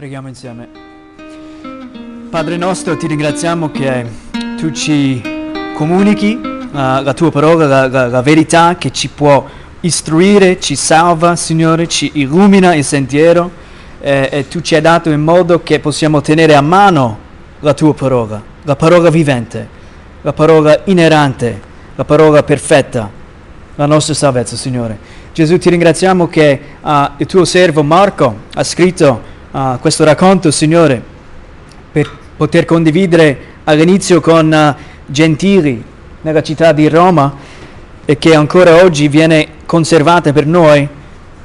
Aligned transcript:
Preghiamo 0.00 0.28
insieme. 0.28 0.66
Padre 2.30 2.56
nostro, 2.56 2.96
ti 2.96 3.06
ringraziamo 3.06 3.70
che 3.70 4.06
tu 4.56 4.72
ci 4.72 5.20
comunichi 5.74 6.40
uh, 6.42 6.68
la 6.72 7.12
tua 7.14 7.30
parola, 7.30 7.66
la, 7.66 7.86
la, 7.86 8.06
la, 8.06 8.22
verità 8.22 8.76
che 8.78 8.92
ci 8.92 9.08
può 9.08 9.46
istruire, 9.80 10.58
ci 10.58 10.74
salva, 10.74 11.36
Signore, 11.36 11.86
ci 11.86 12.12
illumina 12.14 12.74
il 12.74 12.82
sentiero 12.82 13.50
eh, 14.00 14.30
e 14.32 14.48
tu 14.48 14.62
ci 14.62 14.74
hai 14.74 14.80
dato 14.80 15.10
in 15.10 15.20
modo 15.20 15.62
che 15.62 15.80
possiamo 15.80 16.22
tenere 16.22 16.54
a 16.54 16.62
mano 16.62 17.18
la 17.58 17.74
tua 17.74 17.92
parola, 17.92 18.42
la 18.62 18.76
parola 18.76 19.10
vivente, 19.10 19.68
la 20.22 20.32
parola 20.32 20.80
inerante, 20.84 21.60
la 21.94 22.06
parola 22.06 22.42
perfetta, 22.42 23.10
la 23.74 23.84
nostra 23.84 24.14
salvezza, 24.14 24.56
Signore. 24.56 24.98
Gesù 25.34 25.58
ti 25.58 25.68
ringraziamo 25.68 26.26
che 26.26 26.58
uh, 26.80 26.90
il 27.18 27.26
tuo 27.26 27.44
servo 27.44 27.82
Marco 27.82 28.34
ha 28.54 28.64
scritto 28.64 29.36
uh, 29.50 29.78
questo 29.80 30.04
racconto, 30.04 30.50
Signore, 30.50 31.02
per 31.92 32.10
poter 32.36 32.64
condividere 32.64 33.38
all'inizio 33.64 34.20
con 34.20 34.50
uh, 34.50 34.82
gentili 35.06 35.82
nella 36.22 36.42
città 36.42 36.72
di 36.72 36.88
Roma 36.88 37.34
e 38.04 38.18
che 38.18 38.34
ancora 38.34 38.82
oggi 38.82 39.08
viene 39.08 39.46
conservata 39.66 40.32
per 40.32 40.46
noi, 40.46 40.88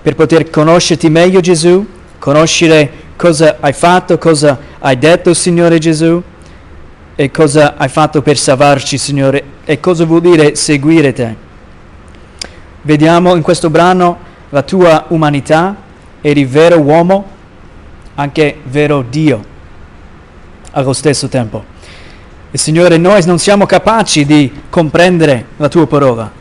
per 0.01 0.15
poter 0.15 0.49
conoscerti 0.49 1.09
meglio 1.09 1.39
Gesù, 1.39 1.85
conoscere 2.19 3.03
cosa 3.15 3.57
hai 3.59 3.73
fatto, 3.73 4.17
cosa 4.17 4.57
hai 4.79 4.97
detto 4.97 5.33
Signore 5.33 5.79
Gesù 5.79 6.21
e 7.15 7.31
cosa 7.31 7.75
hai 7.77 7.87
fatto 7.89 8.21
per 8.21 8.37
salvarci 8.37 8.97
Signore 8.97 9.43
e 9.63 9.79
cosa 9.79 10.05
vuol 10.05 10.21
dire 10.21 10.55
seguire 10.55 11.13
te. 11.13 11.35
Vediamo 12.81 13.35
in 13.35 13.41
questo 13.41 13.69
brano 13.69 14.17
la 14.49 14.61
tua 14.61 15.05
umanità, 15.09 15.75
eri 16.21 16.45
vero 16.45 16.79
uomo, 16.79 17.33
anche 18.15 18.57
vero 18.63 19.03
Dio 19.07 19.53
allo 20.71 20.93
stesso 20.93 21.27
tempo. 21.27 21.73
E 22.51 22.57
Signore, 22.57 22.97
noi 22.97 23.23
non 23.25 23.37
siamo 23.37 23.65
capaci 23.65 24.25
di 24.25 24.51
comprendere 24.69 25.45
la 25.57 25.67
tua 25.67 25.87
parola. 25.87 26.31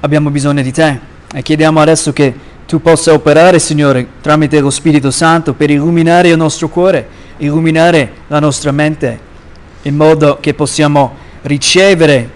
Abbiamo 0.00 0.30
bisogno 0.30 0.62
di 0.62 0.72
te 0.72 1.00
e 1.34 1.42
chiediamo 1.42 1.80
adesso 1.80 2.12
che 2.12 2.32
tu 2.66 2.80
possa 2.80 3.12
operare, 3.12 3.58
Signore, 3.58 4.06
tramite 4.20 4.60
lo 4.60 4.70
Spirito 4.70 5.10
Santo 5.10 5.54
per 5.54 5.70
illuminare 5.70 6.28
il 6.28 6.36
nostro 6.36 6.68
cuore, 6.68 7.06
illuminare 7.38 8.12
la 8.28 8.40
nostra 8.40 8.72
mente, 8.72 9.18
in 9.82 9.96
modo 9.96 10.38
che 10.40 10.54
possiamo 10.54 11.14
ricevere 11.42 12.30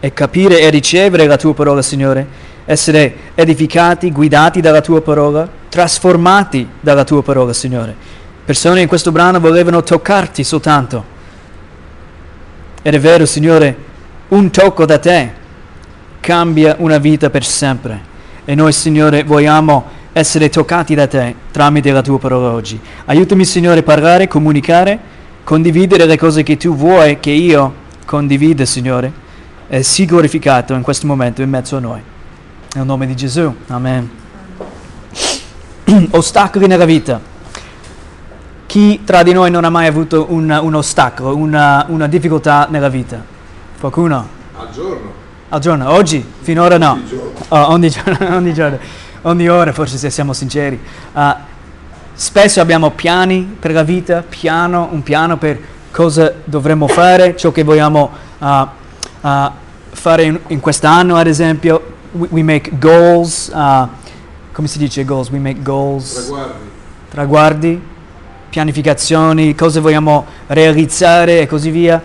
e 0.00 0.12
capire 0.12 0.60
e 0.60 0.70
ricevere 0.70 1.26
la 1.26 1.36
tua 1.36 1.54
parola, 1.54 1.82
Signore, 1.82 2.26
essere 2.64 3.14
edificati, 3.34 4.10
guidati 4.10 4.60
dalla 4.60 4.80
tua 4.80 5.00
parola, 5.00 5.48
trasformati 5.72 6.68
dalla 6.80 7.02
tua 7.02 7.22
parola, 7.22 7.54
Signore. 7.54 7.96
Persone 8.44 8.82
in 8.82 8.88
questo 8.88 9.10
brano 9.10 9.40
volevano 9.40 9.82
toccarti 9.82 10.44
soltanto. 10.44 11.02
Ed 12.82 12.92
è 12.92 13.00
vero, 13.00 13.24
Signore, 13.24 13.74
un 14.28 14.50
tocco 14.50 14.84
da 14.84 14.98
te 14.98 15.32
cambia 16.20 16.76
una 16.78 16.98
vita 16.98 17.30
per 17.30 17.42
sempre. 17.42 18.10
E 18.44 18.54
noi, 18.54 18.74
Signore, 18.74 19.24
vogliamo 19.24 20.00
essere 20.12 20.50
toccati 20.50 20.94
da 20.94 21.06
te 21.06 21.34
tramite 21.50 21.90
la 21.90 22.02
tua 22.02 22.18
parola 22.18 22.50
oggi. 22.50 22.78
Aiutami, 23.06 23.46
Signore, 23.46 23.80
a 23.80 23.82
parlare, 23.82 24.28
comunicare, 24.28 24.98
condividere 25.42 26.04
le 26.04 26.18
cose 26.18 26.42
che 26.42 26.58
tu 26.58 26.76
vuoi 26.76 27.18
che 27.18 27.30
io 27.30 27.74
condivida, 28.04 28.66
Signore. 28.66 29.10
E 29.68 29.82
sii 29.82 30.04
glorificato 30.04 30.74
in 30.74 30.82
questo 30.82 31.06
momento 31.06 31.40
in 31.40 31.48
mezzo 31.48 31.78
a 31.78 31.80
noi. 31.80 32.02
Nel 32.74 32.84
nome 32.84 33.06
di 33.06 33.16
Gesù. 33.16 33.50
Amen. 33.68 34.21
Ostacoli 36.10 36.66
nella 36.66 36.84
vita. 36.84 37.20
Chi 38.66 39.02
tra 39.04 39.22
di 39.22 39.32
noi 39.32 39.50
non 39.50 39.64
ha 39.64 39.70
mai 39.70 39.86
avuto 39.86 40.26
un, 40.30 40.58
un 40.62 40.74
ostacolo, 40.74 41.36
una, 41.36 41.84
una, 41.88 42.06
difficoltà 42.06 42.66
nella 42.70 42.88
vita? 42.88 43.22
Qualcuno? 43.78 44.26
Al 44.56 44.70
giorno. 44.70 45.12
Al 45.50 45.60
giorno? 45.60 45.90
Oggi? 45.90 46.24
Finora 46.40 46.78
no. 46.78 46.92
Ogni 46.92 47.06
giorno. 47.06 47.32
Oh, 47.48 47.72
ogni, 47.72 47.90
giorno, 47.90 48.18
ogni 48.36 48.54
giorno. 48.54 48.78
Ogni 49.22 49.48
ora, 49.48 49.72
forse 49.72 49.98
se 49.98 50.08
siamo 50.08 50.32
sinceri. 50.32 50.80
Uh, 51.12 51.34
spesso 52.14 52.60
abbiamo 52.60 52.90
piani 52.90 53.56
per 53.58 53.72
la 53.72 53.82
vita, 53.82 54.24
piano, 54.26 54.88
un 54.90 55.02
piano 55.02 55.36
per 55.36 55.60
cosa 55.90 56.32
dovremmo 56.44 56.88
fare, 56.88 57.36
ciò 57.36 57.52
che 57.52 57.62
vogliamo 57.62 58.10
uh, 58.38 58.46
uh, 58.46 59.50
fare 59.90 60.22
in, 60.22 60.40
in 60.46 60.60
quest'anno, 60.60 61.16
ad 61.16 61.26
esempio, 61.26 61.96
we, 62.12 62.28
we 62.30 62.42
make 62.42 62.78
goals, 62.78 63.50
uh, 63.52 63.86
come 64.52 64.68
si 64.68 64.78
dice 64.78 65.04
goals? 65.04 65.30
We 65.30 65.38
make 65.38 65.62
goals. 65.62 66.12
Traguardi. 66.12 66.70
Traguardi, 67.08 67.82
pianificazioni, 68.50 69.54
cosa 69.54 69.80
vogliamo 69.80 70.26
realizzare 70.48 71.40
e 71.40 71.46
così 71.46 71.70
via. 71.70 72.00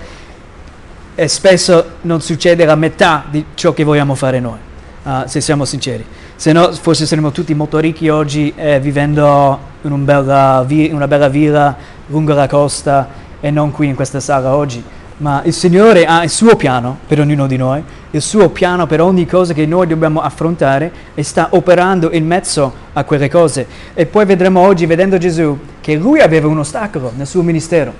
E 1.14 1.28
spesso 1.28 1.86
non 2.02 2.22
succede 2.22 2.64
la 2.66 2.76
metà 2.76 3.26
di 3.30 3.44
ciò 3.54 3.74
che 3.74 3.84
vogliamo 3.84 4.16
fare 4.16 4.40
noi, 4.40 4.60
uh, 5.04 5.24
se 5.26 5.42
siamo 5.42 5.66
sinceri. 5.66 6.06
Se 6.36 6.52
no, 6.52 6.72
forse 6.72 7.06
saremmo 7.06 7.32
tutti 7.32 7.54
molto 7.56 7.80
ricchi 7.80 8.10
oggi 8.10 8.54
eh, 8.56 8.80
vivendo 8.80 9.60
in, 9.82 9.92
un 9.92 10.06
bella 10.06 10.64
vi- 10.68 10.92
una 10.94 11.08
bella 11.08 11.30
villa 11.30 11.76
lungo 12.08 12.34
la 12.34 12.48
costa 12.48 13.10
e 13.40 13.50
non 13.50 13.72
qui 13.72 13.88
in 13.88 13.96
questa 13.96 14.20
sala 14.20 14.56
oggi 14.56 14.84
ma 15.18 15.42
il 15.46 15.54
Signore 15.54 16.06
ha 16.06 16.24
il 16.24 16.30
suo 16.30 16.56
piano 16.56 16.98
per 17.08 17.20
ognuno 17.20 17.48
di 17.48 17.58
noi, 17.58 17.82
il 18.12 18.22
suo 18.22 18.50
piano 18.50 18.86
per 18.86 19.02
ogni 19.02 19.26
cosa 19.26 19.54
che 19.54 19.66
noi 19.66 19.88
dobbiamo 19.88 20.22
affrontare 20.22 20.92
e 21.16 21.24
sta 21.24 21.48
operando 21.52 22.12
in 22.12 22.26
mezzo 22.26 22.72
a 22.94 23.04
quelle 23.04 23.30
cose. 23.30 23.66
E 23.94 24.06
poi 24.06 24.26
vedremo 24.26 24.60
oggi, 24.60 24.86
vedendo 24.86 25.18
Gesù, 25.18 25.58
che 25.82 25.96
lui 25.96 26.20
aveva 26.20 26.48
un 26.48 26.60
ostacolo 26.60 27.12
nel 27.16 27.26
suo 27.26 27.42
ministero, 27.42 27.94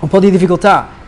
un 0.00 0.08
po' 0.08 0.18
di 0.18 0.30
difficoltà 0.30 1.00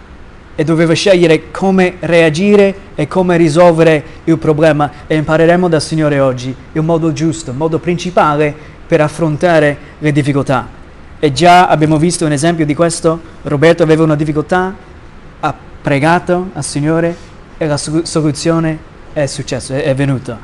e 0.57 0.63
doveva 0.63 0.93
scegliere 0.93 1.51
come 1.51 1.97
reagire 1.99 2.75
e 2.95 3.09
come 3.09 3.37
risolvere 3.37 4.05
il 4.25 4.39
problema 4.39 4.91
e 5.09 5.17
impareremo 5.17 5.69
dal 5.69 5.83
Signore 5.83 6.21
oggi 6.21 6.55
il 6.73 6.83
modo 6.83 7.13
giusto, 7.13 7.51
il 7.51 7.57
modo 7.57 7.81
principale 7.81 8.55
per 8.87 9.01
affrontare 9.01 9.77
le 9.99 10.13
difficoltà. 10.13 10.69
E 11.19 11.33
già 11.33 11.67
abbiamo 11.67 11.97
visto 11.97 12.25
un 12.25 12.33
esempio 12.33 12.65
di 12.65 12.75
questo, 12.75 13.19
Roberto 13.43 13.83
aveva 13.83 14.05
una 14.05 14.15
difficoltà, 14.15 14.93
ha 15.45 15.55
pregato 15.83 16.49
al 16.55 16.65
Signore 16.65 17.15
e 17.59 17.67
la 17.67 17.77
soluzione 17.77 18.79
è 19.13 19.27
successa, 19.27 19.77
è, 19.77 19.95
venuta. 19.95 20.39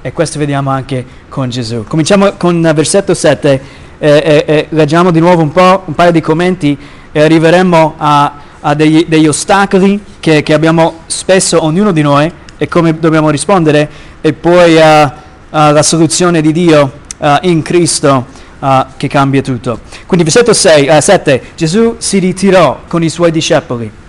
E 0.00 0.12
questo 0.12 0.38
vediamo 0.38 0.70
anche 0.70 1.04
con 1.28 1.50
Gesù. 1.50 1.84
Cominciamo 1.84 2.32
con 2.32 2.56
il 2.56 2.72
versetto 2.74 3.12
7 3.12 3.60
e, 3.98 4.44
e, 4.46 4.66
leggiamo 4.70 5.10
di 5.10 5.20
nuovo 5.20 5.42
un, 5.42 5.52
po', 5.52 5.82
un 5.84 5.94
paio 5.94 6.12
di 6.12 6.22
commenti 6.22 6.78
e 7.12 7.20
arriveremo 7.20 7.94
a, 7.98 8.32
a 8.60 8.74
degli, 8.74 9.04
degli, 9.06 9.28
ostacoli 9.28 10.02
che, 10.18 10.42
che, 10.42 10.54
abbiamo 10.54 11.00
spesso 11.06 11.62
ognuno 11.62 11.92
di 11.92 12.00
noi 12.00 12.32
e 12.56 12.68
come 12.68 12.98
dobbiamo 12.98 13.28
rispondere 13.28 13.88
e 14.22 14.32
poi 14.32 14.80
alla 14.80 15.82
soluzione 15.82 16.40
di 16.40 16.52
Dio 16.52 16.92
uh, 17.18 17.36
in 17.42 17.60
Cristo 17.60 18.26
uh, 18.58 18.86
che 18.96 19.08
cambia 19.08 19.42
tutto. 19.42 19.80
Quindi 20.06 20.24
versetto 20.24 20.54
6, 20.54 20.88
uh, 20.88 21.00
7, 21.00 21.42
Gesù 21.54 21.96
si 21.98 22.18
ritirò 22.18 22.80
con 22.88 23.02
i 23.02 23.10
suoi 23.10 23.30
discepoli 23.30 24.06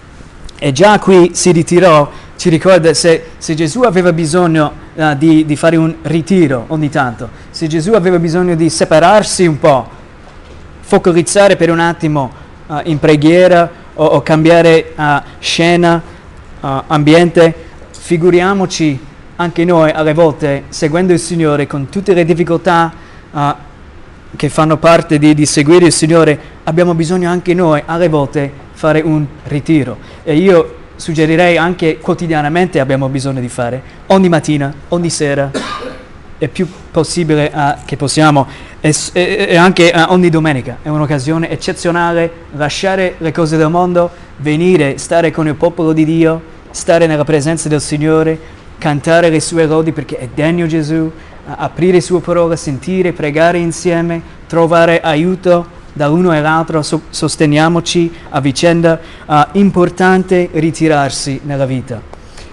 e 0.59 0.74
già 0.74 1.00
qui 1.00 1.31
si 1.34 1.52
ritirò, 1.52 2.12
ci 2.36 2.50
ricorda 2.50 2.94
se, 2.94 3.30
se 3.38 3.56
Gesù 3.56 3.81
aveva 3.81 4.12
bisogno 4.12 4.72
uh, 4.94 5.16
di, 5.16 5.46
di, 5.46 5.56
fare 5.56 5.78
un 5.78 5.96
ritiro 6.03 6.66
ogni 6.68 6.90
tanto, 6.90 7.30
se 7.50 7.68
Gesù 7.68 7.94
aveva 7.94 8.20
bisogno 8.20 8.56
di 8.56 8.69
separarsi 8.69 9.48
un 9.48 9.58
po', 9.58 9.88
focalizzare 10.81 11.56
per 11.56 11.72
un 11.72 11.80
attimo 11.80 12.31
uh, 12.68 12.81
in 12.84 13.00
preghiera 13.00 13.69
o, 13.94 14.06
o 14.06 14.22
cambiare 14.22 14.94
uh, 14.96 15.03
scena, 15.40 16.18
ambiente, 16.62 17.56
figuriamoci 17.92 19.00
anche 19.38 19.64
noi 19.64 19.92
alle 19.92 20.14
volte 20.14 20.64
seguendo 20.68 21.14
il 21.14 21.19
Signore 21.19 21.68
con 21.68 21.88
tutte 21.88 22.14
le 22.14 22.25
difficoltà 22.25 22.92
che 24.36 24.50
fanno 24.50 24.75
parte 24.75 25.18
di, 25.19 25.34
di 25.34 25.46
seguire 25.46 25.86
il 25.86 25.94
Signore, 25.94 26.38
abbiamo 26.66 26.96
bisogno 26.96 27.30
anche 27.30 27.54
noi 27.54 27.81
alle 27.86 28.10
volte 28.10 28.51
fare 28.80 29.02
un 29.02 29.26
ritiro. 29.44 29.98
E 30.24 30.38
io 30.38 30.76
suggerirei 30.96 31.58
anche 31.58 31.98
quotidianamente 31.98 32.80
abbiamo 32.80 33.10
bisogno 33.10 33.42
di 33.42 33.50
fare, 33.50 33.81
ogni 34.08 34.30
mattina, 34.30 34.74
ogni 34.88 35.10
sera, 35.10 35.52
è 36.38 36.48
più 36.48 36.66
possibile 36.90 37.52
uh, 37.54 37.84
che 37.84 37.98
possiamo, 37.98 38.48
e, 38.80 38.96
e, 39.12 39.48
e 39.50 39.56
anche 39.58 39.92
uh, 39.94 40.14
ogni 40.14 40.30
domenica. 40.30 40.78
È 40.81 40.88
un'occasione 40.88 41.50
eccezionale 41.50 42.31
lasciare 42.54 43.16
le 43.18 43.34
cose 43.34 43.58
del 43.58 43.68
mondo, 43.68 44.10
venire, 44.38 44.98
stare 44.98 45.30
con 45.30 45.46
il 45.46 45.56
popolo 45.56 45.92
di 45.92 46.06
Dio, 46.06 46.42
stare 46.72 47.06
nella 47.06 47.25
presenza 47.25 47.68
del 47.68 47.82
Signore, 47.82 48.40
cantare 48.78 49.30
le 49.30 49.42
sue 49.42 49.66
lodi 49.66 49.92
perché 49.92 50.20
è 50.20 50.30
degno 50.34 50.68
Gesù, 50.68 50.96
uh, 50.96 51.12
aprire 51.44 51.98
il 51.98 52.04
suo 52.04 52.22
parola, 52.22 52.56
sentire, 52.56 53.12
pregare 53.12 53.58
insieme, 53.58 54.22
trovare 54.48 55.02
aiuto 55.02 55.79
dall'uno 56.00 56.31
all'altro, 56.31 56.81
so, 56.81 57.01
sosteniamoci 57.10 58.10
a 58.30 58.40
vicenda, 58.40 58.98
uh, 59.25 59.36
importante 59.54 60.48
ritirarsi 60.54 61.42
nella 61.44 61.66
vita. 61.66 62.01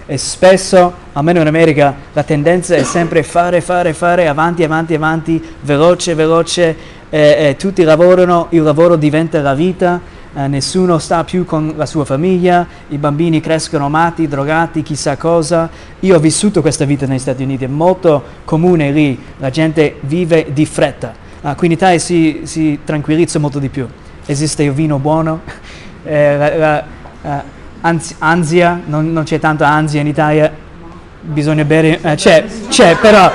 E 0.04 0.18
spesso, 0.18 0.92
almeno 1.12 1.42
in 1.42 1.46
America, 1.46 1.94
la 2.12 2.24
tendenza 2.24 2.74
è 2.74 2.82
sempre 2.82 3.22
fare, 3.22 3.60
fare, 3.60 3.92
fare, 3.92 4.26
avanti, 4.26 4.64
avanti, 4.64 4.94
avanti, 4.94 5.40
veloce, 5.60 6.14
veloce, 6.14 6.76
e, 7.08 7.18
e 7.20 7.56
tutti 7.56 7.84
lavorano, 7.84 8.48
il 8.50 8.62
lavoro 8.62 8.96
diventa 8.96 9.40
la 9.40 9.54
vita, 9.54 10.00
eh, 10.34 10.48
nessuno 10.48 10.98
sta 10.98 11.22
più 11.22 11.44
con 11.44 11.74
la 11.76 11.86
sua 11.86 12.04
famiglia, 12.04 12.66
i 12.88 12.98
bambini 12.98 13.40
crescono 13.40 13.88
matti, 13.88 14.26
drogati, 14.26 14.82
chissà 14.82 15.16
cosa. 15.16 15.70
Io 16.00 16.16
ho 16.16 16.18
vissuto 16.18 16.62
questa 16.62 16.84
vita 16.84 17.06
negli 17.06 17.20
Stati 17.20 17.44
Uniti, 17.44 17.62
è 17.62 17.68
molto 17.68 18.24
comune 18.44 18.90
lì, 18.90 19.16
la 19.38 19.50
gente 19.50 19.98
vive 20.00 20.48
di 20.52 20.66
fretta. 20.66 21.25
Uh, 21.46 21.54
qui 21.54 21.68
in 21.68 21.74
Italia 21.74 22.00
si, 22.00 22.40
si, 22.42 22.80
tranquillizza 22.82 23.38
molto 23.38 23.60
di 23.60 23.68
più. 23.68 23.86
Esiste 24.26 24.64
il 24.64 24.72
vino 24.72 24.98
buono, 24.98 25.42
eh, 26.02 26.36
la, 26.36 26.56
la, 26.56 26.84
uh, 27.22 27.42
anzi, 27.82 28.16
ansia, 28.18 28.80
non, 28.84 29.12
non, 29.12 29.22
c'è 29.22 29.38
tanta 29.38 29.68
ansia 29.68 30.00
in 30.00 30.08
Italia, 30.08 30.50
bisogna 31.20 31.64
bere, 31.64 32.00
eh, 32.02 32.16
c'è, 32.16 32.44
c'è, 32.66 32.96
però 32.96 33.30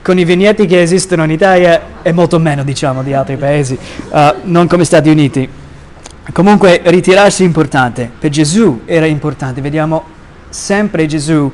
con 0.00 0.18
i 0.18 0.24
vigneti 0.24 0.64
che 0.64 0.80
esistono 0.80 1.24
in 1.24 1.30
Italia 1.32 2.00
è 2.00 2.12
molto 2.12 2.38
meno 2.38 2.64
diciamo 2.64 3.02
di 3.02 3.12
altri 3.12 3.36
paesi, 3.36 3.78
uh, 4.08 4.18
non 4.44 4.66
come 4.66 4.84
Stati 4.86 5.10
Uniti. 5.10 5.46
Comunque 6.32 6.80
ritirarsi 6.82 7.42
è 7.42 7.46
importante, 7.46 8.10
per 8.18 8.30
Gesù 8.30 8.84
era 8.86 9.04
importante, 9.04 9.60
vediamo 9.60 10.02
sempre 10.48 11.04
Gesù 11.04 11.52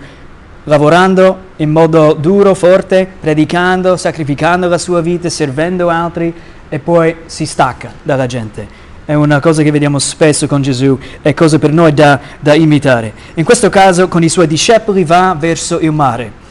lavorando 0.68 1.36
in 1.56 1.70
modo 1.70 2.12
duro, 2.12 2.54
forte, 2.54 3.08
predicando, 3.20 3.96
sacrificando 3.96 4.68
la 4.68 4.78
sua 4.78 5.00
vita, 5.00 5.28
servendo 5.28 5.88
altri 5.88 6.32
e 6.68 6.78
poi 6.78 7.16
si 7.26 7.46
stacca 7.46 7.90
dalla 8.02 8.26
gente. 8.26 8.86
È 9.04 9.14
una 9.14 9.40
cosa 9.40 9.62
che 9.62 9.70
vediamo 9.70 9.98
spesso 9.98 10.46
con 10.46 10.60
Gesù, 10.60 10.96
è 11.22 11.32
cosa 11.32 11.58
per 11.58 11.72
noi 11.72 11.94
da, 11.94 12.20
da 12.38 12.54
imitare. 12.54 13.12
In 13.34 13.44
questo 13.44 13.70
caso 13.70 14.06
con 14.06 14.22
i 14.22 14.28
suoi 14.28 14.46
discepoli 14.46 15.04
va 15.04 15.34
verso 15.38 15.78
il 15.80 15.92
mare 15.92 16.46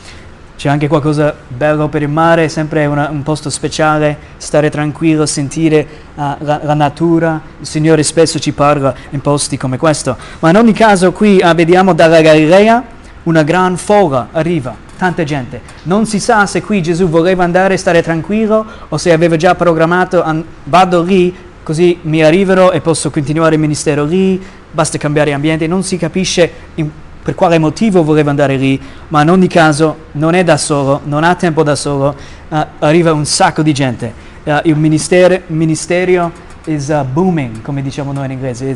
c'è 0.58 0.70
anche 0.70 0.88
qualcosa 0.88 1.36
bello 1.48 1.88
per 1.88 2.02
il 2.02 2.10
mare, 2.10 2.46
è 2.46 2.48
sempre 2.48 2.88
una, 2.88 3.10
un 3.12 3.22
posto 3.22 3.52
speciale, 3.52 4.18
stare 4.38 4.72
tranquillo, 4.72 5.28
sentire 5.28 5.88
uh, 6.16 6.22
la, 6.40 6.60
la, 6.64 6.74
natura. 6.74 7.40
Il 7.60 7.68
Signore 7.68 8.02
spesso 8.02 8.40
ci 8.40 8.54
parla 8.54 8.92
in 9.12 9.22
posti 9.22 9.56
come 9.56 9.78
questo. 9.78 10.18
Ma 10.40 10.50
in 10.50 10.56
ogni 10.56 10.74
caso 10.74 11.12
qui 11.12 11.40
uh, 11.44 11.54
vediamo 11.54 11.94
dalla 11.94 12.22
Galilea 12.22 12.84
una 13.28 13.44
gran 13.44 13.78
folla 13.78 14.30
arriva, 14.32 14.76
tanta 14.98 15.24
gente. 15.24 15.62
Non 15.84 16.06
si 16.06 16.20
sa 16.20 16.46
se 16.46 16.62
qui 16.62 16.82
Gesù 16.82 17.08
voleva 17.08 17.44
andare 17.44 17.74
a 17.76 17.78
stare 17.78 18.02
tranquillo 18.02 18.66
o 18.88 18.98
se 18.98 19.12
aveva 19.12 19.36
già 19.36 19.54
programmato, 19.54 20.24
an- 20.24 20.44
vado 20.64 21.04
lì 21.04 21.36
così 21.62 22.00
mi 22.04 22.24
arriverò 22.24 22.72
e 22.72 22.80
posso 22.80 23.12
continuare 23.12 23.56
il 23.56 23.62
ministero 23.62 24.06
lì, 24.06 24.42
basta 24.72 24.98
cambiare 24.98 25.34
ambiente, 25.34 25.68
non 25.68 25.84
si 25.84 25.98
capisce 25.98 26.52
in 26.76 26.90
per 27.28 27.36
quale 27.36 27.58
motivo 27.58 28.06
voleva 28.06 28.30
andare 28.30 28.56
lì, 28.56 28.80
ma 29.10 29.22
in 29.22 29.30
ogni 29.30 29.48
caso 29.50 29.98
non 30.14 30.34
è 30.34 30.46
da 30.46 30.56
solo, 30.56 31.02
non 31.04 31.26
ha 31.26 31.36
tempo 31.36 31.62
da 31.62 31.76
solo, 31.76 32.16
uh, 32.48 32.66
arriva 32.80 33.12
un 33.12 33.26
sacco 33.26 33.62
di 33.62 33.74
gente. 33.74 34.14
Uh, 34.46 34.60
il 34.64 34.78
ministero, 34.78 35.42
ministerio 35.48 36.32
is 36.68 36.88
uh, 36.88 37.06
booming, 37.06 37.62
come 37.64 37.82
diciamo 37.82 38.14
noi 38.14 38.28
in 38.28 38.32
inglese, 38.32 38.70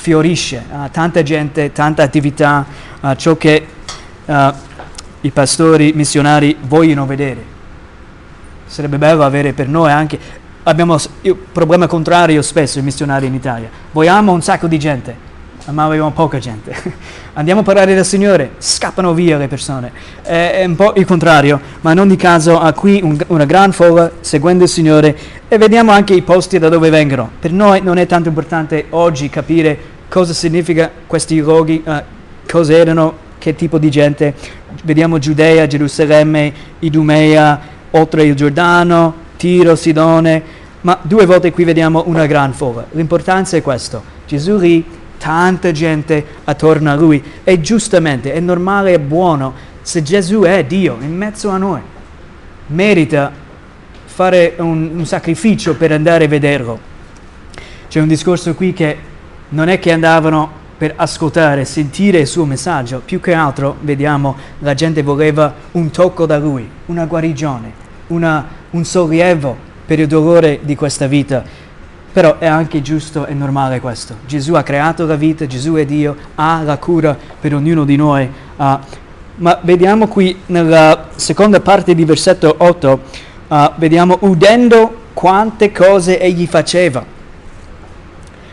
fiorisce, 0.00 0.64
tanta 0.90 1.22
gente, 1.22 1.72
tanta 1.72 2.02
attività, 2.02 2.64
ciò 3.16 3.36
che 3.36 3.66
i 5.20 5.30
pastori 5.30 5.92
missionari 5.94 6.56
vogliono 6.62 7.04
vedere. 7.04 7.44
Sarebbe 8.64 8.96
bello 8.96 9.22
avere 9.22 9.52
per 9.52 9.68
noi 9.68 9.92
anche, 9.92 10.18
abbiamo 10.62 10.96
il 11.20 11.34
problema 11.34 11.86
contrario 11.86 12.40
spesso 12.40 12.78
i 12.78 12.82
missionari 12.82 13.26
in 13.26 13.34
Italia, 13.34 13.68
vogliamo 13.92 14.32
un 14.32 14.40
sacco 14.40 14.66
di 14.66 14.78
gente 14.78 15.28
ma 15.66 15.84
avevamo 15.84 16.10
poca 16.12 16.38
gente. 16.38 16.74
Andiamo 17.34 17.60
a 17.60 17.62
parlare 17.62 17.94
del 17.94 18.04
Signore, 18.04 18.52
scappano 18.58 19.12
via 19.14 19.36
le 19.36 19.48
persone. 19.48 19.92
È, 20.22 20.64
un 20.66 20.74
po' 20.74 20.92
il 20.96 21.04
contrario, 21.04 21.60
ma 21.82 21.92
in 21.92 22.00
ogni 22.00 22.16
caso 22.16 22.58
ha 22.58 22.72
qui 22.72 23.00
un, 23.02 23.18
una 23.28 23.44
gran 23.44 23.72
folla 23.72 24.10
seguendo 24.20 24.64
il 24.64 24.70
Signore 24.70 25.16
e 25.48 25.58
vediamo 25.58 25.92
anche 25.92 26.14
i 26.14 26.22
posti 26.22 26.58
da 26.58 26.68
dove 26.68 26.90
vengono. 26.90 27.30
Per 27.38 27.52
noi 27.52 27.80
non 27.82 27.98
è 27.98 28.06
tanto 28.06 28.28
importante 28.28 28.86
oggi 28.90 29.28
capire 29.28 29.78
cosa 30.08 30.32
significa 30.32 30.90
questi 31.06 31.38
luoghi, 31.40 31.82
uh, 31.84 32.02
cosa 32.50 32.72
erano, 32.74 33.28
che 33.38 33.54
tipo 33.54 33.78
di 33.78 33.90
gente. 33.90 34.34
Vediamo 34.84 35.18
Giudea, 35.18 35.66
Gerusalemme, 35.66 36.52
Idumea, 36.80 37.60
oltre 37.92 38.24
il 38.24 38.34
Giordano, 38.34 39.14
Tiro, 39.36 39.74
Sidone, 39.74 40.58
ma 40.82 40.98
due 41.02 41.26
volte 41.26 41.50
qui 41.50 41.64
vediamo 41.64 42.04
una 42.06 42.26
gran 42.26 42.52
folla. 42.52 42.86
L'importanza 42.92 43.56
è 43.56 43.62
questo. 43.62 44.02
Gesù 44.26 44.58
lì 44.58 44.84
tanta 45.20 45.70
gente 45.70 46.24
attorno 46.44 46.90
a 46.90 46.94
lui 46.94 47.22
e 47.44 47.60
giustamente 47.60 48.32
è 48.32 48.40
normale 48.40 48.94
e 48.94 48.98
buono 48.98 49.52
se 49.82 50.02
Gesù 50.02 50.40
è 50.42 50.64
Dio 50.64 50.96
in 51.00 51.14
mezzo 51.14 51.50
a 51.50 51.58
noi. 51.58 51.80
Merita 52.68 53.30
fare 54.06 54.54
un, 54.58 54.90
un 54.94 55.06
sacrificio 55.06 55.76
per 55.76 55.92
andare 55.92 56.24
a 56.24 56.28
vederlo. 56.28 56.78
C'è 57.88 58.00
un 58.00 58.08
discorso 58.08 58.54
qui 58.54 58.72
che 58.72 58.96
non 59.50 59.68
è 59.68 59.78
che 59.78 59.92
andavano 59.92 60.58
per 60.78 60.94
ascoltare, 60.96 61.66
sentire 61.66 62.20
il 62.20 62.26
suo 62.26 62.46
messaggio, 62.46 63.02
più 63.04 63.20
che 63.20 63.34
altro 63.34 63.76
vediamo 63.80 64.36
la 64.60 64.72
gente 64.72 65.02
voleva 65.02 65.52
un 65.72 65.90
tocco 65.90 66.24
da 66.24 66.38
lui, 66.38 66.66
una 66.86 67.04
guarigione, 67.04 67.72
una, 68.06 68.46
un 68.70 68.84
sollievo 68.84 69.54
per 69.84 69.98
il 69.98 70.06
dolore 70.06 70.60
di 70.62 70.74
questa 70.76 71.06
vita. 71.06 71.44
Però 72.12 72.38
è 72.38 72.46
anche 72.46 72.82
giusto 72.82 73.26
e 73.26 73.34
normale 73.34 73.80
questo. 73.80 74.16
Gesù 74.26 74.54
ha 74.54 74.62
creato 74.62 75.06
la 75.06 75.14
vita, 75.14 75.46
Gesù 75.46 75.74
è 75.74 75.84
Dio, 75.84 76.16
ha 76.34 76.62
la 76.62 76.76
cura 76.78 77.16
per 77.40 77.54
ognuno 77.54 77.84
di 77.84 77.96
noi. 77.96 78.28
Uh, 78.56 78.78
ma 79.36 79.58
vediamo 79.62 80.08
qui 80.08 80.40
nella 80.46 81.08
seconda 81.14 81.60
parte 81.60 81.94
di 81.94 82.04
versetto 82.04 82.54
8, 82.58 83.00
uh, 83.48 83.56
vediamo 83.76 84.18
udendo 84.20 84.98
quante 85.14 85.70
cose 85.72 86.20
egli 86.20 86.46
faceva. 86.46 87.04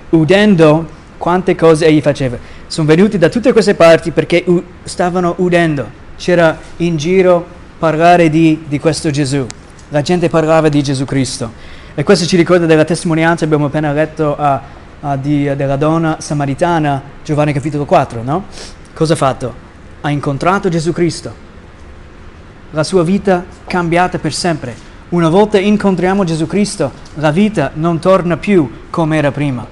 Udendo 0.10 0.88
quante 1.18 1.56
cose 1.56 1.86
egli 1.86 2.01
faceva. 2.01 2.38
Sono 2.68 2.88
venuti 2.88 3.18
da 3.18 3.30
tutte 3.30 3.51
queste 3.51 3.75
parti 3.75 4.12
perché 4.12 4.44
u- 4.45 4.63
stavano 4.83 5.33
udendo. 5.38 6.06
C'era 6.18 6.57
in 6.77 6.98
giro 6.98 7.45
parlare 7.80 8.30
di, 8.30 8.63
di 8.68 8.80
questo 8.80 9.10
Gesù. 9.10 9.45
La 9.89 10.01
gente 10.01 10.30
parlava 10.30 10.69
di 10.69 10.83
Gesù 10.83 11.06
Cristo. 11.06 11.51
E 12.00 12.04
questo 12.04 12.28
ci 12.28 12.38
ricorda 12.38 12.68
della 12.68 12.86
testimonianza, 12.86 13.44
abbiamo 13.44 13.66
appena 13.66 13.92
letto 13.92 14.38
uh, 14.38 14.60
uh, 15.00 15.18
di, 15.20 15.52
della 15.56 15.78
donna 15.78 16.18
samaritana, 16.20 17.02
Giovanni 17.24 17.54
capitolo 17.54 17.86
4, 17.86 18.22
no? 18.22 18.44
Cosa 18.94 19.14
ha 19.14 19.16
fatto? 19.16 19.52
Ha 20.02 20.12
incontrato 20.12 20.70
Gesù 20.70 20.92
Cristo. 20.92 21.34
La 22.70 22.84
sua 22.84 23.04
vita 23.04 23.44
cambiata 23.66 24.20
per 24.20 24.32
sempre. 24.32 24.76
Una 25.10 25.28
volta 25.30 25.58
incontriamo 25.58 26.24
Gesù 26.24 26.46
Cristo, 26.46 26.92
la 27.16 27.32
vita 27.32 27.72
non 27.74 27.98
torna 27.98 28.38
più 28.38 28.70
come 28.92 29.18
era 29.18 29.32
prima. 29.32 29.66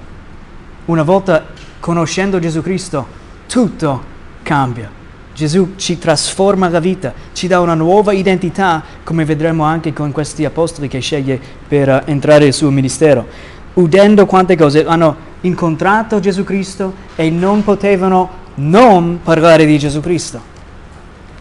Una 0.86 1.04
volta 1.04 1.44
conoscendo 1.78 2.40
Gesù 2.40 2.60
Cristo, 2.60 3.06
tutto 3.46 4.02
cambia. 4.42 4.90
Gesù 5.36 5.74
ci 5.76 5.98
trasforma 5.98 6.70
la 6.70 6.80
vita, 6.80 7.12
ci 7.34 7.46
dà 7.46 7.60
una 7.60 7.74
nuova 7.74 8.14
identità, 8.14 8.82
come 9.04 9.26
vedremo 9.26 9.64
anche 9.64 9.92
con 9.92 10.10
questi 10.10 10.46
apostoli 10.46 10.88
che 10.88 11.00
sceglie 11.00 11.38
per 11.68 11.88
uh, 11.90 12.10
entrare 12.10 12.44
nel 12.44 12.54
suo 12.54 12.70
ministero. 12.70 13.26
Udendo 13.74 14.24
quante 14.24 14.56
cose, 14.56 14.86
hanno 14.86 15.14
incontrato 15.42 16.20
Gesù 16.20 16.42
Cristo 16.42 16.94
e 17.16 17.28
non 17.28 17.62
potevano 17.64 18.30
non 18.54 19.20
parlare 19.22 19.66
di 19.66 19.78
Gesù 19.78 20.00
Cristo. 20.00 20.40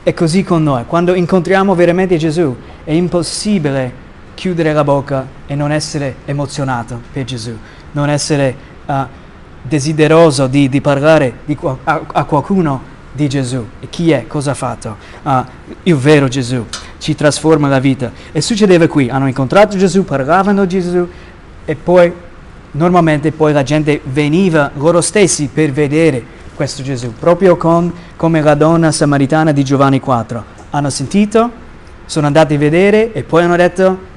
È 0.03 0.13
così 0.13 0.43
con 0.43 0.61
noi, 0.61 0.83
quando 0.85 1.13
incontriamo 1.13 1.73
veramente 1.73 2.17
Gesù 2.17 2.53
è 2.83 2.91
impossibile 2.91 4.03
chiudere 4.33 4.73
la 4.73 4.83
bocca 4.83 5.25
e 5.47 5.55
non 5.55 5.71
essere 5.71 6.17
emozionato 6.25 6.99
per 7.13 7.23
Gesù, 7.23 7.57
non 7.93 8.09
essere 8.09 8.55
uh, 8.87 8.93
desideroso 9.61 10.47
di, 10.47 10.67
di 10.67 10.81
parlare 10.81 11.37
di, 11.45 11.57
a, 11.85 12.01
a 12.11 12.25
qualcuno 12.25 12.93
di 13.15 13.29
Gesù. 13.29 13.65
E 13.79 13.87
chi 13.89 14.11
è? 14.11 14.27
Cosa 14.27 14.51
ha 14.51 14.55
fatto? 14.55 14.97
Uh, 15.23 15.43
il 15.83 15.95
vero 15.95 16.27
Gesù 16.27 16.65
ci 16.97 17.15
trasforma 17.15 17.67
la 17.67 17.79
vita. 17.79 18.11
E 18.31 18.41
succedeva 18.41 18.87
qui, 18.87 19.09
hanno 19.09 19.27
incontrato 19.27 19.77
Gesù, 19.77 20.03
parlavano 20.03 20.65
di 20.65 20.81
Gesù 20.81 21.07
e 21.63 21.75
poi 21.75 22.11
normalmente 22.71 23.31
poi 23.31 23.53
la 23.53 23.63
gente 23.63 24.01
veniva 24.03 24.71
loro 24.75 25.01
stessi 25.01 25.49
per 25.51 25.71
vedere 25.71 26.23
questo 26.55 26.83
Gesù, 26.83 27.13
proprio 27.13 27.57
con, 27.57 27.91
come 28.15 28.41
la 28.41 28.55
donna 28.55 28.91
samaritana 28.91 29.51
di 29.51 29.63
Giovanni 29.63 29.99
4. 29.99 30.43
Hanno 30.71 30.89
sentito, 30.89 31.51
sono 32.05 32.27
andati 32.27 32.55
a 32.55 32.57
vedere 32.57 33.13
e 33.13 33.23
poi 33.23 33.43
hanno 33.43 33.55
detto 33.55 34.13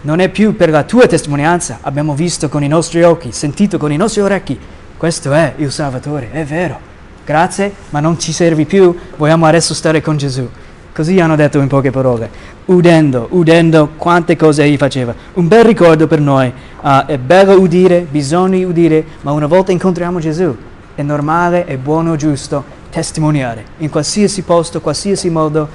non 0.00 0.20
è 0.20 0.28
più 0.28 0.56
per 0.56 0.70
la 0.70 0.84
tua 0.84 1.06
testimonianza, 1.06 1.78
abbiamo 1.82 2.14
visto 2.14 2.48
con 2.48 2.62
i 2.62 2.68
nostri 2.68 3.02
occhi, 3.02 3.32
sentito 3.32 3.78
con 3.78 3.92
i 3.92 3.96
nostri 3.96 4.20
orecchi, 4.20 4.58
questo 4.96 5.32
è 5.32 5.54
il 5.56 5.70
Salvatore, 5.70 6.30
è 6.30 6.44
vero 6.44 6.87
grazie, 7.28 7.70
ma 7.90 8.00
non 8.00 8.18
ci 8.18 8.32
servi 8.32 8.64
più, 8.64 8.96
vogliamo 9.18 9.44
adesso 9.44 9.74
stare 9.74 10.00
con 10.00 10.16
Gesù. 10.16 10.48
Così 10.94 11.20
hanno 11.20 11.36
detto 11.36 11.58
in 11.58 11.68
poche 11.68 11.90
parole, 11.90 12.30
udendo, 12.64 13.26
udendo 13.32 13.90
quante 13.98 14.34
cose 14.34 14.62
egli 14.62 14.78
faceva. 14.78 15.14
Un 15.34 15.46
bel 15.46 15.62
ricordo 15.62 16.06
per 16.06 16.20
noi, 16.20 16.50
uh, 16.80 17.04
è 17.04 17.18
bello 17.18 17.60
udire, 17.60 18.06
bisogna 18.10 18.66
udire, 18.66 19.04
ma 19.20 19.32
una 19.32 19.46
volta 19.46 19.72
incontriamo 19.72 20.20
Gesù, 20.20 20.56
è 20.94 21.02
normale, 21.02 21.66
è 21.66 21.76
buono, 21.76 22.16
giusto 22.16 22.64
testimoniare 22.88 23.62
in 23.76 23.90
qualsiasi 23.90 24.40
posto, 24.40 24.80
qualsiasi 24.80 25.28
modo 25.28 25.68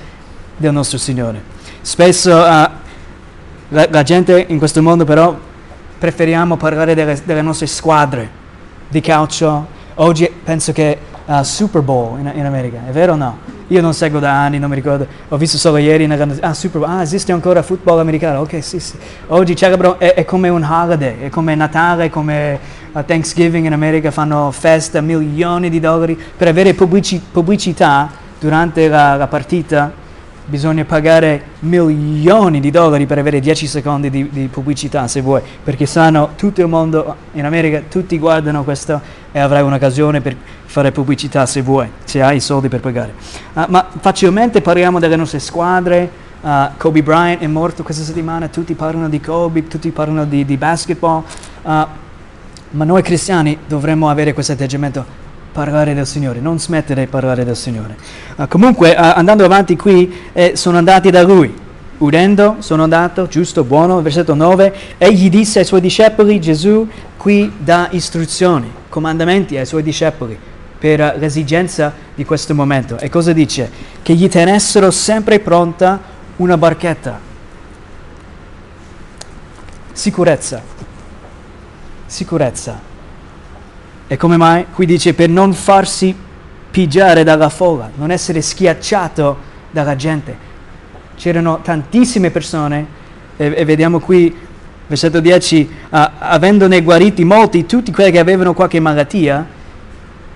del 0.58 0.72
nostro 0.72 0.98
Signore. 0.98 1.40
Spesso 1.82 2.32
uh, 2.32 2.82
La, 3.70 3.88
la 3.90 4.04
gente 4.04 4.46
in 4.50 4.58
questo 4.58 4.82
mondo 4.82 5.06
però 5.06 5.36
preferiamo 6.00 6.58
parlare 6.58 6.96
delle, 6.96 7.20
delle 7.24 7.44
nostre 7.44 7.68
squadre 7.68 8.28
di 8.90 9.02
calcio. 9.02 9.68
Oggi 9.96 10.28
penso 10.44 10.72
che 10.74 10.98
uh, 11.26 11.44
Super 11.44 11.82
Bowl 11.82 12.20
in, 12.20 12.32
in, 12.36 12.46
America, 12.46 12.80
è 12.88 12.92
vero 12.92 13.14
o 13.14 13.16
no? 13.16 13.38
Io 13.68 13.82
non 13.82 13.94
seguo 13.94 14.20
da 14.20 14.44
anni, 14.44 14.60
non 14.60 14.70
mi 14.70 14.76
ricordo, 14.76 15.08
ho 15.30 15.38
visto 15.38 15.58
solo 15.58 15.78
ieri 15.78 16.04
una 16.04 16.16
grande... 16.16 16.38
Ah, 16.42 16.54
Super 16.54 16.82
Bowl, 16.82 16.92
ah, 16.92 17.02
esiste 17.02 17.32
ancora 17.32 17.62
football 17.62 18.00
americano? 18.00 18.42
Ok, 18.42 18.64
sì, 18.64 18.80
sì. 18.80 18.98
Oggi 19.28 19.56
celebrano, 19.56 20.00
è, 20.00 20.14
è 20.14 20.26
come 20.26 20.50
un 20.50 20.64
holiday, 20.64 21.22
è 21.22 21.30
come 21.30 21.56
Natale, 21.56 22.10
come 22.10 22.60
uh, 22.92 23.04
Thanksgiving 23.04 23.66
in 23.66 23.74
America, 23.74 24.12
fanno 24.12 24.52
festa, 24.52 25.02
milioni 25.02 25.70
di 25.70 25.80
dollari 25.80 26.20
per 26.38 26.48
avere 26.48 26.74
pubblici, 26.74 27.22
pubblicità 27.32 28.10
durante 28.40 28.88
la, 28.88 29.16
la 29.16 29.28
partita 29.28 30.02
bisogna 30.46 30.84
pagare 30.84 31.42
milioni 31.60 32.60
di 32.60 32.70
dollari 32.70 33.06
per 33.06 33.18
avere 33.18 33.40
10 33.40 33.68
secondi 33.68 34.10
di, 34.10 34.30
di, 34.30 34.48
pubblicità 34.48 35.08
se 35.08 35.22
vuoi, 35.22 35.42
perché 35.64 35.86
sanno 35.86 36.32
tutto 36.36 36.62
il 36.62 36.68
mondo, 36.68 37.16
in 37.34 37.46
America 37.46 37.82
tutti 37.90 38.18
guardano 38.20 38.64
questo 38.64 39.00
e 39.32 39.40
avrai 39.40 39.62
un'occasione 39.62 40.22
per 40.22 40.36
fare 40.66 40.92
pubblicità 40.92 41.46
se 41.46 41.62
vuoi, 41.62 41.90
se 42.04 42.22
hai 42.22 42.38
i 42.38 42.40
soldi 42.40 42.68
per 42.68 42.82
pagare. 42.82 43.14
Uh, 43.54 43.64
ma 43.70 43.88
facilmente 44.00 44.62
parliamo 44.62 45.00
delle 45.00 45.16
nostre 45.16 45.40
squadre, 45.40 46.10
uh, 46.42 46.50
Kobe 46.78 47.04
Bryant 47.04 47.42
è 47.42 47.48
morto 47.48 47.84
questa 47.84 48.04
settimana, 48.04 48.48
tutti 48.48 48.74
parlano 48.74 49.08
di 49.08 49.22
Kobe, 49.22 49.68
tutti 49.68 49.90
parlano 49.92 50.26
di, 50.26 50.44
di 50.46 50.58
basketball, 50.58 51.24
uh, 51.62 51.72
ma 52.72 52.86
noi 52.86 53.02
cristiani 53.02 53.58
dovremmo 53.66 54.10
avere 54.10 54.34
questo 54.34 54.52
atteggiamento 54.52 55.23
parlare 55.54 55.94
del 55.94 56.06
Signore, 56.08 56.42
non 56.42 56.60
smettere 56.60 57.06
di 57.06 57.08
parlare 57.08 57.46
del 57.46 57.56
Signore. 57.56 57.96
Uh, 58.36 58.48
comunque, 58.50 58.90
uh, 58.90 58.96
andando 58.98 59.46
avanti 59.46 59.78
qui, 59.78 60.12
eh, 60.34 60.54
sono 60.56 60.78
andati 60.78 61.10
da 61.12 61.22
Lui. 61.22 61.62
Udendo, 62.00 62.58
sono 62.60 62.84
andato, 62.84 63.28
giusto, 63.28 63.64
buono, 63.64 64.02
versetto 64.02 64.34
9, 64.34 64.74
egli 64.98 65.30
disse 65.30 65.60
ai 65.60 65.66
suoi 65.66 65.80
discepoli, 65.80 66.42
Gesù 66.42 66.86
qui 67.16 67.54
dà 67.58 67.88
istruzioni, 67.92 68.70
comandamenti 68.90 69.56
ai 69.56 69.66
suoi 69.66 69.84
discepoli 69.84 70.38
per 70.78 71.16
l'esigenza 71.18 71.94
di 72.14 72.26
questo 72.26 72.54
momento. 72.54 72.98
E 72.98 73.08
cosa 73.08 73.32
dice? 73.32 73.72
Che 74.02 74.14
gli 74.16 74.28
tenessero 74.28 74.92
sempre 74.92 75.40
pronta 75.40 76.02
una 76.38 76.58
barchetta. 76.58 77.20
Sicurezza. 79.94 80.62
Sicurezza 82.06 82.92
e 84.14 84.18
come 84.18 84.38
mai? 84.38 84.68
Qui 84.72 84.86
dice 84.86 85.16
per 85.16 85.28
non 85.28 85.54
farsi 85.54 86.16
pigiare 86.70 87.24
dalla 87.24 87.50
folla, 87.50 87.90
non 87.96 88.12
essere 88.12 88.44
schiacciato 88.44 89.38
dalla 89.72 89.96
gente. 89.96 90.38
C'erano 91.16 91.62
tantissime 91.64 92.30
persone 92.30 92.86
e, 93.36 93.54
e 93.56 93.66
vediamo 93.66 94.00
qui, 94.00 94.32
versetto 94.86 95.20
10, 95.20 95.70
uh, 95.90 95.98
avendone 96.20 96.84
guariti 96.84 97.24
molti, 97.24 97.66
tutti 97.66 97.92
quelli 97.92 98.12
che 98.12 98.20
avevano 98.20 98.54
qualche 98.54 98.80
malattia, 98.80 99.44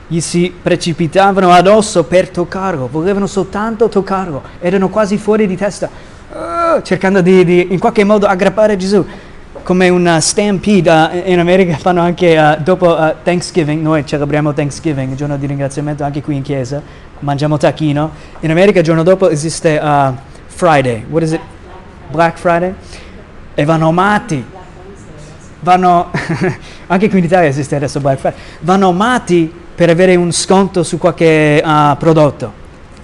gli 0.07 0.21
si 0.21 0.51
precipitavano 0.59 1.51
addosso 1.51 2.03
per 2.05 2.29
toccarlo, 2.29 2.87
volevano 2.91 3.27
soltanto 3.27 3.89
toccarlo, 3.89 4.41
erano 4.59 4.89
quasi 4.89 5.19
fuori 5.19 5.45
di 5.45 5.55
testa, 5.55 5.87
uh, 6.31 6.81
cercando 6.81 7.21
di, 7.21 7.45
di 7.45 7.67
in 7.69 7.77
qualche 7.77 8.03
modo 8.03 8.25
aggrappare 8.25 8.75
Gesù 8.75 9.05
come 9.67 9.89
una 9.89 10.21
stampede 10.21 10.89
uh, 10.89 11.29
in 11.29 11.39
America 11.39 11.75
fanno 11.75 11.99
anche 11.99 12.37
uh, 12.37 12.55
dopo 12.63 12.95
uh, 12.97 13.15
Thanksgiving, 13.21 13.81
noi 13.81 14.05
celebriamo 14.05 14.53
Thanksgiving, 14.53 15.11
il 15.11 15.17
giorno 15.17 15.35
di 15.35 15.45
ringraziamento 15.45 16.05
anche 16.05 16.21
qui 16.21 16.37
in 16.37 16.41
chiesa, 16.41 16.81
mangiamo 17.19 17.57
tacchino. 17.57 18.11
In 18.39 18.51
America 18.51 18.79
il 18.79 18.85
giorno 18.85 19.03
dopo 19.03 19.29
esiste 19.29 19.77
Friday, 20.45 21.03
what 21.09 21.21
is 21.21 21.33
it? 21.33 21.41
Black 22.09 22.37
Friday? 22.37 22.73
E 23.55 23.65
vanno 23.65 23.91
matti. 23.91 24.41
Vanno, 25.59 26.11
anche 26.87 27.09
qui 27.09 27.19
in 27.19 27.25
Italia 27.25 27.49
esiste 27.49 27.75
adesso 27.75 27.99
Black 27.99 28.19
Friday, 28.19 28.39
vanno 28.61 28.93
matti 28.93 29.53
per 29.75 29.89
avere 29.89 30.15
un 30.15 30.31
sconto 30.31 30.81
su 30.83 30.97
qualche 30.97 31.61
prodotto. 31.99 32.53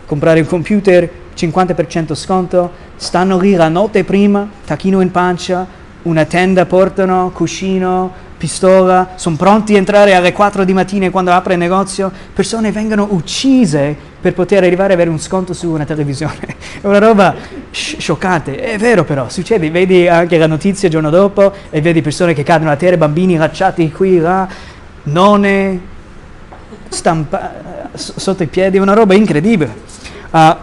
Comprare 0.05 0.39
un 0.39 0.45
computer, 0.45 1.09
50% 1.35 2.15
sconto, 2.15 2.71
stanno 2.95 3.37
lì 3.37 3.53
la 3.53 3.67
notte 3.67 4.05
prima, 4.05 4.47
tacchino 4.63 5.01
in 5.01 5.11
pancia, 5.11 5.81
una 6.03 6.25
tenda 6.25 6.65
portano, 6.65 7.31
cuscino, 7.33 8.11
pistola, 8.37 9.11
sono 9.15 9.37
pronti 9.37 9.75
a 9.75 9.77
entrare 9.77 10.15
alle 10.15 10.33
4 10.33 10.65
di 10.65 10.73
mattina 10.73 11.09
quando 11.09 11.31
apre 11.31 11.53
il 11.53 11.59
negozio, 11.59 12.11
persone 12.33 12.71
vengono 12.73 13.07
uccise 13.11 13.95
per 14.19 14.33
poter 14.33 14.63
arrivare 14.63 14.93
ad 14.93 14.99
avere 14.99 15.09
un 15.09 15.19
sconto 15.19 15.53
su 15.53 15.69
una 15.69 15.85
televisione. 15.85 16.39
È 16.81 16.85
una 16.87 16.99
roba 16.99 17.33
sci- 17.71 17.99
scioccante, 17.99 18.59
è 18.59 18.77
vero 18.77 19.05
però, 19.05 19.29
succede, 19.29 19.71
vedi 19.71 20.07
anche 20.09 20.37
la 20.37 20.47
notizia 20.47 20.89
il 20.89 20.93
giorno 20.93 21.09
dopo 21.09 21.53
e 21.69 21.79
vedi 21.79 22.01
persone 22.01 22.33
che 22.33 22.43
cadono 22.43 22.71
a 22.71 22.75
terra, 22.75 22.97
bambini 22.97 23.37
lasciati 23.37 23.89
qui, 23.91 24.19
là, 24.19 24.45
nonne 25.03 25.79
stampa- 26.89 27.91
sotto 27.93 28.43
i 28.43 28.47
piedi, 28.47 28.75
è 28.75 28.81
una 28.81 28.93
roba 28.93 29.13
incredibile. 29.13 29.73
Uh, 30.31 30.55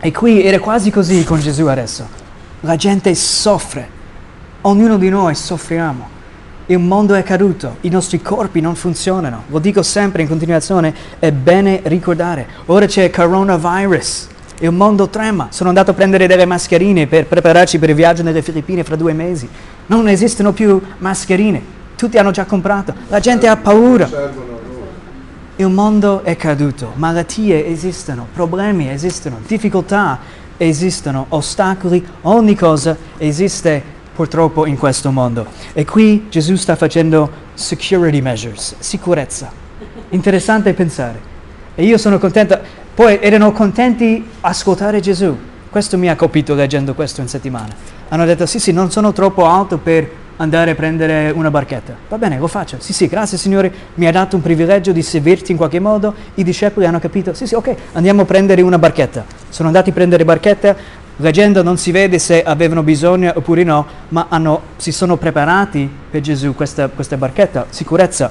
e 0.00 0.12
qui 0.12 0.44
era 0.44 0.58
quasi 0.58 0.90
così 0.90 1.24
con 1.24 1.40
Gesù 1.40 1.64
adesso. 1.64 2.06
La 2.60 2.76
gente 2.76 3.14
soffre 3.14 3.95
Ognuno 4.66 4.96
di 4.98 5.08
noi 5.10 5.36
soffriamo. 5.36 6.08
Il 6.66 6.80
mondo 6.80 7.14
è 7.14 7.22
caduto, 7.22 7.76
i 7.82 7.88
nostri 7.88 8.20
corpi 8.20 8.60
non 8.60 8.74
funzionano. 8.74 9.44
Lo 9.46 9.60
dico 9.60 9.80
sempre 9.84 10.22
in 10.22 10.28
continuazione, 10.28 10.92
è 11.20 11.30
bene 11.30 11.82
ricordare. 11.84 12.48
Ora 12.66 12.86
c'è 12.86 13.04
il 13.04 13.12
coronavirus, 13.12 14.26
il 14.58 14.72
mondo 14.72 15.08
trema. 15.08 15.46
Sono 15.50 15.68
andato 15.68 15.92
a 15.92 15.94
prendere 15.94 16.26
delle 16.26 16.46
mascherine 16.46 17.06
per 17.06 17.26
prepararci 17.26 17.78
per 17.78 17.90
il 17.90 17.94
viaggio 17.94 18.24
nelle 18.24 18.42
Filippine 18.42 18.82
fra 18.82 18.96
due 18.96 19.12
mesi. 19.12 19.48
Non 19.86 20.08
esistono 20.08 20.52
più 20.52 20.82
mascherine, 20.98 21.62
tutti 21.94 22.18
hanno 22.18 22.32
già 22.32 22.44
comprato, 22.44 22.92
la 23.06 23.20
gente 23.20 23.46
ha 23.46 23.56
paura. 23.56 24.08
Il 25.54 25.68
mondo 25.68 26.24
è 26.24 26.34
caduto, 26.34 26.90
malattie 26.96 27.68
esistono, 27.68 28.26
problemi 28.34 28.90
esistono, 28.90 29.38
difficoltà 29.46 30.18
esistono, 30.56 31.26
ostacoli, 31.28 32.04
ogni 32.22 32.56
cosa 32.56 32.96
esiste 33.16 33.94
purtroppo 34.16 34.66
in 34.66 34.76
questo 34.76 35.12
mondo. 35.12 35.46
E 35.74 35.84
qui 35.84 36.26
Gesù 36.28 36.56
sta 36.56 36.74
facendo 36.74 37.30
security 37.54 38.20
measures, 38.20 38.74
sicurezza. 38.78 39.52
Interessante 40.08 40.72
pensare. 40.72 41.20
E 41.74 41.84
io 41.84 41.98
sono 41.98 42.18
contento. 42.18 42.58
Poi 42.94 43.18
erano 43.20 43.52
contenti 43.52 44.26
ascoltare 44.40 45.00
Gesù. 45.00 45.36
Questo 45.68 45.98
mi 45.98 46.08
ha 46.08 46.16
colpito 46.16 46.54
leggendo 46.54 46.94
questo 46.94 47.20
in 47.20 47.28
settimana. 47.28 47.74
Hanno 48.08 48.24
detto 48.24 48.46
sì 48.46 48.58
sì, 48.58 48.72
non 48.72 48.90
sono 48.90 49.12
troppo 49.12 49.44
alto 49.44 49.76
per 49.76 50.08
andare 50.36 50.72
a 50.72 50.74
prendere 50.74 51.30
una 51.30 51.50
barchetta. 51.50 51.94
Va 52.08 52.18
bene, 52.18 52.38
lo 52.38 52.46
faccio. 52.46 52.76
Sì, 52.78 52.92
sì, 52.92 53.06
grazie 53.06 53.38
Signore, 53.38 53.72
mi 53.94 54.06
ha 54.06 54.12
dato 54.12 54.36
un 54.36 54.42
privilegio 54.42 54.92
di 54.92 55.02
servirti 55.02 55.52
in 55.52 55.56
qualche 55.56 55.80
modo. 55.80 56.14
I 56.34 56.44
discepoli 56.44 56.86
hanno 56.86 56.98
capito, 56.98 57.34
sì, 57.34 57.46
sì, 57.46 57.54
ok, 57.54 57.74
andiamo 57.92 58.22
a 58.22 58.24
prendere 58.24 58.62
una 58.62 58.78
barchetta. 58.78 59.24
Sono 59.48 59.68
andati 59.68 59.90
a 59.90 59.92
prendere 59.92 60.24
barchetta, 60.24 60.76
Leggendo 61.18 61.62
non 61.62 61.78
si 61.78 61.92
vede 61.92 62.18
se 62.18 62.42
avevano 62.42 62.82
bisogno 62.82 63.32
oppure 63.34 63.62
no, 63.64 63.86
ma 64.08 64.26
hanno, 64.28 64.60
si 64.76 64.92
sono 64.92 65.16
preparati 65.16 65.90
per 66.10 66.20
Gesù 66.20 66.54
questa, 66.54 66.88
questa 66.88 67.16
barchetta, 67.16 67.66
sicurezza, 67.70 68.30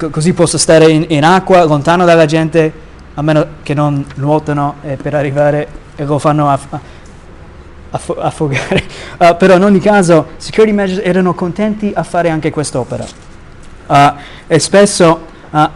C- 0.00 0.08
così 0.08 0.32
posso 0.32 0.56
stare 0.56 0.90
in, 0.90 1.04
in, 1.08 1.24
acqua, 1.24 1.62
lontano 1.64 2.06
dalla 2.06 2.24
gente, 2.24 2.72
a 3.14 3.22
meno 3.22 3.46
che 3.62 3.74
non 3.74 4.02
nuotano 4.14 4.76
eh, 4.82 4.96
per 4.96 5.14
arrivare 5.14 5.68
e 5.94 6.04
lo 6.04 6.18
fanno 6.18 6.48
aff- 6.48 6.78
aff- 7.90 8.18
affogare. 8.18 8.82
Uh, 9.18 9.36
però 9.38 9.56
in 9.56 9.64
ogni 9.64 9.80
caso, 9.80 10.28
security 10.38 10.72
measures 10.72 11.04
erano 11.04 11.34
contenti 11.34 11.92
a 11.94 12.02
fare 12.02 12.30
anche 12.30 12.50
quest'opera. 12.50 13.04
Uh, 13.86 14.12
e 14.46 14.58
spesso 14.58 15.26
uh, 15.50 15.68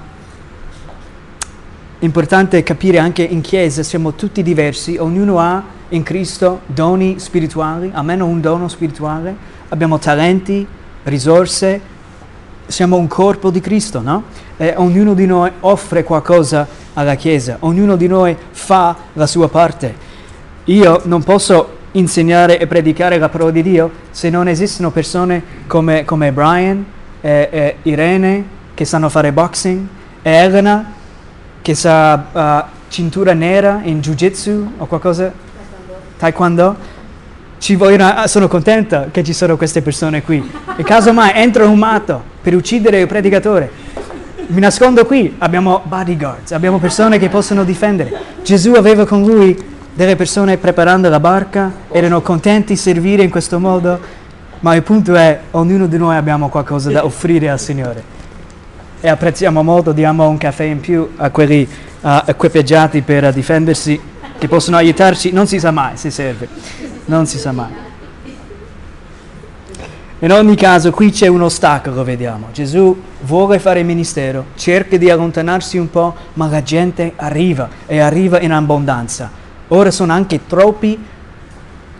importante 2.00 2.62
capire 2.62 2.98
anche 2.98 3.22
in 3.22 3.40
chiesa 3.40 3.82
siamo 3.82 4.14
tutti 4.14 4.42
diversi, 4.42 4.96
ognuno 4.96 5.38
ha 5.38 5.62
in 5.90 6.02
Cristo 6.02 6.60
doni 6.66 7.18
spirituali, 7.18 7.90
almeno 7.92 8.26
un 8.26 8.40
dono 8.40 8.68
spirituale, 8.68 9.34
abbiamo 9.68 9.98
talenti, 9.98 10.66
risorse, 11.04 11.80
siamo 12.66 12.96
un 12.96 13.06
corpo 13.06 13.50
di 13.50 13.60
Cristo, 13.60 14.00
no? 14.00 14.24
E 14.56 14.74
ognuno 14.76 15.14
di 15.14 15.26
noi 15.26 15.50
offre 15.60 16.02
qualcosa 16.02 16.66
alla 16.94 17.14
Chiesa, 17.14 17.58
ognuno 17.60 17.96
di 17.96 18.06
noi 18.06 18.36
fa 18.50 18.96
la 19.12 19.26
sua 19.26 19.48
parte. 19.48 20.12
Io 20.64 21.00
non 21.04 21.22
posso 21.22 21.82
insegnare 21.92 22.58
e 22.58 22.66
predicare 22.66 23.18
la 23.18 23.28
parola 23.28 23.50
di 23.50 23.62
Dio 23.62 23.90
se 24.10 24.30
non 24.30 24.48
esistono 24.48 24.90
persone 24.90 25.42
come, 25.66 26.04
come 26.04 26.32
Brian 26.32 26.84
e, 27.20 27.48
e 27.50 27.76
Irene 27.82 28.44
che 28.74 28.84
sanno 28.84 29.08
fare 29.08 29.32
boxing 29.32 29.86
e 30.22 30.30
Elena 30.30 30.92
che 31.64 31.74
sa 31.74 32.26
uh, 32.30 32.68
cintura 32.88 33.32
nera 33.32 33.80
in 33.84 34.00
jiu-jitsu 34.00 34.72
o 34.76 34.84
qualcosa 34.84 35.32
taekwondo, 36.18 36.76
vogliono, 37.74 38.04
ah, 38.04 38.26
sono 38.26 38.48
contento 38.48 39.06
che 39.10 39.24
ci 39.24 39.32
sono 39.32 39.56
queste 39.56 39.80
persone 39.80 40.22
qui. 40.22 40.46
E 40.76 40.82
casomai 40.82 41.32
entra 41.36 41.66
un 41.66 41.78
matto 41.78 42.22
per 42.42 42.54
uccidere 42.54 43.00
il 43.00 43.06
predicatore. 43.06 43.70
Mi 44.48 44.60
nascondo 44.60 45.06
qui, 45.06 45.36
abbiamo 45.38 45.80
bodyguards, 45.84 46.52
abbiamo 46.52 46.78
persone 46.78 47.18
che 47.18 47.30
possono 47.30 47.64
difendere. 47.64 48.12
Gesù 48.42 48.72
aveva 48.72 49.06
con 49.06 49.22
lui 49.22 49.58
delle 49.94 50.16
persone 50.16 50.58
preparando 50.58 51.08
la 51.08 51.18
barca, 51.18 51.72
erano 51.90 52.20
contenti 52.20 52.74
di 52.74 52.78
servire 52.78 53.22
in 53.22 53.30
questo 53.30 53.58
modo. 53.58 53.98
Ma 54.60 54.74
il 54.74 54.82
punto 54.82 55.14
è, 55.14 55.40
ognuno 55.52 55.86
di 55.86 55.96
noi 55.96 56.16
abbiamo 56.16 56.50
qualcosa 56.50 56.90
da 56.90 57.06
offrire 57.06 57.48
al 57.48 57.58
Signore. 57.58 58.13
E 59.04 59.10
apprezziamo 59.10 59.62
molto, 59.62 59.92
diamo 59.92 60.26
un 60.26 60.38
caffè 60.38 60.64
in 60.64 60.80
più 60.80 61.10
a 61.16 61.28
quelli 61.28 61.68
uh, 62.00 62.08
equipaggiati 62.24 63.02
per 63.02 63.34
difendersi, 63.34 64.00
che 64.38 64.48
possono 64.48 64.78
aiutarci, 64.78 65.30
non 65.30 65.46
si 65.46 65.58
sa 65.58 65.70
mai 65.70 65.98
se 65.98 66.08
serve, 66.08 66.48
non 67.04 67.26
si 67.26 67.36
sa 67.36 67.52
mai. 67.52 67.70
In 70.20 70.32
ogni 70.32 70.56
caso 70.56 70.90
qui 70.90 71.10
c'è 71.10 71.26
un 71.26 71.42
ostacolo, 71.42 72.02
vediamo. 72.02 72.48
Gesù 72.54 72.98
vuole 73.24 73.58
fare 73.58 73.82
ministero, 73.82 74.46
cerca 74.56 74.96
di 74.96 75.10
allontanarsi 75.10 75.76
un 75.76 75.90
po', 75.90 76.14
ma 76.32 76.48
la 76.48 76.62
gente 76.62 77.12
arriva 77.16 77.68
e 77.84 78.00
arriva 78.00 78.40
in 78.40 78.52
abbondanza. 78.52 79.30
Ora 79.68 79.90
sono 79.90 80.14
anche 80.14 80.46
troppi, 80.46 80.98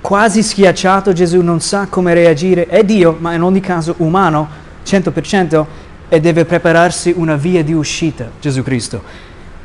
quasi 0.00 0.42
schiacciato, 0.42 1.12
Gesù 1.12 1.42
non 1.42 1.60
sa 1.60 1.86
come 1.86 2.14
reagire. 2.14 2.66
È 2.66 2.82
Dio, 2.82 3.14
ma 3.20 3.34
in 3.34 3.42
ogni 3.42 3.60
caso 3.60 3.94
umano, 3.98 4.62
100%, 4.86 5.66
e 6.14 6.20
deve 6.20 6.44
prepararsi 6.44 7.12
una 7.16 7.36
via 7.36 7.62
di 7.64 7.72
uscita, 7.72 8.30
Gesù 8.40 8.62
Cristo. 8.62 9.02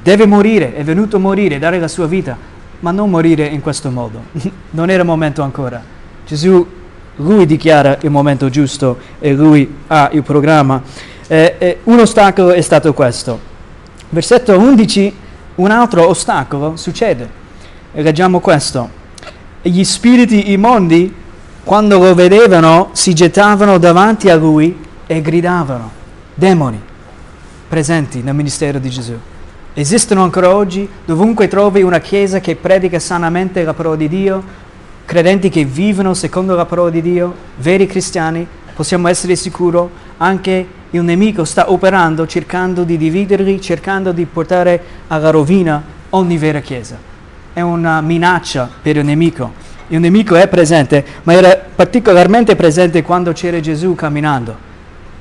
Deve 0.02 0.26
morire, 0.26 0.76
è 0.76 0.84
venuto 0.84 1.18
a 1.18 1.20
morire, 1.20 1.60
dare 1.60 1.80
la 1.80 1.88
sua 1.88 2.08
vita, 2.08 2.38
ma 2.80 2.92
non 2.92 3.10
morire 3.10 3.46
in 3.46 3.62
questo 3.62 3.92
modo. 3.92 4.24
non 4.72 4.90
era 4.90 5.02
il 5.02 5.08
momento 5.08 5.42
ancora. 5.42 5.82
Gesù 6.26 6.68
lui 7.18 7.46
dichiara 7.46 7.98
il 8.02 8.10
momento 8.10 8.50
giusto 8.50 8.98
e 9.20 9.34
lui 9.34 9.76
ha 9.88 10.10
il 10.14 10.24
programma. 10.24 10.82
Eh, 11.28 11.56
eh, 11.58 11.78
un 11.84 12.00
ostacolo 12.00 12.52
è 12.52 12.62
stato 12.62 12.94
questo. 12.94 13.40
Versetto 14.10 14.58
11, 14.58 15.16
un 15.56 15.70
altro 15.70 16.08
ostacolo 16.08 16.76
succede. 16.76 17.30
Leggiamo 17.92 18.40
questo. 18.40 18.90
Gli 19.62 19.84
spiriti 19.84 20.52
immondi, 20.52 21.14
quando 21.64 22.00
lo 22.00 22.16
vedevano, 22.16 22.90
si 22.94 23.14
gettavano 23.14 23.78
davanti 23.78 24.30
a 24.30 24.36
lui 24.36 24.76
e 25.06 25.22
gridavano. 25.22 25.99
Demoni 26.40 26.82
presenti 27.68 28.22
nel 28.24 28.34
ministero 28.34 28.80
di 28.80 28.90
Gesù. 28.90 29.14
Esistono 29.74 30.24
ancora 30.24 30.56
oggi, 30.56 30.88
dovunque 31.04 31.50
trovi 31.50 31.82
una 31.82 32.00
chiesa 32.00 32.40
che 32.40 32.56
predica 32.56 32.98
sanamente 32.98 33.62
la 33.66 33.74
parola 33.74 33.98
di 33.98 34.08
Dio, 34.08 34.42
credenti 35.04 35.50
che 35.50 35.66
vivono 35.66 36.14
secondo 36.14 36.56
la 36.56 36.64
parola 36.64 36.92
di 36.92 37.02
Dio, 37.02 37.36
veri 37.58 37.88
cristiani, 37.88 38.48
possiamo 38.74 39.10
essere 39.10 39.36
sicuri 39.36 39.82
anche 40.16 40.68
il 40.92 41.02
nemico 41.02 41.44
sta 41.44 41.70
operando 41.72 42.26
cercando 42.26 42.86
di 42.86 42.96
dividerli, 42.96 43.60
cercando 43.60 44.14
di 44.14 44.24
portare 44.24 44.82
alla 45.08 45.32
rovina 45.32 45.84
ogni 46.12 46.38
vera 46.38 46.62
chiesa. 46.62 46.98
È 47.52 47.60
una 47.60 48.00
minaccia 48.00 48.70
per 48.82 48.96
il 48.96 49.04
nemico. 49.04 49.52
Il 49.90 50.00
nemico 50.00 50.36
è 50.36 50.48
presente, 50.48 51.06
ma 51.24 51.34
era 51.34 51.54
particolarmente 51.76 52.56
presente 52.56 53.02
quando 53.02 53.34
c'era 53.34 53.60
Gesù 53.60 53.94
camminando. 53.94 54.69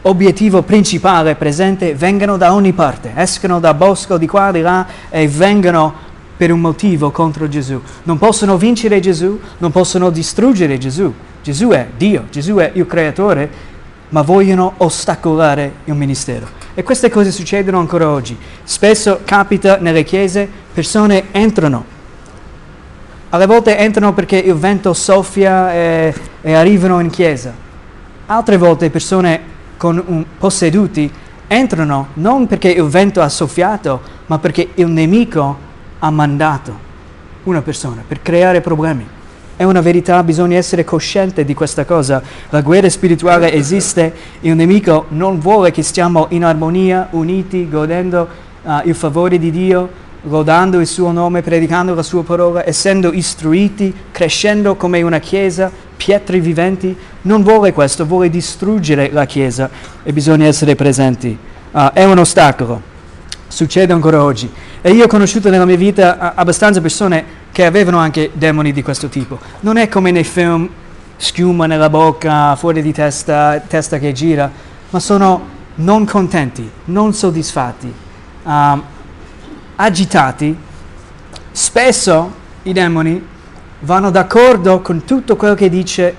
Obiettivo 0.02 0.62
principale 0.62 1.34
presente, 1.34 1.94
vengono 1.94 2.36
da 2.36 2.54
ogni 2.54 2.72
parte, 2.72 3.12
escono 3.16 3.58
da 3.58 3.74
bosco 3.74 4.16
di 4.16 4.28
qua, 4.28 4.52
di 4.52 4.60
là 4.60 4.86
e 5.10 5.26
vengono 5.26 5.92
per 6.36 6.52
un 6.52 6.60
motivo 6.60 7.10
contro 7.10 7.48
Gesù. 7.48 7.82
Non 8.04 8.16
possono 8.16 8.56
vincere 8.56 9.00
Gesù, 9.00 9.38
non 9.58 9.72
possono 9.72 10.10
distruggere 10.10 10.78
Gesù. 10.78 11.12
Gesù 11.42 11.70
è 11.70 11.88
Dio, 11.96 12.26
Gesù 12.30 12.54
è 12.56 12.70
il 12.74 12.86
creatore, 12.86 13.50
ma 14.10 14.22
vogliono 14.22 14.74
ostacolare 14.76 15.72
il 15.86 15.94
ministero. 15.94 16.46
E 16.74 16.84
queste 16.84 17.10
cose 17.10 17.32
succedono 17.32 17.80
ancora 17.80 18.08
oggi. 18.08 18.38
Spesso 18.62 19.20
capita 19.24 19.78
nelle 19.80 20.04
chiese, 20.04 20.48
persone 20.72 21.24
entrano. 21.32 21.84
Alle 23.30 23.46
volte 23.46 23.76
entrano 23.76 24.14
perché 24.14 24.36
il 24.36 24.54
vento 24.54 24.94
soffia 24.94 25.72
e, 25.74 26.14
e 26.40 26.52
arrivano 26.54 27.00
in 27.00 27.10
chiesa. 27.10 27.52
Altre 28.26 28.56
volte 28.56 28.90
persone 28.90 29.56
un, 29.80 30.24
posseduti 30.38 31.10
entrano 31.46 32.08
non 32.14 32.46
perché 32.46 32.68
il 32.68 32.84
vento 32.84 33.20
ha 33.20 33.28
soffiato, 33.28 34.00
ma 34.26 34.38
perché 34.38 34.68
il 34.74 34.88
nemico 34.88 35.56
ha 35.98 36.10
mandato 36.10 36.86
una 37.44 37.62
persona 37.62 38.02
per 38.06 38.20
creare 38.22 38.60
problemi. 38.60 39.06
È 39.56 39.64
una 39.64 39.80
verità, 39.80 40.22
bisogna 40.22 40.56
essere 40.56 40.84
cosciente 40.84 41.44
di 41.44 41.52
questa 41.52 41.84
cosa. 41.84 42.22
La 42.50 42.60
guerra 42.60 42.88
spirituale 42.88 43.52
esiste, 43.52 44.14
il 44.40 44.54
nemico 44.54 45.06
non 45.08 45.40
vuole 45.40 45.72
che 45.72 45.82
stiamo 45.82 46.26
in 46.30 46.44
armonia, 46.44 47.08
uniti, 47.10 47.68
godendo 47.68 48.28
uh, 48.62 48.80
il 48.84 48.94
favore 48.94 49.36
di 49.38 49.50
Dio, 49.50 50.06
lodando 50.28 50.80
il 50.80 50.86
suo 50.86 51.10
nome, 51.10 51.42
predicando 51.42 51.94
la 51.94 52.02
sua 52.02 52.22
parola, 52.22 52.66
essendo 52.66 53.12
istruiti, 53.12 53.92
crescendo 54.10 54.76
come 54.76 55.02
una 55.02 55.18
chiesa, 55.18 55.70
pietre 55.96 56.40
viventi. 56.40 56.96
Non 57.22 57.42
vuole 57.42 57.72
questo, 57.72 58.06
vuole 58.06 58.30
distruggere 58.30 59.10
la 59.10 59.24
chiesa 59.24 59.68
e 60.02 60.12
bisogna 60.12 60.46
essere 60.46 60.74
presenti. 60.74 61.36
Uh, 61.70 61.90
è 61.92 62.04
un 62.04 62.18
ostacolo, 62.18 62.80
succede 63.48 63.92
ancora 63.92 64.22
oggi. 64.22 64.50
E 64.80 64.92
io 64.92 65.04
ho 65.04 65.08
conosciuto 65.08 65.50
nella 65.50 65.64
mia 65.64 65.76
vita 65.76 66.34
abbastanza 66.34 66.80
persone 66.80 67.24
che 67.50 67.64
avevano 67.64 67.98
anche 67.98 68.30
demoni 68.32 68.72
di 68.72 68.82
questo 68.82 69.08
tipo. 69.08 69.38
Non 69.60 69.76
è 69.76 69.88
come 69.88 70.10
nei 70.10 70.24
film, 70.24 70.68
schiuma 71.16 71.66
nella 71.66 71.90
bocca, 71.90 72.54
fuori 72.56 72.80
di 72.80 72.92
testa, 72.92 73.60
testa 73.66 73.98
che 73.98 74.12
gira, 74.12 74.50
ma 74.90 75.00
sono 75.00 75.56
non 75.76 76.04
contenti, 76.06 76.68
non 76.86 77.12
soddisfatti, 77.12 77.92
um, 78.44 78.82
agitati. 79.80 80.56
Spesso 81.50 82.32
i 82.62 82.72
demoni 82.72 83.24
vanno 83.80 84.10
d'accordo 84.10 84.80
con 84.80 85.04
tutto 85.04 85.36
quello 85.36 85.54
che 85.54 85.68
dice 85.68 86.14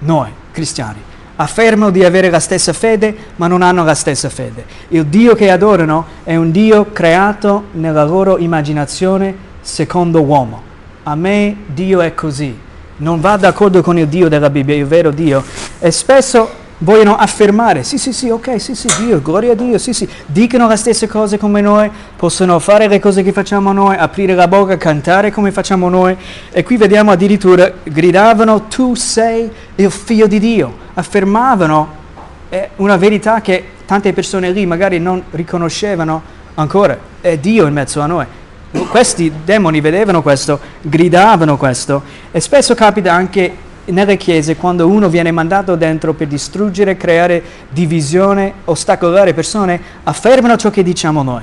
noi, 0.00 0.30
cristiani 0.50 1.10
affermano 1.36 1.90
di 1.90 2.04
avere 2.04 2.30
la 2.30 2.40
stessa 2.40 2.72
fede, 2.72 3.14
ma 3.36 3.46
non 3.46 3.62
hanno 3.62 3.84
la 3.84 3.94
stessa 3.94 4.28
fede. 4.28 4.64
Il 4.88 5.06
Dio 5.06 5.34
che 5.34 5.50
adorano 5.50 6.06
è 6.24 6.36
un 6.36 6.50
Dio 6.50 6.92
creato 6.92 7.64
nella 7.72 8.04
loro 8.04 8.38
immaginazione 8.38 9.34
secondo 9.60 10.22
uomo. 10.22 10.62
A 11.04 11.14
me 11.14 11.56
Dio 11.66 12.00
è 12.00 12.14
così. 12.14 12.56
Non 12.98 13.20
va 13.20 13.36
d'accordo 13.36 13.82
con 13.82 13.98
il 13.98 14.06
Dio 14.06 14.28
della 14.28 14.50
Bibbia, 14.50 14.76
il 14.76 14.86
vero 14.86 15.10
Dio. 15.10 15.42
E 15.80 15.90
spesso 15.90 16.60
vogliono 16.82 17.16
affermare, 17.16 17.82
sì 17.84 17.96
sì 17.96 18.12
sì, 18.12 18.28
ok, 18.28 18.60
sì 18.60 18.74
sì, 18.74 18.88
Dio, 18.98 19.22
gloria 19.22 19.52
a 19.52 19.54
Dio, 19.54 19.78
sì 19.78 19.92
sì, 19.92 20.08
dicono 20.26 20.66
le 20.68 20.76
stesse 20.76 21.06
cose 21.06 21.38
come 21.38 21.60
noi, 21.60 21.90
possono 22.16 22.58
fare 22.58 22.88
le 22.88 22.98
cose 23.00 23.22
che 23.22 23.32
facciamo 23.32 23.72
noi, 23.72 23.96
aprire 23.96 24.34
la 24.34 24.48
bocca, 24.48 24.76
cantare 24.76 25.30
come 25.30 25.52
facciamo 25.52 25.88
noi. 25.88 26.16
E 26.50 26.62
qui 26.62 26.76
vediamo 26.76 27.10
addirittura 27.10 27.72
gridavano 27.82 28.62
tu 28.62 28.94
sei 28.94 29.50
il 29.76 29.90
figlio 29.90 30.26
di 30.26 30.38
Dio, 30.38 30.76
affermavano 30.94 32.00
eh, 32.48 32.70
una 32.76 32.96
verità 32.96 33.40
che 33.40 33.64
tante 33.86 34.12
persone 34.12 34.50
lì 34.50 34.66
magari 34.66 34.98
non 34.98 35.22
riconoscevano 35.30 36.22
ancora, 36.54 36.98
è 37.20 37.38
Dio 37.38 37.66
in 37.66 37.72
mezzo 37.72 38.00
a 38.00 38.06
noi. 38.06 38.26
Questi 38.88 39.30
demoni 39.44 39.80
vedevano 39.80 40.22
questo, 40.22 40.58
gridavano 40.80 41.56
questo. 41.56 42.02
E 42.30 42.40
spesso 42.40 42.74
capita 42.74 43.12
anche 43.12 43.54
nelle 43.86 44.16
chiese 44.16 44.56
quando 44.56 44.86
uno 44.86 45.08
viene 45.08 45.30
mandato 45.30 45.74
dentro 45.74 46.14
per 46.14 46.28
distruggere, 46.28 46.96
creare 46.96 47.42
divisione, 47.70 48.52
ostacolare 48.64 49.34
persone, 49.34 49.80
affermano 50.04 50.56
ciò 50.56 50.70
che 50.70 50.82
diciamo 50.82 51.22
noi. 51.22 51.42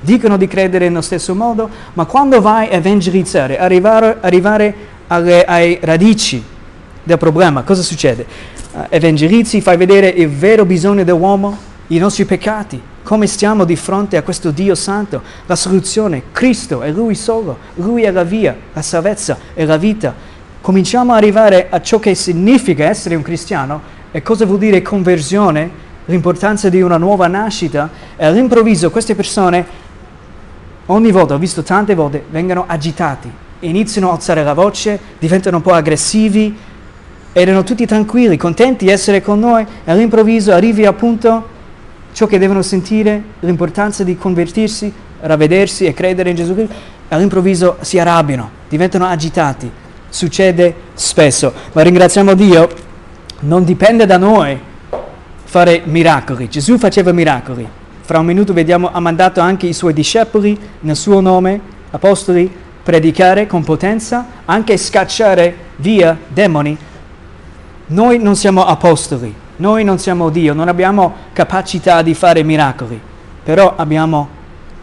Dicono 0.00 0.36
di 0.36 0.48
credere 0.48 0.88
nello 0.88 1.00
stesso 1.00 1.34
modo, 1.34 1.68
ma 1.94 2.04
quando 2.04 2.40
vai 2.40 2.68
a 2.68 2.74
evangelizzare, 2.74 3.58
arrivare, 3.58 4.18
arrivare 4.20 4.74
alle, 5.06 5.44
ai 5.44 5.78
radici 5.80 6.42
del 7.02 7.18
problema, 7.18 7.62
cosa 7.62 7.82
succede? 7.82 8.26
Uh, 8.72 8.86
evangelizzi, 8.88 9.60
fai 9.60 9.76
vedere 9.76 10.08
il 10.08 10.28
vero 10.28 10.64
bisogno 10.64 11.04
dell'uomo, 11.04 11.56
i 11.88 11.98
nostri 11.98 12.24
peccati, 12.24 12.80
come 13.02 13.26
stiamo 13.26 13.64
di 13.64 13.76
fronte 13.76 14.16
a 14.16 14.22
questo 14.22 14.50
Dio 14.50 14.74
santo, 14.74 15.22
la 15.46 15.56
soluzione, 15.56 16.24
Cristo 16.32 16.82
è 16.82 16.90
Lui 16.90 17.14
solo, 17.14 17.58
Lui 17.76 18.02
è 18.02 18.10
la 18.10 18.24
via, 18.24 18.56
la 18.72 18.82
salvezza 18.82 19.38
e 19.54 19.64
la 19.64 19.76
vita 19.76 20.30
cominciamo 20.62 21.10
ad 21.12 21.18
arrivare 21.18 21.66
a 21.68 21.82
ciò 21.82 21.98
che 21.98 22.14
significa 22.14 22.84
essere 22.84 23.16
un 23.16 23.22
cristiano 23.22 23.82
e 24.12 24.22
cosa 24.22 24.46
vuol 24.46 24.58
dire 24.58 24.80
conversione, 24.80 25.68
l'importanza 26.04 26.68
di 26.68 26.80
una 26.80 26.96
nuova 26.96 27.26
nascita, 27.26 27.90
e 28.16 28.24
all'improvviso 28.24 28.90
queste 28.90 29.14
persone, 29.14 29.66
ogni 30.86 31.10
volta, 31.10 31.34
ho 31.34 31.38
visto 31.38 31.62
tante 31.62 31.94
volte, 31.94 32.24
vengono 32.30 32.64
agitati, 32.66 33.30
iniziano 33.60 34.10
a 34.10 34.12
alzare 34.12 34.44
la 34.44 34.54
voce, 34.54 34.98
diventano 35.18 35.56
un 35.56 35.62
po' 35.62 35.72
aggressivi, 35.72 36.56
erano 37.32 37.64
tutti 37.64 37.84
tranquilli, 37.84 38.36
contenti 38.36 38.84
di 38.84 38.90
essere 38.92 39.20
con 39.20 39.40
noi, 39.40 39.66
e 39.84 39.90
all'improvviso 39.90 40.52
arrivi 40.52 40.86
appunto 40.86 41.48
ciò 42.12 42.26
che 42.26 42.38
devono 42.38 42.62
sentire, 42.62 43.20
l'importanza 43.40 44.04
di 44.04 44.16
convertirsi, 44.16 44.92
ravvedersi 45.20 45.86
e 45.86 45.94
credere 45.94 46.30
in 46.30 46.36
Gesù 46.36 46.54
Cristo, 46.54 46.74
all'improvviso 47.08 47.78
si 47.80 47.98
arrabbiano, 47.98 48.50
diventano 48.68 49.06
agitati 49.06 49.80
succede 50.12 50.74
spesso, 50.92 51.52
ma 51.72 51.80
ringraziamo 51.80 52.34
Dio, 52.34 52.68
non 53.40 53.64
dipende 53.64 54.04
da 54.04 54.18
noi 54.18 54.60
fare 55.42 55.82
miracoli. 55.84 56.50
Gesù 56.50 56.76
faceva 56.76 57.12
miracoli. 57.12 57.66
Fra 58.02 58.18
un 58.18 58.26
minuto 58.26 58.52
vediamo, 58.52 58.90
ha 58.92 59.00
mandato 59.00 59.40
anche 59.40 59.66
i 59.66 59.72
suoi 59.72 59.94
discepoli 59.94 60.58
nel 60.80 60.96
suo 60.96 61.20
nome, 61.20 61.60
apostoli, 61.90 62.50
predicare 62.82 63.46
con 63.46 63.64
potenza, 63.64 64.26
anche 64.44 64.76
scacciare 64.76 65.54
via 65.76 66.16
demoni. 66.28 66.76
Noi 67.86 68.18
non 68.18 68.36
siamo 68.36 68.66
apostoli, 68.66 69.34
noi 69.56 69.82
non 69.82 69.98
siamo 69.98 70.28
Dio, 70.28 70.52
non 70.52 70.68
abbiamo 70.68 71.14
capacità 71.32 72.02
di 72.02 72.12
fare 72.12 72.42
miracoli, 72.42 73.00
però 73.42 73.74
abbiamo 73.76 74.28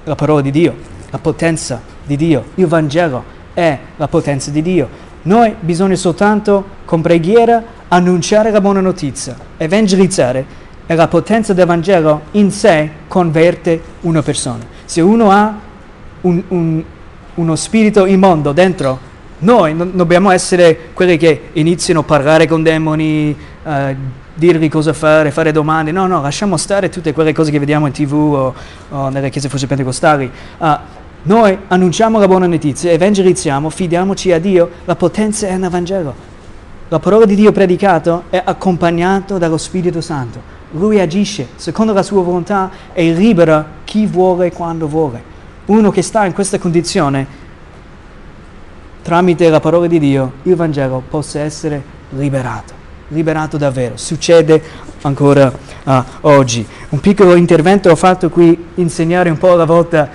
la 0.06 0.16
parola 0.16 0.42
di 0.42 0.52
Dio, 0.52 0.76
la 1.12 1.20
potenza 1.20 1.82
di 2.04 2.16
Dio, 2.16 2.46
il 2.56 2.66
Vangelo 2.66 3.38
è 3.54 3.78
la 3.98 4.08
potenza 4.08 4.50
di 4.52 4.62
Dio. 4.62 5.08
Noi 5.24 5.56
bisogna 5.60 5.96
soltanto 5.96 6.78
con 6.86 7.02
preghiera 7.02 7.62
annunciare 7.90 8.52
la 8.52 8.62
buona 8.62 8.80
notizia, 8.80 9.36
evangelizzare 9.58 10.46
e 10.86 10.96
la 10.96 11.08
potenza 11.08 11.54
del 11.54 11.66
Vangelo 11.66 12.22
in 12.32 12.52
sé 12.52 12.90
converte 13.08 13.82
una 14.02 14.22
persona. 14.22 14.66
Se 14.86 15.02
uno 15.02 15.30
ha 15.30 15.54
un, 16.22 16.44
un, 16.48 16.84
uno 17.36 17.56
spirito 17.56 18.06
immondo 18.06 18.54
dentro, 18.54 19.08
noi 19.40 19.74
non 19.74 19.92
dobbiamo 19.94 20.32
essere 20.32 20.90
quelli 20.94 21.18
che 21.18 21.50
iniziano 21.54 22.02
a 22.02 22.04
parlare 22.04 22.48
con 22.48 22.64
demoni, 22.64 23.36
eh, 23.64 23.96
dirgli 24.34 24.70
cosa 24.70 24.94
fare, 24.94 25.32
fare 25.32 25.52
domande. 25.52 25.92
No, 25.92 26.08
no, 26.08 26.22
lasciamo 26.22 26.58
stare 26.58 26.90
tutte 26.90 27.14
quelle 27.14 27.34
cose 27.34 27.52
che 27.52 27.60
vediamo 27.60 27.86
in 27.86 27.94
tv 27.94 28.14
o, 28.14 28.54
o 28.90 29.10
nelle 29.10 29.30
chiese 29.30 29.48
forse 29.48 29.68
pentecostali. 29.68 30.32
Uh, 30.58 30.78
noi 31.24 31.58
annunciamo 31.68 32.18
la 32.18 32.28
buona 32.28 32.48
notizia, 32.48 32.92
evangelizziamo, 32.92 33.70
fidiamoci 33.70 34.32
a 34.32 34.40
Dio, 34.40 34.70
la 34.86 34.96
potenza 34.96 35.48
è 35.48 35.58
nel 35.58 35.70
Vangelo. 35.70 36.28
La 36.88 37.00
parola 37.00 37.26
di 37.26 37.36
Dio 37.36 37.52
predicato 37.52 38.24
è 38.30 38.42
accompagnato 38.44 39.38
dallo 39.38 39.58
Spirito 39.58 40.02
Santo. 40.02 40.42
Lui 40.72 41.00
agisce 41.00 41.50
secondo 41.56 41.94
la 41.94 42.04
sua 42.04 42.24
volontà 42.24 42.72
e 42.94 43.12
libera 43.12 43.66
chi 43.84 44.06
vuole 44.06 44.52
quando 44.52 44.88
vuole. 44.88 45.22
Uno 45.66 45.92
che 45.92 46.02
sta 46.02 46.26
in 46.26 46.34
questa 46.34 46.58
condizione, 46.58 47.28
tramite 49.02 49.50
la 49.50 49.60
parola 49.60 49.88
di 49.88 50.00
Dio, 50.00 50.34
il 50.44 50.56
Vangelo 50.56 51.04
possa 51.08 51.42
essere 51.42 51.84
liberato 52.12 52.80
liberato 53.10 53.58
davvero. 53.58 53.98
Succede 53.98 54.62
ancora 55.02 55.52
uh, 55.84 56.04
oggi. 56.22 56.66
Un 56.90 57.00
piccolo 57.00 57.36
intervento 57.36 57.90
ho 57.90 57.96
fatto 57.96 58.30
qui, 58.30 58.68
insegnare 58.76 59.30
un 59.30 59.38
po' 59.38 59.54
alla 59.54 59.66
volta 59.66 60.10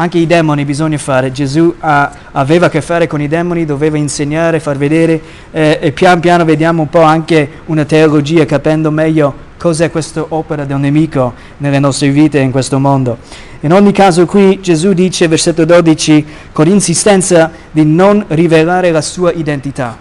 anche 0.00 0.18
i 0.18 0.26
demoni 0.26 0.64
bisogna 0.64 0.96
fare. 0.96 1.32
Gesù 1.32 1.74
ha, 1.80 2.10
aveva 2.30 2.66
a 2.66 2.68
che 2.68 2.80
fare 2.80 3.08
con 3.08 3.20
i 3.20 3.26
demoni, 3.26 3.64
doveva 3.64 3.96
insegnare, 3.96 4.60
far 4.60 4.76
vedere 4.76 5.20
eh, 5.50 5.78
e 5.80 5.92
pian 5.92 6.20
piano 6.20 6.44
vediamo 6.44 6.82
un 6.82 6.88
po' 6.88 7.02
anche 7.02 7.48
una 7.66 7.84
teologia 7.84 8.44
capendo 8.44 8.92
meglio 8.92 9.46
cos'è 9.58 9.90
questa 9.90 10.24
opera 10.28 10.64
del 10.64 10.78
nemico 10.78 11.34
nelle 11.56 11.80
nostre 11.80 12.10
vite 12.10 12.38
in 12.38 12.52
questo 12.52 12.78
mondo. 12.78 13.18
In 13.60 13.72
ogni 13.72 13.90
caso 13.90 14.24
qui 14.24 14.60
Gesù 14.60 14.92
dice, 14.92 15.26
versetto 15.26 15.64
12, 15.64 16.26
con 16.52 16.68
insistenza 16.68 17.50
di 17.72 17.84
non 17.84 18.24
rivelare 18.28 18.92
la 18.92 19.02
sua 19.02 19.32
identità. 19.32 19.98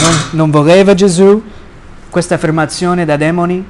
Non, 0.00 0.12
non 0.30 0.50
voleva 0.50 0.94
Gesù 0.94 1.42
questa 2.08 2.36
affermazione 2.36 3.04
da 3.04 3.18
demoni, 3.18 3.62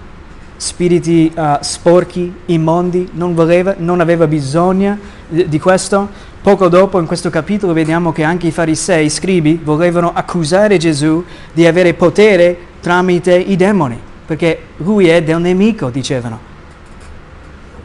spiriti 0.57 1.33
uh, 1.35 1.59
sporchi, 1.61 2.33
immondi, 2.47 3.09
non, 3.13 3.35
voleva, 3.35 3.75
non 3.79 4.01
aveva 4.01 4.27
bisogno 4.27 4.99
di, 5.29 5.59
questo. 5.59 6.09
Poco 6.41 6.69
dopo 6.69 6.99
in 7.01 7.07
questo 7.07 7.31
capitolo 7.31 7.73
vediamo 7.73 8.13
che 8.13 8.23
anche 8.23 8.47
i 8.47 8.51
farisei, 8.51 9.07
i 9.07 9.11
scribi, 9.11 9.61
volevano 9.63 10.13
accusare 10.15 10.77
Gesù 10.79 11.25
di 11.53 11.67
avere 11.67 11.95
potere 11.95 12.57
tramite 12.81 13.35
i 13.35 13.57
demoni, 13.57 13.99
perché 14.25 14.61
lui 14.79 15.09
è 15.09 15.23
del 15.23 15.41
nemico, 15.41 15.91
dicevano. 15.91 16.55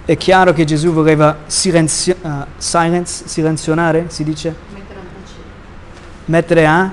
È 0.06 0.18
chiaro 0.18 0.54
che 0.54 0.66
Gesù 0.66 0.92
voleva 0.92 1.40
silenzio, 1.48 2.16
uh, 2.22 2.30
silence, 2.58 3.28
silenzionare, 3.28 4.06
si 4.08 4.24
dice? 4.24 4.56
Mettere 4.74 5.00
a 5.00 5.04
tacere. 5.24 5.44
Mettere 6.26 6.66
a 6.68 6.92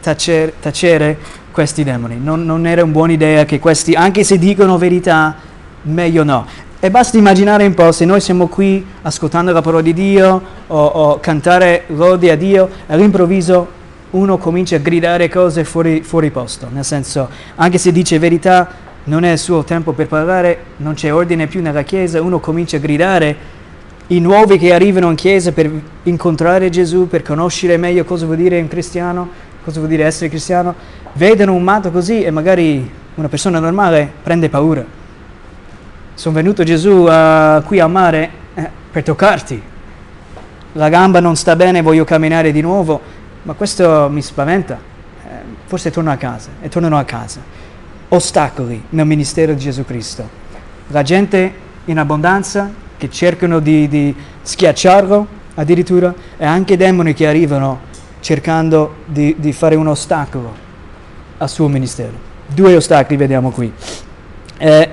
tacere, 0.00 0.54
tacere 0.60 1.18
questi 1.52 1.84
demoni. 1.84 2.18
Non, 2.20 2.44
non, 2.44 2.66
era 2.66 2.82
una 2.82 2.92
buona 2.92 3.12
idea 3.12 3.44
che 3.44 3.58
questi, 3.60 3.92
anche 3.94 4.24
se 4.24 4.38
dicono 4.38 4.78
verità, 4.78 5.36
meglio 5.82 6.24
no. 6.24 6.46
E 6.80 6.90
basta 6.90 7.16
immaginare 7.16 7.64
un 7.64 7.74
po' 7.74 7.92
se 7.92 8.04
noi 8.04 8.20
siamo 8.20 8.48
qui 8.48 8.84
ascoltando 9.02 9.52
la 9.52 9.62
parola 9.62 9.82
di 9.82 9.94
Dio 9.94 10.42
o, 10.66 10.84
o 10.84 11.20
cantare 11.20 11.84
lodi 11.88 12.28
a 12.28 12.36
Dio, 12.36 12.68
all'improvviso 12.88 13.80
uno 14.10 14.36
comincia 14.38 14.76
a 14.76 14.78
gridare 14.80 15.28
cose 15.28 15.64
fuori, 15.64 16.02
fuori 16.02 16.30
posto. 16.30 16.68
Nel 16.72 16.84
senso, 16.84 17.28
anche 17.54 17.78
se 17.78 17.92
dice 17.92 18.18
verità, 18.18 18.68
non 19.04 19.24
è 19.24 19.32
il 19.32 19.38
suo 19.38 19.62
tempo 19.62 19.92
per 19.92 20.08
parlare, 20.08 20.58
non 20.78 20.94
c'è 20.94 21.12
ordine 21.12 21.46
più 21.46 21.62
nella 21.62 21.82
chiesa, 21.82 22.20
uno 22.20 22.40
comincia 22.40 22.78
a 22.78 22.80
gridare 22.80 23.36
i 24.08 24.20
nuovi 24.20 24.58
che 24.58 24.72
arrivano 24.74 25.08
in 25.08 25.16
chiesa 25.16 25.52
per 25.52 25.70
incontrare 26.02 26.68
Gesù, 26.68 27.08
per 27.08 27.22
conoscere 27.22 27.76
meglio 27.76 28.04
cosa 28.04 28.26
vuol 28.26 28.36
dire 28.36 28.60
un 28.60 28.68
cristiano, 28.68 29.28
cosa 29.64 29.78
vuol 29.78 29.90
dire 29.90 30.04
essere 30.04 30.28
cristiano, 30.28 30.74
vedono 31.14 31.54
un 31.54 31.62
matto 31.62 31.90
così 31.90 32.22
e 32.22 32.30
magari 32.30 32.90
una 33.14 33.28
persona 33.28 33.58
normale 33.58 34.10
prende 34.22 34.48
paura. 34.48 34.84
Sono 36.14 36.34
venuto 36.34 36.62
Gesù 36.64 36.90
uh, 36.90 37.62
qui 37.64 37.80
al 37.80 37.90
mare 37.90 38.30
eh, 38.54 38.68
per 38.90 39.02
toccarti. 39.02 39.62
La 40.72 40.88
gamba 40.88 41.20
non 41.20 41.36
sta 41.36 41.56
bene, 41.56 41.82
voglio 41.82 42.04
camminare 42.04 42.52
di 42.52 42.60
nuovo, 42.60 43.00
ma 43.42 43.52
questo 43.54 44.08
mi 44.10 44.22
spaventa. 44.22 44.78
Eh, 45.24 45.28
forse 45.66 45.90
torno 45.90 46.10
a 46.10 46.16
casa 46.16 46.50
e 46.60 46.68
tornano 46.68 46.98
a 46.98 47.04
casa. 47.04 47.40
Ostacoli 48.08 48.82
nel 48.90 49.06
ministero 49.06 49.52
di 49.52 49.60
Gesù 49.60 49.84
Cristo. 49.84 50.40
La 50.88 51.02
gente 51.02 51.52
in 51.86 51.98
abbondanza 51.98 52.70
che 52.96 53.10
cercano 53.10 53.58
di, 53.58 53.88
di 53.88 54.14
schiacciarlo 54.42 55.40
addirittura 55.54 56.14
e 56.36 56.44
anche 56.44 56.76
demoni 56.76 57.14
che 57.14 57.26
arrivano 57.26 57.90
cercando 58.20 58.96
di, 59.06 59.34
di 59.38 59.52
fare 59.52 59.74
un 59.74 59.88
ostacolo 59.88 60.61
al 61.42 61.50
suo 61.50 61.66
ministero. 61.66 62.12
Due 62.46 62.76
ostacoli 62.76 63.16
vediamo 63.16 63.50
qui. 63.50 63.72
Eh, 64.58 64.90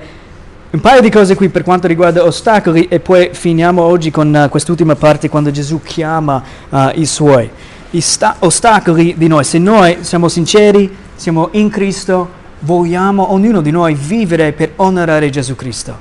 un 0.70 0.80
paio 0.80 1.00
di 1.00 1.10
cose 1.10 1.34
qui 1.36 1.48
per 1.48 1.62
quanto 1.62 1.86
riguarda 1.86 2.24
ostacoli 2.24 2.88
e 2.88 3.00
poi 3.00 3.30
finiamo 3.32 3.82
oggi 3.82 4.10
con 4.10 4.32
uh, 4.34 4.48
quest'ultima 4.48 4.96
parte 4.96 5.28
quando 5.28 5.50
Gesù 5.50 5.80
chiama 5.82 6.42
uh, 6.68 6.90
i 6.94 7.06
suoi. 7.06 7.48
I 7.90 8.00
sta- 8.00 8.36
ostacoli 8.40 9.14
di 9.16 9.28
noi, 9.28 9.44
se 9.44 9.58
noi 9.58 9.98
siamo 10.00 10.28
sinceri, 10.28 10.94
siamo 11.14 11.48
in 11.52 11.70
Cristo, 11.70 12.28
vogliamo 12.60 13.32
ognuno 13.32 13.60
di 13.60 13.70
noi 13.70 13.94
vivere 13.94 14.52
per 14.52 14.72
onorare 14.76 15.30
Gesù 15.30 15.54
Cristo. 15.54 15.96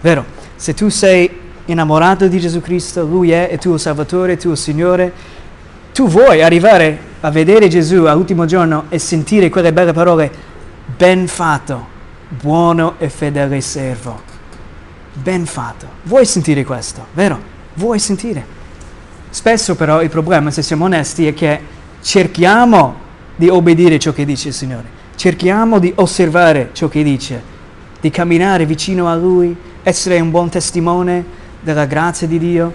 Vero? 0.00 0.24
Se 0.56 0.74
tu 0.74 0.88
sei 0.88 1.30
innamorato 1.66 2.28
di 2.28 2.38
Gesù 2.38 2.60
Cristo, 2.60 3.04
Lui 3.04 3.30
è 3.30 3.50
il 3.52 3.58
tuo 3.58 3.78
Salvatore, 3.78 4.32
il 4.32 4.38
tuo 4.38 4.54
Signore, 4.54 5.12
tu 5.92 6.08
vuoi 6.08 6.42
arrivare 6.42 7.10
a 7.20 7.30
vedere 7.30 7.68
Gesù 7.68 8.04
all'ultimo 8.04 8.46
giorno 8.46 8.84
e 8.88 8.98
sentire 8.98 9.50
quelle 9.50 9.72
belle 9.72 9.92
parole, 9.92 10.30
ben 10.96 11.26
fatto, 11.26 11.86
buono 12.28 12.94
e 12.98 13.08
fedele 13.08 13.60
servo. 13.60 14.20
Ben 15.12 15.44
fatto. 15.44 15.86
Vuoi 16.04 16.24
sentire 16.24 16.64
questo, 16.64 17.06
vero? 17.12 17.38
Vuoi 17.74 17.98
sentire? 17.98 18.60
Spesso 19.28 19.76
però 19.76 20.02
il 20.02 20.08
problema, 20.08 20.50
se 20.50 20.62
siamo 20.62 20.86
onesti, 20.86 21.26
è 21.26 21.34
che 21.34 21.60
cerchiamo 22.00 22.96
di 23.36 23.48
obbedire 23.48 23.98
ciò 23.98 24.12
che 24.12 24.24
dice 24.24 24.48
il 24.48 24.54
Signore, 24.54 24.86
cerchiamo 25.14 25.78
di 25.78 25.92
osservare 25.96 26.70
ciò 26.72 26.88
che 26.88 27.02
dice, 27.02 27.42
di 28.00 28.10
camminare 28.10 28.66
vicino 28.66 29.08
a 29.08 29.14
Lui, 29.14 29.54
essere 29.82 30.20
un 30.20 30.30
buon 30.30 30.48
testimone 30.48 31.24
della 31.60 31.84
grazia 31.84 32.26
di 32.26 32.38
Dio, 32.38 32.72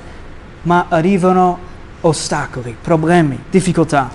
ma 0.63 0.85
arrivano 0.89 1.66
ostacoli, 2.01 2.75
problemi, 2.79 3.39
difficoltà. 3.49 4.09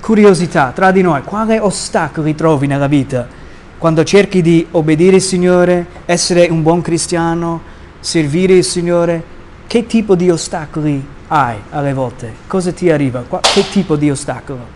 Curiosità 0.00 0.72
tra 0.74 0.90
di 0.90 1.02
noi, 1.02 1.22
quali 1.22 1.58
ostacoli 1.58 2.34
trovi 2.34 2.66
nella 2.66 2.86
vita 2.86 3.38
quando 3.80 4.04
cerchi 4.04 4.42
di 4.42 4.66
obbedire 4.72 5.16
il 5.16 5.22
Signore, 5.22 5.86
essere 6.04 6.48
un 6.48 6.62
buon 6.62 6.82
cristiano, 6.82 7.62
servire 7.98 8.52
il 8.52 8.64
Signore? 8.64 9.38
Che 9.66 9.86
tipo 9.86 10.14
di 10.14 10.28
ostacoli 10.28 11.02
hai 11.28 11.56
alle 11.70 11.94
volte? 11.94 12.34
Cosa 12.46 12.72
ti 12.72 12.90
arriva? 12.90 13.24
Che 13.40 13.70
tipo 13.70 13.96
di 13.96 14.10
ostacolo? 14.10 14.66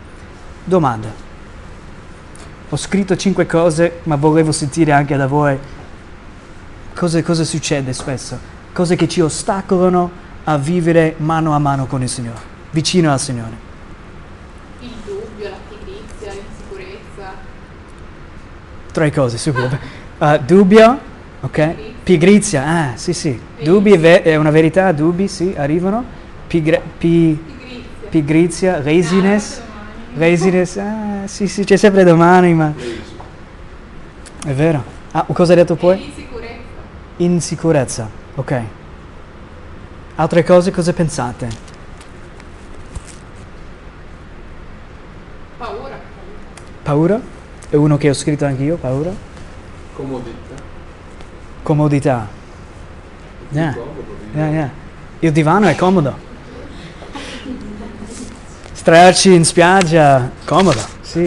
Domanda. 0.64 1.09
Ho 2.70 2.77
scritto 2.77 3.14
cinque 3.14 3.44
cose, 3.44 4.00
ma 4.05 4.16
volevo 4.16 4.53
sentire 4.53 4.92
anche 4.92 5.16
da 5.16 5.27
voi 5.27 5.59
cosa, 6.94 7.22
cosa 7.22 7.44
succede 7.44 7.92
spesso, 7.92 8.38
cose 8.72 8.96
che 8.96 9.07
ci 9.07 9.20
ostacolano 9.20 10.11
a 10.44 10.59
vivere 10.59 11.14
mano 11.18 11.54
a 11.54 11.59
mano 11.59 11.87
con 11.87 12.02
il 12.02 12.09
Signore, 12.09 12.38
vicino 12.70 13.12
al 13.12 13.20
Signore. 13.20 13.52
Il 14.80 14.90
dubbio, 15.04 15.48
la 15.48 15.57
pigrizia, 15.68 16.33
l'insicurezza. 16.33 17.33
Tre 18.92 19.12
cose, 19.12 19.38
subito. 19.38 19.78
Uh, 20.18 20.38
dubbio, 20.38 20.98
ok? 21.40 21.74
Pigrizia, 22.02 22.64
ah 22.66 22.96
sì 22.96 23.12
sì. 23.14 23.40
Dubbi 23.62 23.92
è, 23.92 24.22
è, 24.22 24.37
una 24.37 24.50
verità, 24.50 24.92
dubbi 24.92 25.26
sì, 25.28 25.54
arrivano. 25.57 26.04
Pigre- 26.46 26.83
pi- 26.98 27.38
pigrizia. 27.42 28.09
pigrizia, 28.11 28.83
laziness. 28.83 29.61
Laziness, 30.16 30.76
ah 30.76 31.26
sì 31.26 31.48
sì, 31.48 31.64
c'è 31.64 31.76
sempre 31.76 32.04
domani, 32.04 32.52
ma... 32.54 32.72
È 34.46 34.52
vero. 34.52 34.85
Ah, 35.12 35.24
cosa 35.33 35.52
hai 35.52 35.59
detto 35.59 35.74
poi? 35.74 36.04
Insicurezza. 36.04 36.59
Insicurezza, 37.16 38.09
ok. 38.35 38.62
Altre 40.16 40.44
cose 40.44 40.70
cosa 40.70 40.92
pensate? 40.92 41.48
Paura. 45.59 45.98
paura? 46.83 47.20
È 47.68 47.74
uno 47.74 47.96
che 47.96 48.11
ho 48.11 48.12
scritto 48.14 48.44
anch'io, 48.44 48.77
paura? 48.77 49.12
Comodità. 49.96 50.55
Comodità. 51.62 52.29
Yeah. 53.50 53.72
Comodo, 53.74 54.03
Yeah, 54.35 54.48
yeah. 54.48 54.70
Il 55.20 55.33
divano 55.33 55.66
è 55.66 55.74
comodo. 55.74 56.16
Strarci 58.72 59.33
in 59.33 59.44
spiaggia, 59.44 60.31
comodo, 60.44 60.81
sì. 61.00 61.22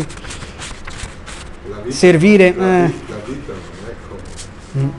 La 1.67 1.77
vita, 1.77 1.95
Servire, 1.95 2.53
la, 2.55 2.83
eh. 2.83 2.87
vi- 2.87 3.03
la 3.07 3.15
vita 3.25 3.53
non 3.53 3.89
è 3.89 3.95
comoda. 4.73 4.93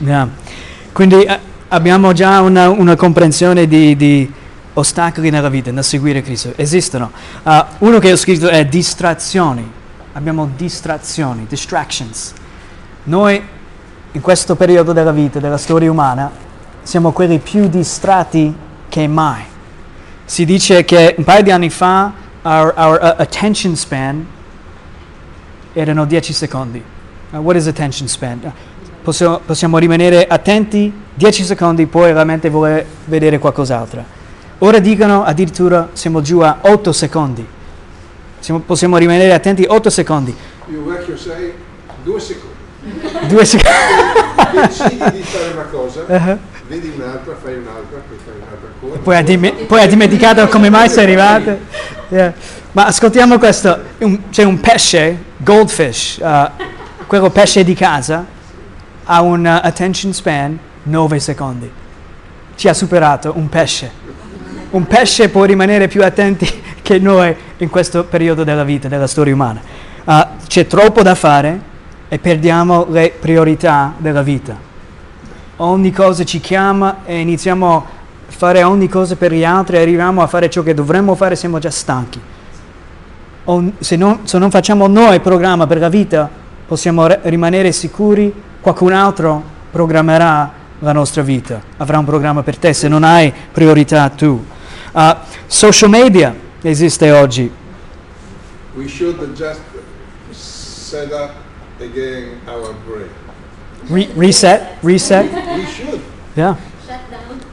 Yeah. 0.00 0.28
Quindi 0.92 1.22
eh, 1.22 1.38
abbiamo 1.72 2.12
già 2.12 2.40
una, 2.40 2.68
una 2.68 2.96
comprensione 2.96 3.66
di, 3.66 3.96
di 3.96 4.32
ostacoli 4.74 5.30
nella 5.30 5.48
vita, 5.48 5.70
nel 5.70 5.84
seguire 5.84 6.22
Cristo. 6.22 6.52
Esistono. 6.56 7.10
Ah, 7.42 7.68
uno 7.78 7.98
che 7.98 8.12
ho 8.12 8.16
scritto 8.16 8.48
è 8.48 8.64
distrazioni. 8.66 9.78
Abbiamo 10.12 10.50
distrazioni, 10.56 11.46
distractions. 11.48 12.32
Noi 13.04 13.42
in 14.12 14.20
questo 14.20 14.56
periodo 14.56 14.92
della 14.92 15.12
vita, 15.12 15.38
della 15.38 15.56
storia 15.56 15.90
umana, 15.90 16.30
siamo 16.82 17.12
quelli 17.12 17.38
più 17.38 17.68
distratti 17.68 18.52
che 18.88 19.06
mai. 19.06 19.42
Si 20.24 20.44
dice 20.44 20.84
che 20.84 21.14
un 21.16 21.24
paio 21.24 21.42
di 21.42 21.50
anni 21.50 21.70
fa 21.70 22.12
our, 22.42 22.74
our 22.76 22.98
uh, 23.00 23.20
attention 23.20 23.76
span 23.76 24.26
erano 25.72 26.04
10 26.04 26.32
secondi. 26.32 26.82
Uh, 27.32 27.38
what 27.38 27.56
is 27.56 27.68
attention 27.68 28.08
span? 28.08 28.40
Possiamo, 29.02 29.40
possiamo 29.44 29.78
rimanere 29.78 30.26
attenti 30.26 30.92
10 31.14 31.44
secondi, 31.44 31.86
poi 31.86 32.12
realmente 32.12 32.50
voler 32.50 32.84
vedere 33.06 33.38
qualcos'altro. 33.38 34.04
Ora 34.58 34.78
dicono 34.78 35.24
addirittura 35.24 35.88
siamo 35.94 36.20
giù 36.20 36.40
a 36.40 36.58
8 36.60 36.92
secondi. 36.92 37.46
Siamo- 38.40 38.60
possiamo 38.60 38.96
rimanere 38.98 39.32
attenti 39.32 39.64
8 39.66 39.88
secondi. 39.90 40.36
Io 40.70 40.84
vecchio 40.84 41.16
sei 41.16 41.52
due 42.04 42.20
secondi. 42.20 42.56
2 43.28 43.44
secondi. 43.44 43.78
Decidi 44.52 45.10
di 45.12 45.22
fare 45.22 45.52
una 45.54 45.62
cosa, 45.70 46.00
Uh-huh. 46.08 46.38
vedi 46.66 46.92
un'altra, 46.96 47.36
fai 47.42 47.54
un'altra, 47.56 48.00
poi 48.06 48.18
fai 48.22 48.34
un'altra 48.36 48.68
ancora. 48.74 49.00
Poi 49.00 49.16
ha, 49.16 49.66
poi 49.66 49.80
ha 49.82 49.86
dimenticato 49.86 50.46
come 50.48 50.68
mai 50.70 50.88
sei 50.90 51.04
arrivato. 51.04 51.58
Yeah. 52.08 52.34
Ma 52.72 52.86
ascoltiamo 52.86 53.38
questo, 53.38 53.78
Un- 53.98 54.28
c'è 54.30 54.42
un 54.42 54.60
pesce, 54.60 55.16
goldfish, 55.38 56.18
uh, 56.22 56.50
quello 57.06 57.30
pesce 57.30 57.64
di 57.64 57.74
casa, 57.74 58.24
ha 59.04 59.20
un 59.22 59.44
uh, 59.44 59.66
attention 59.66 60.12
span 60.12 60.58
9 60.84 61.18
secondi. 61.18 61.70
Ci 62.54 62.68
ha 62.68 62.74
superato 62.74 63.32
un 63.36 63.48
pesce. 63.48 63.90
Un 64.70 64.86
pesce 64.86 65.28
può 65.28 65.44
rimanere 65.44 65.88
più 65.88 66.04
attenti 66.04 66.48
che 66.82 66.98
noi 66.98 67.34
in 67.58 67.68
questo 67.68 68.04
periodo 68.04 68.44
della 68.44 68.64
vita, 68.64 68.88
della 68.88 69.06
storia 69.06 69.34
umana. 69.34 69.60
Uh, 70.04 70.26
c'è 70.46 70.66
troppo 70.66 71.02
da 71.02 71.14
fare 71.14 71.68
e 72.08 72.18
perdiamo 72.18 72.86
le 72.88 73.14
priorità 73.18 73.94
della 73.98 74.22
vita 74.22 74.68
ogni 75.62 75.92
cosa 75.92 76.24
ci 76.24 76.40
chiama 76.40 76.98
e 77.04 77.18
iniziamo 77.18 77.76
a 77.76 77.84
fare 78.26 78.62
ogni 78.62 78.88
cosa 78.88 79.16
per 79.16 79.32
gli 79.32 79.44
altri, 79.44 79.76
arriviamo 79.78 80.22
a 80.22 80.26
fare 80.26 80.48
ciò 80.48 80.62
che 80.62 80.74
dovremmo 80.74 81.14
fare, 81.14 81.36
siamo 81.36 81.58
già 81.58 81.70
stanchi. 81.70 82.20
Se, 83.78 83.96
non, 83.96 84.20
se 84.24 84.38
non 84.38 84.50
facciamo 84.50 84.86
noi 84.86 85.16
il 85.16 85.20
programma 85.20 85.66
per 85.66 85.78
la 85.78 85.88
vita, 85.88 86.28
possiamo 86.66 87.06
re- 87.06 87.20
rimanere 87.24 87.72
sicuri, 87.72 88.32
qualcun 88.60 88.92
altro 88.92 89.42
programmerà 89.70 90.52
la 90.78 90.92
nostra 90.92 91.22
vita, 91.22 91.60
avrà 91.76 91.98
un 91.98 92.04
programma 92.04 92.42
per 92.42 92.56
te 92.56 92.72
se 92.72 92.88
non 92.88 93.04
hai 93.04 93.32
priorità 93.52 94.08
tu. 94.08 94.44
Uh, 94.92 95.16
social 95.46 95.90
media 95.90 96.34
esiste 96.62 97.10
oggi, 97.10 97.50
We 98.76 98.86
should 98.86 99.18
just 99.34 99.60
set 100.32 101.12
up 101.12 101.32
again 101.80 102.38
our 102.46 102.72
brain. 102.86 103.10
Re- 103.88 104.08
reset, 104.14 104.78
reset. 104.80 105.28
We 105.28 105.66
should. 105.66 106.00
Yeah. 106.34 106.56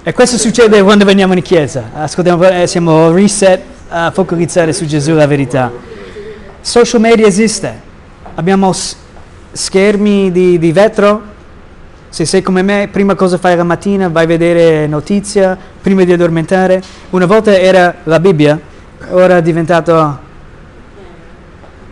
E 0.03 0.13
questo 0.13 0.37
succede 0.37 0.81
quando 0.83 1.05
veniamo 1.05 1.33
in 1.33 1.41
chiesa. 1.41 1.89
Ascoltiamo, 1.93 2.47
eh, 2.47 2.67
siamo 2.67 3.11
reset 3.11 3.61
a 3.89 4.11
focalizzare 4.11 4.73
su 4.73 4.85
Gesù 4.85 5.13
la 5.13 5.25
verità. 5.25 5.71
Social 6.61 7.01
media 7.01 7.25
esiste. 7.25 7.81
Abbiamo 8.35 8.71
schermi 9.57 10.31
di, 10.31 10.59
di 10.59 10.71
vetro. 10.71 11.35
Se 12.09 12.25
sei 12.25 12.41
come 12.41 12.61
me, 12.61 12.87
prima 12.89 13.15
cosa 13.15 13.37
fai 13.37 13.55
la 13.57 13.63
mattina, 13.63 14.07
vai 14.07 14.23
a 14.23 14.27
vedere 14.27 14.87
notizia, 14.87 15.57
prima 15.81 16.03
di 16.03 16.13
addormentare. 16.13 16.81
Una 17.09 17.25
volta 17.25 17.57
era 17.57 17.95
la 18.03 18.19
Bibbia, 18.19 18.59
ora 19.09 19.37
è 19.37 19.41
diventato 19.41 20.19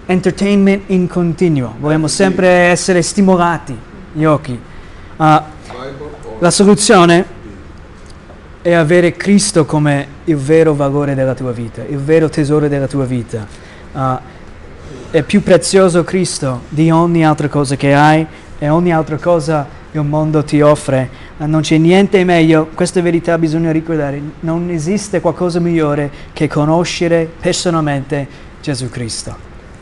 entertainment 0.05 0.83
in 0.87 1.07
continuo. 1.07 1.75
Vogliamo 1.79 2.07
sempre 2.07 2.47
essere 2.47 3.01
stimolati, 3.01 3.77
gli 4.13 4.23
occhi. 4.23 4.57
Ah, 5.17 5.43
Bible 5.67 6.09
or 6.23 6.35
la 6.39 6.51
soluzione 6.51 7.25
è 8.61 8.73
avere 8.73 9.13
Cristo 9.13 9.65
come 9.65 10.07
il 10.25 10.37
vero 10.37 10.73
valore 10.73 11.15
della 11.15 11.33
tua 11.33 11.51
vita, 11.51 11.83
il 11.87 11.97
vero 11.97 12.29
tesoro 12.29 12.67
della 12.67 12.87
tua 12.87 13.05
vita. 13.05 13.45
Ah, 13.93 14.21
è 15.15 15.23
più 15.23 15.41
prezioso 15.41 16.03
Cristo 16.03 16.63
di 16.67 16.91
ogni 16.91 17.25
altra 17.25 17.47
cosa 17.47 17.77
che 17.77 17.93
hai 17.93 18.27
e 18.59 18.67
ogni 18.67 18.91
altra 18.91 19.15
cosa 19.15 19.65
il 19.93 20.01
mondo 20.01 20.43
ti 20.43 20.59
offre. 20.59 21.09
Non 21.37 21.61
c'è 21.61 21.77
niente 21.77 22.21
meglio, 22.25 22.67
questa 22.73 23.01
verità 23.01 23.37
bisogna 23.37 23.71
ricordare, 23.71 24.21
non 24.41 24.69
esiste 24.69 25.21
qualcosa 25.21 25.61
migliore 25.61 26.11
che 26.33 26.49
conoscere 26.49 27.31
personalmente 27.39 28.27
Gesù 28.61 28.89
Cristo. 28.89 29.33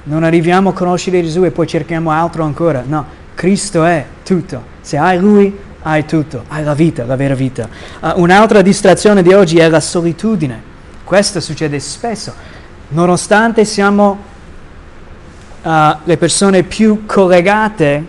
Non 0.03 0.23
arriviamo 0.23 0.69
a 0.69 0.73
conoscere 0.73 1.23
Gesù 1.23 1.43
e 1.45 1.49
poi 1.49 1.65
cerchiamo 1.65 2.11
altro 2.11 2.43
ancora. 2.43 2.83
No, 2.85 3.03
Cristo 3.33 3.83
è 3.85 4.05
tutto. 4.23 4.61
Se 4.81 4.97
hai 4.97 5.17
Lui, 5.17 5.57
hai 5.81 6.05
tutto. 6.05 6.43
Hai 6.49 6.63
la 6.63 6.75
vita, 6.75 7.05
la 7.05 7.15
vera 7.15 7.33
vita. 7.33 7.67
Ah, 8.01 8.13
un'altra 8.17 8.61
distrazione 8.61 9.23
di 9.23 9.33
oggi 9.33 9.57
è 9.57 9.67
la 9.67 9.79
solitudine. 9.79 10.61
Questo 11.03 11.39
succede 11.39 11.79
spesso. 11.79 12.31
Nonostante 12.89 13.65
siamo 13.65 14.31
ah, 15.63 15.99
le 16.03 16.17
persone 16.17 16.63
più 16.63 17.05
collegate 17.05 18.05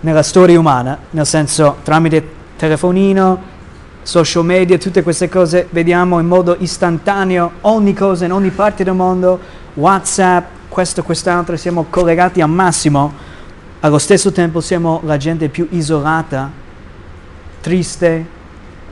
nella 0.00 0.22
storia 0.22 0.58
umana, 0.58 0.96
nel 1.10 1.26
senso 1.26 1.78
tramite 1.82 2.34
telefonino, 2.56 3.54
social 4.02 4.44
media, 4.44 4.78
tutte 4.78 5.02
queste 5.02 5.28
cose, 5.28 5.66
vediamo 5.70 6.20
in 6.20 6.26
modo 6.26 6.56
istantaneo 6.58 7.52
ogni 7.62 7.92
cosa 7.92 8.24
in 8.24 8.32
ogni 8.32 8.50
parte 8.50 8.84
del 8.84 8.94
mondo, 8.94 9.38
WhatsApp, 9.74 10.46
questo, 10.68 11.02
quest'altro, 11.02 11.56
siamo 11.56 11.86
collegati 11.90 12.40
al 12.40 12.50
massimo, 12.50 13.12
allo 13.80 13.98
stesso 13.98 14.30
tempo 14.30 14.60
siamo 14.60 15.00
la 15.04 15.16
gente 15.16 15.48
più 15.48 15.66
isolata, 15.70 16.50
triste, 17.60 18.34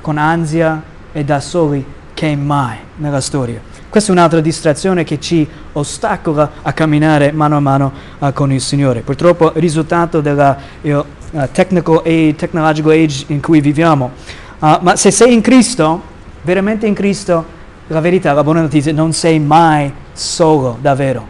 con 0.00 0.18
ansia 0.18 0.82
e 1.12 1.24
da 1.24 1.40
soli 1.40 2.02
che 2.14 2.34
mai 2.36 2.78
nella 2.96 3.20
storia. 3.20 3.60
Questa 3.90 4.10
è 4.10 4.14
un'altra 4.14 4.40
distrazione 4.40 5.04
che 5.04 5.20
ci 5.20 5.46
ostacola 5.72 6.50
a 6.62 6.72
camminare 6.72 7.30
mano 7.32 7.56
a 7.56 7.60
mano 7.60 7.92
uh, 8.18 8.32
con 8.32 8.50
il 8.50 8.60
Signore. 8.60 9.02
Purtroppo 9.02 9.52
il 9.54 9.60
risultato 9.60 10.20
del 10.20 10.56
uh, 10.80 11.04
age, 11.32 12.34
technological 12.34 12.90
age 12.92 13.24
in 13.28 13.40
cui 13.40 13.60
viviamo. 13.60 14.10
Uh, 14.58 14.78
ma 14.80 14.96
se 14.96 15.10
sei 15.10 15.32
in 15.32 15.40
Cristo, 15.42 16.02
veramente 16.42 16.86
in 16.86 16.94
Cristo, 16.94 17.44
la 17.88 18.00
verità, 18.00 18.32
la 18.32 18.42
buona 18.42 18.62
notizia, 18.62 18.92
non 18.92 19.12
sei 19.12 19.38
mai 19.38 19.92
solo 20.12 20.78
davvero. 20.80 21.26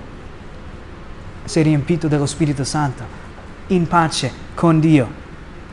Sei 1.44 1.62
riempito 1.64 2.09
dello 2.09 2.27
Spirito 2.27 2.64
Santo, 2.64 3.03
in 3.68 3.87
pace 3.87 4.31
con 4.55 4.81
Dio. 4.81 5.23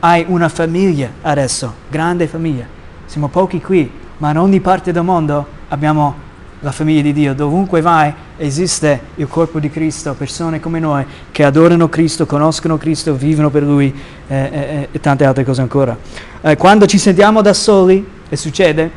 Hai 0.00 0.24
una 0.28 0.48
famiglia 0.48 1.08
adesso, 1.22 1.72
grande 1.88 2.26
famiglia. 2.26 2.66
Siamo 3.06 3.28
pochi 3.28 3.60
qui, 3.60 3.90
ma 4.22 4.30
in 4.30 4.38
ogni 4.38 4.60
parte 4.60 4.92
del 4.92 5.02
mondo 5.02 5.44
abbiamo 5.66 6.14
la 6.60 6.70
famiglia 6.70 7.02
di 7.02 7.12
Dio. 7.12 7.34
Dovunque 7.34 7.80
vai 7.80 8.14
esiste 8.36 9.00
il 9.16 9.26
corpo 9.26 9.58
di 9.58 9.68
Cristo, 9.68 10.14
persone 10.14 10.60
come 10.60 10.78
noi 10.78 11.04
che 11.32 11.42
adorano 11.42 11.88
Cristo, 11.88 12.24
conoscono 12.24 12.78
Cristo, 12.78 13.16
vivono 13.16 13.50
per 13.50 13.64
Lui 13.64 13.92
eh, 14.28 14.36
eh, 14.36 14.88
e 14.92 15.00
tante 15.00 15.24
altre 15.24 15.42
cose 15.42 15.60
ancora. 15.60 15.98
Eh, 16.40 16.56
quando 16.56 16.86
ci 16.86 16.98
sentiamo 16.98 17.42
da 17.42 17.52
soli, 17.52 18.08
e 18.28 18.36
succede, 18.36 18.88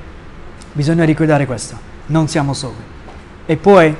bisogna 0.73 1.03
ricordare 1.05 1.47
questo, 1.47 1.75
non 2.05 2.27
siamo 2.27 2.53
soli. 2.53 2.75
E 3.47 3.57
poi, 3.57 3.95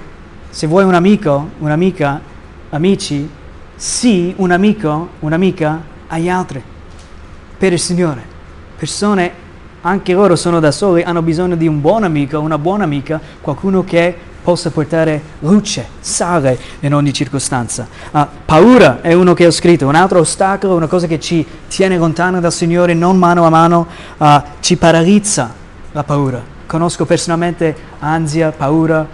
se 0.52 0.68
vuoi 0.68 0.84
un 0.84 0.94
amico, 0.94 1.50
un'amica, 1.58 2.22
amici, 2.70 3.28
sii 3.76 4.36
un 4.38 4.52
amico, 4.52 5.10
un'amica 5.22 5.82
agli 6.06 6.30
altri, 6.30 6.62
per 7.58 7.74
il 7.74 7.80
Signore. 7.80 8.22
Persone 8.78 9.45
anche 9.86 10.14
loro 10.14 10.36
sono 10.36 10.60
da 10.60 10.72
soli, 10.72 11.04
hanno 11.04 11.22
bisogno 11.22 11.56
di 11.56 11.68
un 11.68 11.80
buon 11.80 12.04
amico, 12.04 12.40
una 12.40 12.58
buona 12.58 12.84
amica, 12.84 13.22
qualcuno 13.40 13.84
che 13.84 14.16
possa 14.42 14.72
portare 14.72 15.22
luce, 15.40 15.86
sale 16.00 16.58
in 16.80 16.94
ogni 16.94 17.14
circostanza. 17.14 17.88
Ah, 18.12 18.28
paura 18.46 19.02
è 19.02 19.14
uno 19.14 19.34
che 19.36 19.46
ho 19.46 19.52
scritto, 19.52 19.88
un 19.88 19.94
altro 19.94 20.20
ostacolo, 20.20 20.76
una 20.76 20.88
cosa 20.88 21.06
che 21.06 21.20
ci 21.20 21.46
tiene 21.68 21.98
lontano 21.98 22.40
dal 22.40 22.52
Signore, 22.52 22.96
non 22.96 23.18
mano 23.18 23.46
a 23.46 23.50
mano, 23.50 23.88
ah, 24.18 24.44
ci 24.60 24.76
paralizza 24.76 25.54
la 25.92 26.04
paura. 26.04 26.42
Conosco 26.66 27.06
personalmente 27.06 27.76
ansia, 28.00 28.52
paura 28.52 29.08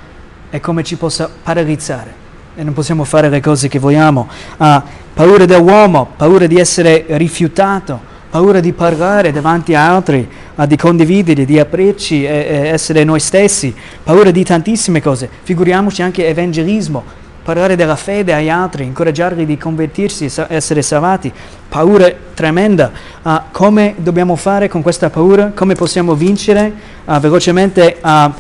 e 0.49 0.59
come 0.61 0.83
ci 0.83 0.95
possa 0.95 1.29
paralizzare. 1.43 2.19
e 2.53 2.63
non 2.63 2.73
possiamo 2.73 3.05
fare 3.05 3.29
le 3.29 3.39
cose 3.41 3.69
che 3.69 3.79
vogliamo. 3.79 4.27
Ah, 4.57 4.83
paura 5.13 5.45
dell'uomo, 5.45 6.11
paura 6.15 6.47
di 6.47 6.57
essere 6.57 7.05
rifiutato, 7.09 8.10
paura 8.31 8.61
di 8.61 8.71
parlare 8.71 9.33
davanti 9.33 9.75
a 9.75 9.93
altri, 9.93 10.27
di 10.65 10.77
condividere, 10.77 11.43
di 11.43 11.59
aprirci 11.59 12.23
e, 12.23 12.29
e 12.29 12.67
essere 12.69 13.03
noi 13.03 13.19
stessi, 13.19 13.75
paura 14.03 14.31
di 14.31 14.43
tantissime 14.45 15.01
cose. 15.01 15.29
Figuriamoci 15.43 16.01
anche 16.01 16.25
evangelismo, 16.25 17.03
parlare 17.43 17.75
della 17.75 17.97
fede 17.97 18.33
agli 18.33 18.47
altri, 18.47 18.85
incoraggiarli 18.85 19.45
di 19.45 19.57
convertirsi 19.57 20.31
essere 20.47 20.81
salvati. 20.81 21.31
Paura 21.67 22.09
tremenda. 22.33 22.91
Ah, 23.23 23.47
come 23.51 23.95
dobbiamo 23.97 24.37
fare 24.37 24.69
con 24.69 24.81
questa 24.81 25.09
paura? 25.09 25.51
Come 25.53 25.75
possiamo 25.75 26.15
vincere? 26.15 26.71
Ah, 27.05 27.19
velocemente, 27.19 27.97
ah, 27.99 28.33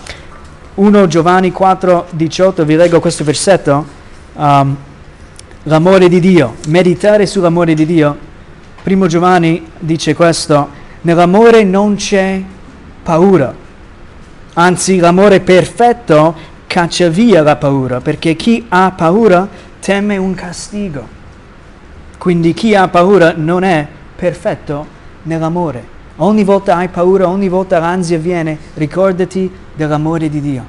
1 0.75 1.07
Giovanni 1.07 1.51
4, 1.51 2.07
18, 2.11 2.63
vi 2.63 2.75
leggo 2.77 3.01
questo 3.01 3.25
versetto. 3.25 3.85
Um, 4.33 4.77
l'amore 5.63 6.07
di 6.07 6.21
Dio, 6.21 6.55
meditare 6.67 7.25
sull'amore 7.25 7.73
di 7.73 7.85
Dio. 7.85 8.29
Primo 8.83 9.05
Giovanni 9.05 9.63
dice 9.77 10.15
questo, 10.15 10.69
nell'amore 11.01 11.63
non 11.63 11.95
c'è 11.95 12.41
paura, 13.03 13.53
anzi 14.53 14.97
l'amore 14.97 15.39
perfetto 15.39 16.35
caccia 16.65 17.07
via 17.07 17.43
la 17.43 17.57
paura, 17.57 18.01
perché 18.01 18.35
chi 18.35 18.65
ha 18.69 18.91
paura 18.91 19.47
teme 19.79 20.17
un 20.17 20.33
castigo. 20.33 21.19
Quindi 22.17 22.53
chi 22.53 22.73
ha 22.73 22.87
paura 22.87 23.33
non 23.35 23.63
è 23.63 23.87
perfetto 24.15 24.87
nell'amore. 25.23 25.99
Ogni 26.17 26.43
volta 26.43 26.75
hai 26.77 26.87
paura, 26.87 27.27
ogni 27.27 27.49
volta 27.49 27.77
l'ansia 27.77 28.17
viene, 28.17 28.57
ricordati 28.73 29.51
dell'amore 29.75 30.27
di 30.27 30.41
Dio. 30.41 30.65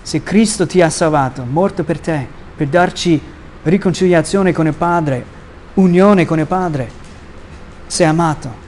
Se 0.00 0.22
Cristo 0.22 0.66
ti 0.66 0.80
ha 0.80 0.88
salvato, 0.88 1.44
morto 1.46 1.84
per 1.84 2.00
te, 2.00 2.26
per 2.56 2.68
darci 2.68 3.20
riconciliazione 3.62 4.52
con 4.52 4.66
il 4.66 4.74
Padre, 4.74 5.24
unione 5.74 6.24
con 6.24 6.38
il 6.38 6.46
Padre, 6.46 7.04
sei 7.86 8.06
amato. 8.06 8.64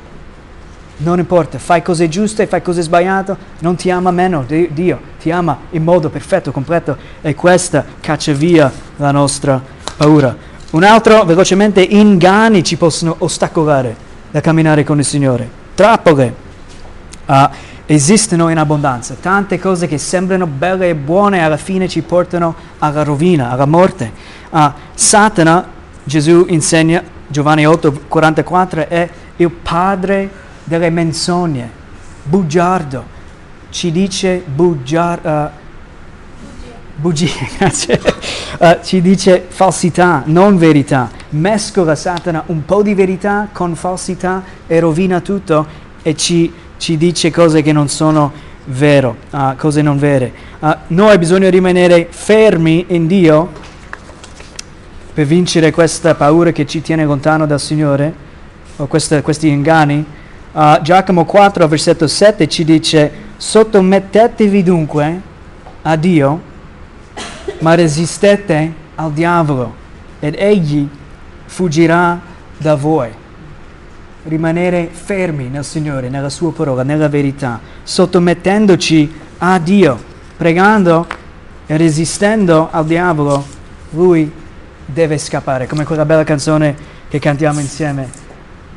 Non 1.01 1.19
importa, 1.19 1.59
fai 1.59 1.81
cose 1.81 2.09
giuste, 2.09 2.49
fai 2.49 2.61
cose 2.61 2.83
sbagliate, 2.83 3.37
non 3.61 3.77
ti 3.77 3.89
ama 3.89 4.11
meno 4.11 4.45
Dio, 4.45 5.01
ti 5.21 5.31
ama 5.31 5.57
in 5.71 5.85
modo 5.85 6.09
perfetto, 6.09 6.51
completo 6.51 6.97
e 7.21 7.37
questa 7.37 7.85
caccia 8.01 8.33
via 8.33 8.73
la 8.97 9.13
nostra 9.13 9.63
paura. 9.97 10.37
Un 10.71 10.83
altro, 10.83 11.25
velocemente, 11.25 11.83
inganni 11.83 12.65
ci 12.65 12.77
possono 12.77 13.15
ostacolare 13.19 13.97
da 14.31 14.41
camminare 14.41 14.83
con 14.83 14.99
il 14.99 15.05
Signore. 15.05 15.49
Trappole 15.75 16.35
uh, 17.27 17.35
esistono 17.87 18.49
in 18.49 18.59
abbondanza, 18.59 19.17
tante 19.21 19.61
cose 19.61 19.87
che 19.87 19.99
sembrano 19.99 20.47
belle 20.47 20.89
e 20.89 20.95
buone 20.97 21.45
alla 21.45 21.57
fine 21.57 21.89
ci 21.89 22.03
portano 22.03 22.55
alla 22.81 23.05
rovina, 23.05 23.51
alla 23.51 23.67
morte. 23.67 24.11
Uh, 24.51 24.71
Satana, 24.95 25.65
Gesù 26.03 26.45
insegna, 26.49 27.03
Giovanni 27.31 27.67
8, 27.67 28.05
44, 28.09 28.89
è 28.89 29.09
il 29.37 29.51
padre 29.51 30.31
delle 30.65 30.89
menzogne, 30.89 31.71
bugiardo, 32.23 33.05
ci 33.69 33.93
dice 33.93 34.43
bugiar, 34.47 35.21
uh, 35.23 35.51
bugie, 36.97 37.31
grazie, 37.59 38.01
uh, 38.61 38.79
ci 38.83 39.03
dice 39.03 39.45
falsità, 39.47 40.23
non 40.25 40.57
verità, 40.57 41.11
mescola 41.31 41.95
Satana 41.95 42.45
un 42.47 42.65
po' 42.65 42.83
di 42.83 42.95
verità 42.95 43.49
con 43.53 43.75
falsità 43.75 44.43
e 44.67 44.81
rovina 44.81 45.21
tutto 45.21 45.67
e 46.01 46.17
ci, 46.17 46.51
ci 46.79 46.97
dice 46.97 47.31
cose 47.31 47.61
che 47.61 47.73
non 47.73 47.89
sono 47.89 48.33
vero, 48.65 49.17
uh, 49.33 49.55
cose 49.57 49.83
non 49.83 49.99
vere. 49.99 50.33
noi 50.89 51.19
bisogna 51.19 51.51
rimanere 51.51 52.07
fermi 52.09 52.87
in 52.89 53.07
Dio 53.07 53.67
per 55.19 55.27
vincere 55.27 55.73
questa 55.73 56.15
paura 56.15 56.53
che 56.53 56.65
ci 56.65 56.81
tiene 56.81 57.05
lontano 57.05 57.45
dal 57.45 57.59
Signore 57.59 58.15
o 58.77 58.87
questa, 58.87 59.21
questi 59.21 59.49
inganni 59.49 60.07
Uh, 60.51 60.81
Giacomo 60.81 61.25
4, 61.27 61.69
versetto 61.69 62.09
7 62.09 62.49
ci 62.49 62.65
dice, 62.65 63.13
sottomettetevi 63.37 64.63
dunque 64.63 65.21
a 65.83 65.95
Dio, 65.95 66.41
ma 67.59 67.75
resistete 67.75 68.73
al 68.95 69.13
diavolo 69.13 69.75
ed 70.19 70.35
egli 70.37 70.89
fuggirà 71.45 72.19
da 72.57 72.75
voi. 72.75 73.11
Rimanere 74.25 74.89
fermi 74.91 75.49
nel 75.49 75.65
Signore, 75.65 76.09
nella 76.09 76.31
sua 76.31 76.51
parola, 76.51 76.83
nella 76.83 77.09
verità, 77.09 77.61
sottomettendoci 77.83 79.13
a 79.39 79.59
Dio, 79.59 80.03
pregando 80.37 81.07
e 81.67 81.77
resistendo 81.77 82.69
al 82.73 82.87
diavolo, 82.87 83.45
lui 83.91 84.33
deve 84.91 85.19
scappare, 85.19 85.67
come 85.67 85.85
quella 85.85 86.07
bella 86.07 86.25
canzone 86.25 86.75
che 87.09 87.19
cantiamo 87.19 87.61
insieme. 87.61 88.09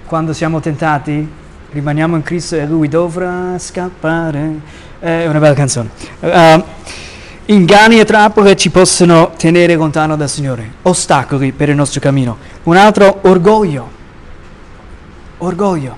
Quando 0.05 0.33
siamo 0.33 0.59
tentati, 0.59 1.25
rimaniamo 1.71 2.17
in 2.17 2.21
Cristo 2.21 2.57
e 2.57 2.65
Lui 2.65 2.89
dovrà 2.89 3.57
scappare. 3.57 4.59
È 4.99 5.25
una 5.25 5.39
bella 5.39 5.53
canzone. 5.53 5.89
Uh, 6.19 6.63
inganni 7.45 7.99
e 7.99 8.05
trappole 8.05 8.57
ci 8.57 8.69
possono 8.69 9.31
tenere 9.37 9.75
lontano 9.75 10.17
dal 10.17 10.29
Signore, 10.29 10.69
ostacoli 10.81 11.53
per 11.53 11.69
il 11.69 11.75
nostro 11.75 12.01
cammino. 12.01 12.37
Un 12.63 12.75
altro, 12.75 13.19
orgoglio. 13.21 13.89
Orgoglio. 15.37 15.95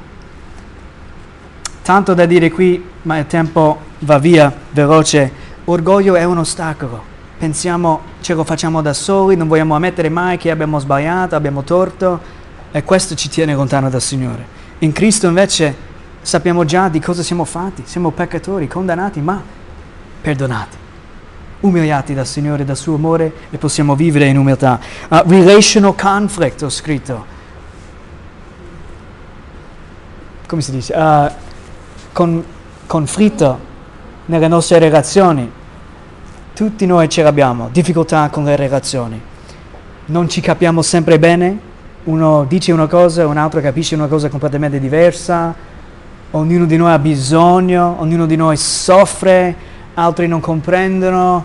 Tanto 1.82 2.13
da 2.13 2.26
dire 2.26 2.52
qui, 2.52 2.86
ma 3.02 3.17
il 3.17 3.26
tempo 3.26 3.80
va 3.99 4.19
via 4.19 4.54
veloce. 4.69 5.32
Orgoglio 5.65 6.15
è 6.15 6.23
un 6.23 6.38
ostacolo. 6.38 7.12
Pensiamo, 7.44 8.00
ce 8.22 8.36
lo 8.36 8.46
facciamo 8.46 8.82
da 8.82 8.94
soli, 8.94 9.36
non 9.36 9.50
vogliamo 9.50 9.76
ammettere 9.76 10.08
mai 10.08 10.38
che 10.38 10.50
abbiamo 10.50 10.80
sbagliato, 10.80 11.36
abbiamo 11.36 11.64
torto 11.64 12.18
e 12.72 12.86
questo 12.86 13.16
ci 13.16 13.28
tiene 13.28 13.54
lontano 13.54 13.90
dal 13.90 14.02
Signore. 14.02 14.46
In 14.80 14.94
Cristo 14.94 15.28
invece 15.28 15.76
sappiamo 16.22 16.64
già 16.64 16.88
di 16.88 17.02
cosa 17.02 17.22
siamo 17.22 17.44
fatti, 17.44 17.84
siamo 17.86 18.12
peccatori, 18.12 18.70
condannati, 18.70 19.20
ma 19.20 19.44
perdonati, 20.22 20.78
umiliati 21.60 22.14
dal 22.14 22.26
Signore, 22.26 22.64
dal 22.64 22.78
suo 22.78 22.96
amore 22.96 23.34
e 23.50 23.58
possiamo 23.58 23.94
vivere 23.94 24.28
in 24.28 24.38
umiltà. 24.38 24.80
Uh, 25.10 25.24
relational 25.26 25.96
conflict 25.96 26.62
ho 26.62 26.70
scritto. 26.70 27.26
Come 30.48 30.62
si 30.62 30.72
dice? 30.72 30.94
Uh, 30.94 31.30
con, 32.14 32.42
conflitto 32.88 33.60
nelle 34.28 34.48
nostre 34.48 34.80
relazioni. 34.80 35.62
Tutti 36.56 36.86
noi 36.86 37.10
ce 37.10 37.24
l'abbiamo, 37.24 37.70
difficoltà 37.72 38.30
con 38.30 38.44
le 38.44 38.56
relazioni. 38.56 39.20
Non 40.06 40.30
ci 40.30 40.39
capiamo 40.39 40.84
sempre 40.84 41.18
bene, 41.18 41.58
uno 42.04 42.46
dice 42.48 42.72
una 42.72 42.86
cosa, 42.86 43.26
un 43.26 43.38
altro 43.38 43.60
capisce 43.60 43.96
una 43.96 44.06
cosa 44.06 44.30
completamente 44.30 44.80
diversa, 44.80 45.52
ognuno 46.30 46.66
di 46.66 46.78
noi 46.78 46.92
ha 46.92 47.00
bisogno, 47.00 47.96
ognuno 47.98 48.28
di 48.28 48.36
noi 48.36 48.56
soffre, 48.58 49.56
altri 49.96 50.28
non 50.28 50.42
comprendono, 50.42 51.44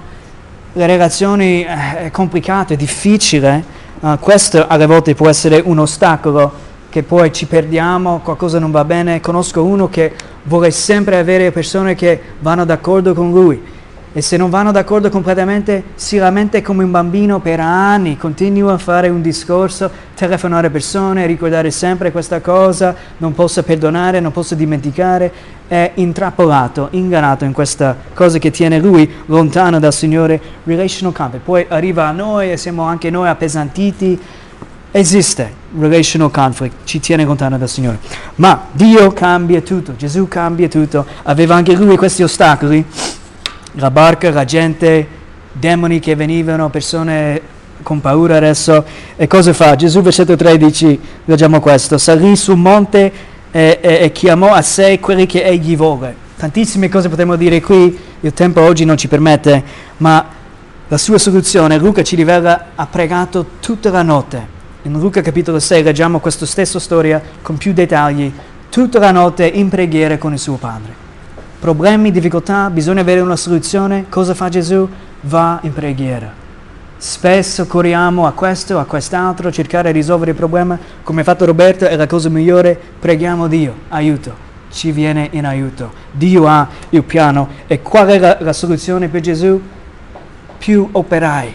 le 0.75 0.87
relazioni 0.87 1.64
eh, 1.64 1.99
è 2.01 2.11
complicato, 2.11 2.75
è 2.75 2.77
difficile, 2.77 3.64
uh, 4.01 4.18
questo 4.18 4.66
alle 4.66 4.85
volte 4.85 5.14
può 5.14 5.31
essere 5.31 5.62
un 5.64 5.79
ostacolo 5.79 6.53
che 6.90 7.03
poi 7.03 7.33
ci 7.33 7.47
perdiamo, 7.47 8.21
qualcosa 8.23 8.59
non 8.59 8.71
va 8.71 8.85
bene, 8.85 9.21
conosco 9.21 9.64
uno 9.64 9.88
che 9.88 10.12
vuole 10.42 10.71
sempre 10.71 11.16
avere 11.16 11.51
persone 11.51 11.94
che 11.94 12.21
vanno 12.40 12.66
d'accordo 12.66 13.14
con 13.14 13.31
lui 13.31 13.77
e 14.12 14.23
se 14.23 14.37
non 14.37 14.51
vanno 14.51 14.73
d'accordo 14.73 15.11
completamente 15.11 15.83
si 15.94 16.16
lamenta 16.16 16.61
come 16.62 16.85
un 16.85 16.90
bambino 16.90 17.40
per 17.40 17.61
anni, 17.61 18.16
continua 18.16 18.73
a 18.73 18.79
fare 18.79 19.09
un 19.09 19.21
discorso, 19.21 19.90
telefonare 20.14 20.71
persone, 20.71 21.27
ricordare 21.27 21.71
sempre 21.71 22.11
questa 22.11 22.40
cosa, 22.40 22.94
non 23.18 23.35
posso 23.35 23.62
perdonare, 23.62 24.21
non 24.21 24.33
posso 24.33 24.55
dimenticare, 24.55 25.31
è 25.68 25.92
intrappolato, 25.94 26.88
ingannato 26.92 27.44
in 27.44 27.53
questa 27.53 27.94
cosa 28.15 28.38
che 28.38 28.50
tiene 28.50 28.79
lui 28.79 29.11
lontano 29.27 29.79
dal 29.79 29.92
Signore, 29.92 30.40
relational 30.65 31.13
conflict. 31.13 31.44
Poi 31.44 31.67
arriva 31.69 32.06
a 32.06 32.13
noi 32.13 32.52
e 32.52 32.56
siamo 32.56 32.85
anche 32.85 33.11
noi 33.11 33.29
appesantiti, 33.29 34.19
esiste 34.90 35.52
relational 35.79 36.31
conflict, 36.31 36.77
ci 36.85 36.98
tiene 36.98 37.25
lontano 37.25 37.59
dal 37.59 37.69
Signore. 37.69 37.98
Ma 38.37 38.69
Dio 38.73 39.13
cambia 39.13 39.61
tutto, 39.61 39.94
Gesù 39.94 40.27
cambia 40.29 40.69
tutto, 40.69 41.04
aveva 41.25 41.54
anche 41.54 41.75
lui 41.75 41.96
questi 41.98 42.23
ostacoli 42.23 42.85
la 43.79 43.90
barca, 43.92 44.31
la 44.31 44.44
gente, 44.44 45.06
demoni 45.52 46.00
che 46.00 46.16
venivano, 46.16 46.68
persone 46.68 47.40
con 47.83 48.00
paura 48.00 48.37
adesso. 48.37 48.85
E 49.16 49.26
cosa 49.26 49.52
fa? 49.52 49.76
Gesù, 49.76 50.02
versetto 50.02 50.37
13, 50.37 51.00
leggiamo 51.24 51.60
questo, 51.60 51.96
salì 51.96 52.35
sul 52.37 52.56
monte 52.56 53.12
e, 53.50 53.79
e, 53.81 53.98
e 54.02 54.12
chiamò 54.12 54.52
a 54.52 54.62
sé 54.62 54.98
quelli 54.98 55.26
che 55.26 55.44
egli 55.44 55.76
vuole. 55.76 56.26
Tantissime 56.37 56.88
cose 56.88 57.08
potremmo 57.08 57.37
dire 57.37 57.60
qui, 57.60 57.96
il 58.20 58.33
tempo 58.33 58.60
oggi 58.60 58.85
non 58.85 58.96
ci 58.96 59.08
permette, 59.08 59.62
ma 59.98 60.26
la 60.88 60.98
sua 60.98 61.18
soluzione, 61.18 61.79
Luca 61.79 62.02
ci 62.02 62.16
rivela, 62.16 62.70
ha 62.74 62.87
pregato 62.87 63.46
tutta 63.60 63.90
la 63.90 64.02
notte. 64.02 64.56
In 64.83 64.98
Luca 64.98 65.20
capitolo 65.20 65.58
6 65.58 65.83
leggiamo 65.83 66.20
questa 66.20 66.46
stessa 66.46 66.79
storia 66.79 67.20
con 67.42 67.56
più 67.56 67.72
dettagli, 67.72 68.33
tutta 68.70 68.98
la 68.98 69.10
notte 69.10 69.46
in 69.46 69.68
preghiera 69.68 70.18
con 70.18 70.33
il 70.33 70.38
suo 70.38 70.54
padre 70.54 71.06
problemi, 71.59 72.11
difficoltà, 72.11 72.71
bisogna 72.71 73.00
avere 73.00 73.21
una 73.21 73.37
soluzione, 73.37 74.06
cosa 74.09 74.35
fa 74.35 74.48
Gesù? 74.48 74.88
Va 75.23 75.59
in 75.63 75.73
preghiera. 75.73 76.33
Spesso 76.96 77.67
corriamo 77.67 78.27
a 78.27 78.33
questo, 78.33 78.79
a 78.79 78.85
quest'altro, 78.85 79.52
cercare 79.52 79.92
di 79.92 79.98
risolvere 79.98 80.33
il 80.33 80.37
problema. 80.37 80.79
Come 81.02 81.21
ha 81.21 81.25
fatto 81.25 81.44
Roberto, 81.44 81.87
è 81.87 81.96
la 81.96 82.06
cosa 82.06 82.29
migliore. 82.29 82.79
Preghiamo 82.98 83.46
Dio, 83.46 83.75
aiuto, 83.88 84.35
ci 84.71 84.90
viene 84.90 85.29
in 85.33 85.46
aiuto. 85.46 85.92
Dio 86.11 86.46
ha 86.46 86.69
il 86.90 87.02
piano. 87.04 87.48
E 87.67 87.83
qual 87.83 88.09
è 88.09 88.19
la, 88.19 88.38
la 88.40 88.52
soluzione 88.52 89.09
per 89.09 89.21
Gesù? 89.21 89.61
Più 90.59 90.88
operai. 90.90 91.54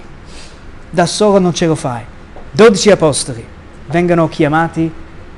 Da 0.89 1.05
solo 1.05 1.39
non 1.39 1.53
ce 1.53 1.65
lo 1.65 1.75
fai. 1.75 2.03
12 2.51 2.91
apostoli 2.91 3.45
vengono 3.87 4.29
chiamati 4.29 4.91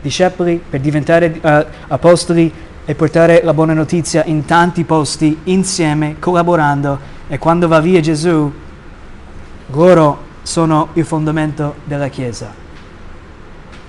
discepoli 0.05 0.61
per 0.70 0.80
diventare 0.82 1.39
uh, 1.41 1.66
apostoli 1.88 2.53
e 2.86 2.93
portare 2.93 3.41
la 3.43 3.53
buona 3.53 3.73
notizia 3.73 4.23
in 4.25 4.45
tanti 4.45 4.83
posti 4.83 5.39
insieme, 5.45 6.17
collaborando. 6.19 7.13
E 7.27 7.39
quando 7.39 7.67
va 7.67 7.79
via 7.79 7.99
Gesù, 7.99 8.51
loro 9.71 10.23
sono 10.43 10.89
il 10.93 11.03
fondamento 11.03 11.75
della 11.86 12.07
Chiesa, 12.07 12.53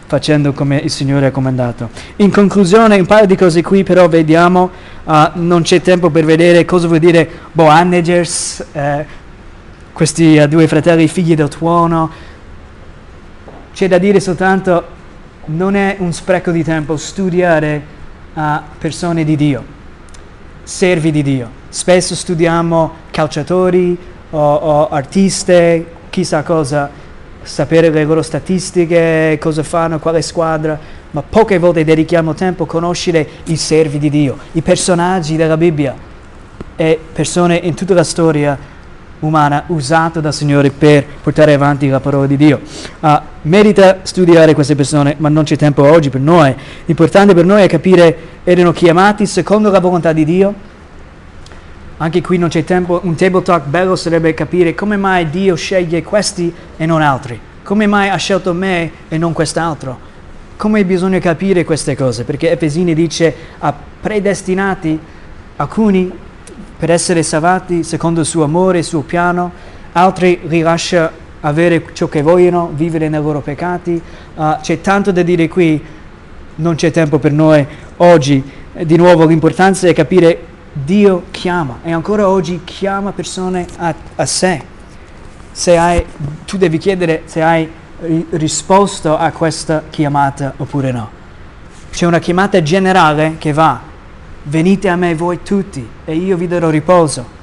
facendo 0.06 0.54
come 0.54 0.78
il 0.78 0.90
Signore 0.90 1.26
ha 1.26 1.30
comandato. 1.30 1.90
In 2.16 2.30
conclusione, 2.30 2.98
un 2.98 3.04
paio 3.04 3.26
di 3.26 3.36
cose 3.36 3.62
qui 3.62 3.82
però 3.82 4.08
vediamo, 4.08 4.70
uh, 5.04 5.12
non 5.34 5.60
c'è 5.60 5.82
tempo 5.82 6.08
per 6.08 6.24
vedere 6.24 6.64
cosa 6.64 6.86
vuol 6.86 6.98
dire 6.98 7.28
Boanegers, 7.52 8.64
eh, 8.72 9.06
questi 9.92 10.38
uh, 10.38 10.48
due 10.48 10.66
fratelli 10.66 11.06
figli 11.06 11.34
del 11.34 11.48
tuono. 11.48 12.10
C'è 13.74 13.88
da 13.88 13.98
dire 13.98 14.20
soltanto, 14.20 14.94
non 15.46 15.76
è 15.76 15.96
un 15.98 16.14
spreco 16.14 16.50
di 16.50 16.64
tempo 16.64 16.96
studiare 16.96 17.95
uh, 18.36 18.60
persone 18.78 19.24
di 19.24 19.34
Dio, 19.36 19.64
servi 20.62 21.10
di 21.10 21.22
Dio. 21.22 21.50
Spesso 21.68 22.14
studiamo 22.14 22.92
calciatori, 23.10 23.96
o, 24.30 24.54
o 24.54 24.88
artiste, 24.88 25.86
chissà 26.10 26.42
cosa, 26.42 26.90
sapere 27.42 27.90
le 27.90 28.04
loro 28.04 28.22
statistiche, 28.22 29.38
cosa 29.40 29.62
fanno, 29.62 29.98
quale 29.98 30.22
squadra, 30.22 30.78
ma 31.10 31.22
poche 31.22 31.58
volte 31.58 31.84
dedichiamo 31.84 32.34
tempo 32.34 32.64
a 32.64 32.66
conoscere 32.66 33.26
i 33.44 33.56
servi 33.56 33.98
di 33.98 34.10
Dio, 34.10 34.36
i 34.52 34.62
personaggi 34.62 35.36
della 35.36 35.56
Bibbia 35.56 35.94
e 36.76 37.00
persone 37.12 37.56
in 37.56 37.74
tutta 37.74 37.94
la 37.94 38.04
storia 38.04 38.58
umana 39.20 39.64
usate 39.68 40.20
dal 40.20 40.34
Signore 40.34 40.70
per 40.70 41.04
portare 41.22 41.54
avanti 41.54 41.88
la 41.88 42.00
parola 42.00 42.26
di 42.26 42.36
Dio. 42.36 42.60
Uh, 43.00 43.18
merita 43.42 43.98
studiare 44.02 44.54
queste 44.54 44.74
persone, 44.74 45.14
ma 45.18 45.28
non 45.28 45.44
c'è 45.44 45.56
tempo 45.56 45.82
oggi 45.82 46.10
per 46.10 46.20
noi. 46.20 46.54
L'importante 46.84 47.34
per 47.34 47.44
noi 47.44 47.62
è 47.62 47.68
capire, 47.68 48.16
erano 48.44 48.72
chiamati 48.72 49.26
secondo 49.26 49.70
la 49.70 49.80
volontà 49.80 50.12
di 50.12 50.24
Dio, 50.24 50.54
anche 51.98 52.20
qui 52.20 52.36
non 52.36 52.50
c'è 52.50 52.62
tempo, 52.62 53.00
un 53.04 53.14
table 53.14 53.40
talk 53.40 53.64
bello 53.64 53.96
sarebbe 53.96 54.34
capire 54.34 54.74
come 54.74 54.98
mai 54.98 55.30
Dio 55.30 55.54
sceglie 55.54 56.02
questi 56.02 56.52
e 56.76 56.84
non 56.84 57.00
altri, 57.00 57.40
come 57.62 57.86
mai 57.86 58.10
ha 58.10 58.16
scelto 58.16 58.52
me 58.52 58.90
e 59.08 59.16
non 59.16 59.32
quest'altro. 59.32 59.98
Come 60.58 60.84
bisogna 60.84 61.18
capire 61.20 61.64
queste 61.64 61.96
cose? 61.96 62.24
Perché 62.24 62.50
Efesini 62.50 62.94
dice 62.94 63.34
ha 63.58 63.74
predestinati 64.00 64.98
alcuni 65.56 66.12
per 66.78 66.90
essere 66.90 67.22
salvati 67.22 67.82
secondo 67.82 68.20
il 68.20 68.26
suo 68.26 68.44
amore, 68.44 68.78
il 68.78 68.84
suo 68.84 69.00
piano, 69.00 69.50
altri 69.92 70.40
li 70.44 70.60
lascia 70.60 71.10
avere 71.40 71.84
ciò 71.92 72.08
che 72.08 72.22
vogliono, 72.22 72.70
vivere 72.74 73.08
nei 73.08 73.20
loro 73.20 73.40
peccati. 73.40 74.00
Uh, 74.34 74.56
c'è 74.60 74.80
tanto 74.80 75.12
da 75.12 75.22
dire 75.22 75.48
qui, 75.48 75.82
non 76.56 76.74
c'è 76.74 76.90
tempo 76.90 77.18
per 77.18 77.32
noi 77.32 77.66
oggi. 77.98 78.42
Di 78.72 78.96
nuovo 78.96 79.24
l'importanza 79.24 79.88
è 79.88 79.94
capire 79.94 80.54
Dio 80.72 81.24
chiama 81.30 81.78
e 81.82 81.92
ancora 81.92 82.28
oggi 82.28 82.60
chiama 82.64 83.12
persone 83.12 83.66
a, 83.78 83.94
a 84.16 84.26
sé. 84.26 84.62
Hai, 85.64 86.04
tu 86.44 86.58
devi 86.58 86.76
chiedere 86.76 87.22
se 87.24 87.42
hai 87.42 87.70
risposto 88.30 89.16
a 89.16 89.30
questa 89.32 89.84
chiamata 89.88 90.52
oppure 90.58 90.92
no. 90.92 91.08
C'è 91.90 92.04
una 92.04 92.18
chiamata 92.18 92.62
generale 92.62 93.36
che 93.38 93.54
va, 93.54 93.80
venite 94.48 94.88
a 94.88 94.96
me 94.96 95.14
voi 95.14 95.42
tutti 95.42 95.86
e 96.04 96.14
io 96.14 96.36
vi 96.36 96.46
darò 96.46 96.70
riposo. 96.70 97.34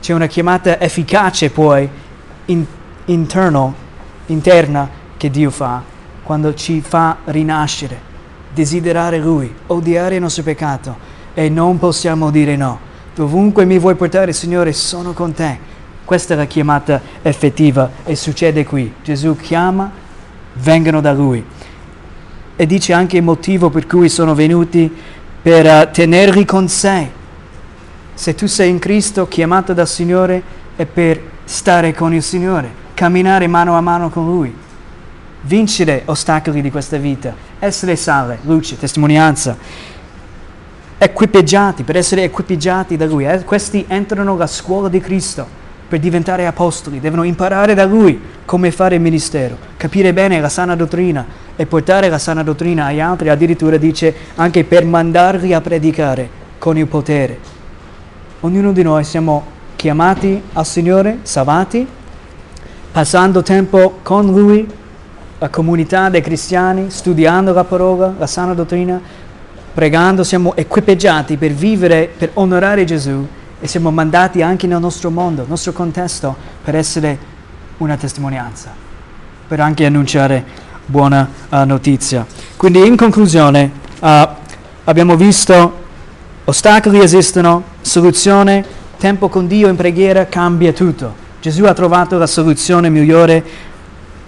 C'è 0.00 0.12
una 0.12 0.26
chiamata 0.26 0.80
efficace 0.80 1.50
poi, 1.50 1.88
in, 2.46 2.64
interno, 3.06 3.74
interna, 4.26 4.88
che 5.16 5.30
Dio 5.30 5.50
fa 5.50 5.82
quando 6.22 6.54
ci 6.54 6.82
fa 6.82 7.16
rinascere, 7.24 7.98
desiderare 8.52 9.18
Lui, 9.18 9.52
odiare 9.68 10.16
il 10.16 10.20
nostro 10.20 10.42
peccato 10.42 10.94
e 11.34 11.48
non 11.48 11.78
possiamo 11.78 12.30
dire 12.30 12.54
no. 12.54 12.78
Dovunque 13.14 13.64
mi 13.64 13.78
vuoi 13.78 13.94
portare, 13.94 14.32
Signore, 14.32 14.72
sono 14.72 15.12
con 15.12 15.32
te. 15.32 15.58
Questa 16.04 16.34
è 16.34 16.36
la 16.36 16.44
chiamata 16.44 17.00
effettiva 17.22 17.90
e 18.04 18.14
succede 18.14 18.64
qui. 18.64 18.92
Gesù 19.02 19.36
chiama, 19.36 19.90
vengono 20.54 21.00
da 21.00 21.12
Lui. 21.12 21.42
E 22.56 22.66
dice 22.66 22.92
anche 22.92 23.16
il 23.16 23.22
motivo 23.22 23.70
per 23.70 23.86
cui 23.86 24.08
sono 24.08 24.34
venuti 24.34 24.94
per 25.42 25.64
uh, 25.66 25.90
tenerli 25.92 26.44
con 26.44 26.68
sé. 26.68 27.10
Se 28.14 28.34
tu 28.34 28.46
sei 28.46 28.70
in 28.70 28.78
Cristo, 28.78 29.28
chiamato 29.28 29.72
dal 29.72 29.88
Signore, 29.88 30.42
è 30.76 30.84
per 30.84 31.20
stare 31.44 31.94
con 31.94 32.12
il 32.12 32.22
Signore, 32.22 32.70
camminare 32.94 33.46
mano 33.46 33.76
a 33.76 33.80
mano 33.80 34.10
con 34.10 34.24
Lui, 34.24 34.54
vincere 35.42 36.02
ostacoli 36.06 36.60
di 36.60 36.70
questa 36.70 36.96
vita, 36.96 37.34
essere 37.58 37.96
sale, 37.96 38.38
luce, 38.42 38.78
testimonianza 38.78 39.56
equipaggiati, 40.98 41.84
per 41.84 41.96
essere 41.96 42.24
equipaggiati 42.24 42.96
da 42.96 43.06
Lui. 43.06 43.24
Eh? 43.24 43.44
Questi 43.44 43.84
entrano 43.88 44.32
nella 44.32 44.46
scuola 44.48 44.88
di 44.88 45.00
Cristo 45.00 45.66
per 45.88 46.00
diventare 46.00 46.46
apostoli, 46.46 47.00
devono 47.00 47.22
imparare 47.22 47.72
da 47.72 47.86
Lui 47.86 48.20
come 48.44 48.70
fare 48.70 48.96
il 48.96 49.00
ministero, 49.00 49.56
capire 49.78 50.12
bene 50.12 50.38
la 50.38 50.50
sana 50.50 50.76
dottrina 50.76 51.24
e 51.56 51.64
portare 51.64 52.10
la 52.10 52.18
sana 52.18 52.42
dottrina 52.42 52.86
agli 52.86 53.00
altri, 53.00 53.30
addirittura 53.30 53.78
dice 53.78 54.14
anche 54.34 54.64
per 54.64 54.84
mandarli 54.84 55.54
a 55.54 55.62
predicare 55.62 56.28
con 56.58 56.76
il 56.76 56.86
potere. 56.86 57.38
Ognuno 58.40 58.72
di 58.72 58.82
noi 58.82 59.02
siamo 59.02 59.56
chiamati 59.76 60.40
al 60.52 60.66
Signore, 60.66 61.20
salvati, 61.22 61.86
passando 62.92 63.42
tempo 63.42 64.00
con 64.02 64.26
Lui, 64.26 64.68
la 65.38 65.48
comunità 65.48 66.10
dei 66.10 66.20
cristiani, 66.20 66.90
studiando 66.90 67.54
la 67.54 67.64
parola, 67.64 68.12
la 68.18 68.26
sana 68.26 68.52
dottrina, 68.52 69.00
pregando 69.72 70.22
siamo 70.22 70.54
equipaggiati 70.54 71.36
per 71.38 71.52
vivere, 71.52 72.10
per 72.14 72.30
onorare 72.34 72.84
Gesù 72.84 73.26
e 73.60 73.66
siamo 73.66 73.90
mandati 73.90 74.42
anche 74.42 74.66
nel 74.66 74.80
nostro 74.80 75.10
mondo, 75.10 75.40
nel 75.40 75.50
nostro 75.50 75.72
contesto, 75.72 76.36
per 76.62 76.76
essere 76.76 77.18
una 77.78 77.96
testimonianza, 77.96 78.72
per 79.46 79.60
anche 79.60 79.84
annunciare 79.84 80.44
buona 80.86 81.28
uh, 81.48 81.64
notizia. 81.64 82.26
Quindi 82.56 82.86
in 82.86 82.96
conclusione 82.96 83.70
uh, 84.00 84.28
abbiamo 84.84 85.16
visto 85.16 85.86
ostacoli 86.44 87.00
esistono, 87.00 87.62
soluzione, 87.80 88.64
tempo 88.98 89.28
con 89.28 89.46
Dio 89.46 89.68
in 89.68 89.76
preghiera 89.76 90.26
cambia 90.26 90.72
tutto. 90.72 91.26
Gesù 91.40 91.64
ha 91.64 91.74
trovato 91.74 92.16
la 92.16 92.26
soluzione 92.26 92.88
migliore, 92.88 93.44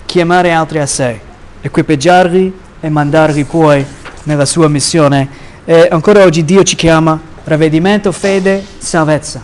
chiamare 0.06 0.52
altri 0.52 0.80
a 0.80 0.86
sé, 0.86 1.20
equipaggiarli 1.60 2.58
e 2.80 2.88
mandarli 2.88 3.44
poi 3.44 3.84
nella 4.24 4.44
sua 4.44 4.68
missione. 4.68 5.28
E 5.64 5.88
ancora 5.90 6.24
oggi 6.24 6.44
Dio 6.44 6.62
ci 6.62 6.76
chiama 6.76 7.18
ravvedimento, 7.44 8.12
fede, 8.12 8.64
salvezza. 8.78 9.42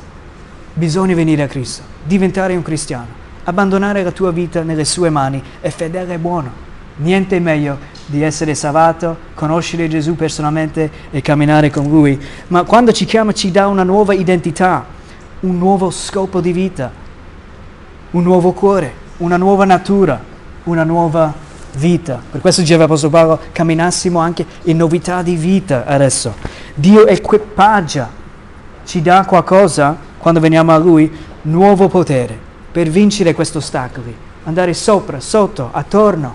Bisogna 0.74 1.14
venire 1.14 1.42
a 1.42 1.46
Cristo, 1.46 1.82
diventare 2.04 2.54
un 2.54 2.62
cristiano, 2.62 3.06
abbandonare 3.44 4.02
la 4.02 4.12
tua 4.12 4.30
vita 4.30 4.62
nelle 4.62 4.84
sue 4.84 5.10
mani. 5.10 5.42
È 5.60 5.70
fedele 5.70 6.14
e 6.14 6.18
buono. 6.18 6.64
Niente 6.96 7.38
meglio 7.40 7.78
di 8.06 8.22
essere 8.22 8.54
salvato, 8.54 9.16
conoscere 9.34 9.88
Gesù 9.88 10.14
personalmente 10.16 10.90
e 11.10 11.20
camminare 11.20 11.70
con 11.70 11.88
Lui. 11.88 12.20
Ma 12.48 12.64
quando 12.64 12.92
ci 12.92 13.04
chiama 13.04 13.32
ci 13.32 13.50
dà 13.50 13.66
una 13.66 13.82
nuova 13.82 14.14
identità, 14.14 14.84
un 15.40 15.58
nuovo 15.58 15.90
scopo 15.90 16.40
di 16.40 16.52
vita, 16.52 16.90
un 18.12 18.22
nuovo 18.22 18.52
cuore, 18.52 18.92
una 19.18 19.36
nuova 19.36 19.64
natura, 19.64 20.20
una 20.64 20.84
nuova 20.84 21.26
vita. 21.26 21.45
Per 21.78 22.40
questo 22.40 22.62
diceva 22.62 22.82
l'Apostolo 22.82 23.12
Paolo, 23.12 23.38
camminassimo 23.52 24.18
anche 24.18 24.46
in 24.62 24.78
novità 24.78 25.20
di 25.20 25.36
vita 25.36 25.84
adesso. 25.84 26.34
Dio 26.74 27.06
equipaggia, 27.06 28.10
ci 28.86 29.02
dà 29.02 29.26
qualcosa 29.26 29.94
quando 30.16 30.40
veniamo 30.40 30.72
a 30.72 30.78
Lui, 30.78 31.10
nuovo 31.42 31.88
potere 31.88 32.38
per 32.72 32.88
vincere 32.88 33.34
questi 33.34 33.58
ostacoli, 33.58 34.14
andare 34.44 34.72
sopra, 34.72 35.20
sotto, 35.20 35.68
attorno, 35.70 36.34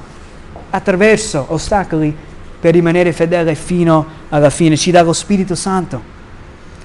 attraverso 0.70 1.46
ostacoli 1.50 2.16
per 2.60 2.74
rimanere 2.74 3.12
fedele 3.12 3.56
fino 3.56 4.06
alla 4.30 4.52
fine. 4.52 4.78
Ci 4.78 4.92
dà 4.92 5.02
lo 5.02 5.12
Spirito 5.12 5.56
Santo 5.56 6.02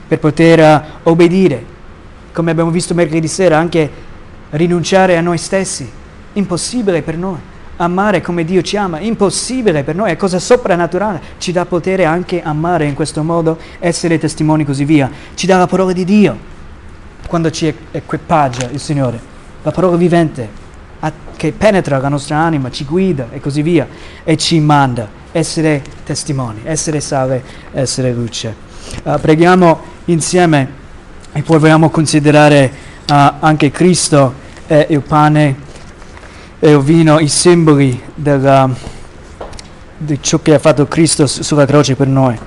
per 0.09 0.19
poter 0.19 0.59
uh, 1.03 1.11
obbedire, 1.11 1.63
come 2.33 2.53
abbiamo 2.53 2.71
visto 2.71 2.95
mercoledì 2.95 3.29
sera, 3.29 3.59
anche 3.59 3.91
rinunciare 4.51 5.19
a 5.19 5.21
noi 5.21 5.37
stessi. 5.37 5.89
Impossibile 6.33 7.03
per 7.03 7.17
noi 7.17 7.55
amare 7.77 8.21
come 8.21 8.45
Dio 8.45 8.63
ci 8.63 8.77
ama, 8.77 9.01
impossibile 9.01 9.83
per 9.85 9.95
noi, 9.95 10.11
è 10.11 10.17
cosa 10.17 10.39
soprannaturale, 10.39 11.21
ci 11.39 11.53
dà 11.53 11.67
potere 11.67 12.05
anche 12.05 12.43
amare 12.43 12.87
in 12.87 12.95
questo 12.95 13.23
modo, 13.23 13.59
essere 13.79 14.19
testimoni 14.19 14.65
così 14.65 14.85
via. 14.85 15.11
Ci 15.35 15.47
dà 15.47 15.59
la 15.59 15.67
parola 15.67 15.93
di 15.93 16.05
Dio 16.05 16.55
quando 17.27 17.51
ci 17.51 17.73
equipaggia 17.91 18.69
il 18.71 18.81
Signore, 18.81 19.19
la 19.63 19.73
parola 19.73 19.97
vivente, 19.97 20.65
che 21.37 21.53
penetra 21.53 21.99
la 21.99 22.09
nostra 22.09 22.39
anima, 22.39 22.71
ci 22.71 22.85
guida 22.85 23.29
e 23.31 23.41
così 23.41 23.63
via, 23.63 23.87
e 24.25 24.37
ci 24.37 24.59
manda. 24.61 25.25
Essere 25.33 25.83
testimoni, 26.03 26.61
essere 26.65 27.01
sale, 27.01 27.43
essere 27.73 28.11
luce. 28.13 28.55
Uh, 29.03 29.21
preghiamo 29.21 29.81
insieme 30.07 30.85
e 31.33 31.43
poi 31.43 31.59
vogliamo 31.59 31.91
considerare 31.91 32.73
uh, 33.11 33.33
anche 33.41 33.71
Cristo 33.71 34.33
e 34.67 34.87
il 34.89 35.03
pane 35.03 35.65
e 36.59 36.71
il 36.71 36.81
vino, 36.81 37.19
i 37.19 37.29
simboli 37.29 38.01
della, 38.15 38.69
di 39.97 40.19
ciò 40.21 40.41
che 40.41 40.55
ha 40.55 40.59
fatto 40.59 40.87
Cristo 40.87 41.27
su- 41.27 41.43
sulla 41.43 41.67
croce 41.67 41.95
per 41.95 42.07
noi. 42.07 42.39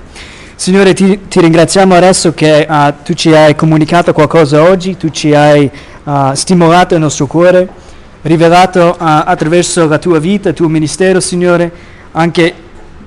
Signore, 0.54 0.92
ti, 0.92 1.20
ti 1.28 1.40
ringraziamo 1.40 1.94
adesso 1.94 2.34
che 2.34 2.66
uh, 2.68 2.92
tu 3.02 3.14
ci 3.14 3.32
hai 3.32 3.54
comunicato 3.54 4.12
qualcosa 4.12 4.62
oggi, 4.62 4.96
tu 4.96 5.08
ci 5.08 5.34
hai 5.34 5.70
uh, 6.04 6.34
stimolato 6.34 6.94
il 6.94 7.00
nostro 7.00 7.26
cuore, 7.26 7.66
rivelato 8.22 8.90
uh, 8.90 8.96
attraverso 8.98 9.88
la 9.88 9.98
tua 9.98 10.18
vita, 10.18 10.50
il 10.50 10.54
tuo 10.54 10.68
ministero, 10.68 11.18
Signore, 11.20 11.72
anche 12.12 12.54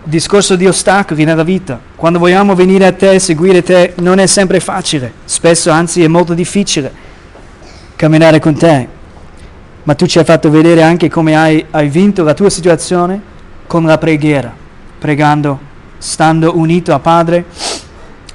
discorso 0.03 0.55
di 0.55 0.65
ostacoli 0.65 1.23
nella 1.25 1.43
vita. 1.43 1.79
Quando 1.95 2.17
vogliamo 2.17 2.55
venire 2.55 2.85
a 2.87 2.91
te, 2.91 3.19
seguire 3.19 3.61
te, 3.61 3.93
non 3.97 4.19
è 4.19 4.25
sempre 4.25 4.59
facile, 4.59 5.13
spesso 5.25 5.69
anzi 5.69 6.03
è 6.03 6.07
molto 6.07 6.33
difficile 6.33 6.91
camminare 7.95 8.39
con 8.39 8.57
te. 8.57 9.01
Ma 9.83 9.95
tu 9.95 10.05
ci 10.05 10.17
hai 10.17 10.25
fatto 10.25 10.49
vedere 10.49 10.81
anche 10.81 11.09
come 11.09 11.35
hai, 11.35 11.65
hai 11.71 11.89
vinto 11.89 12.23
la 12.23 12.33
tua 12.33 12.49
situazione 12.49 13.21
con 13.67 13.83
la 13.85 13.97
preghiera, 13.97 14.53
pregando 14.97 15.71
stando 15.97 16.57
unito 16.57 16.93
a 16.93 16.99
Padre, 16.99 17.45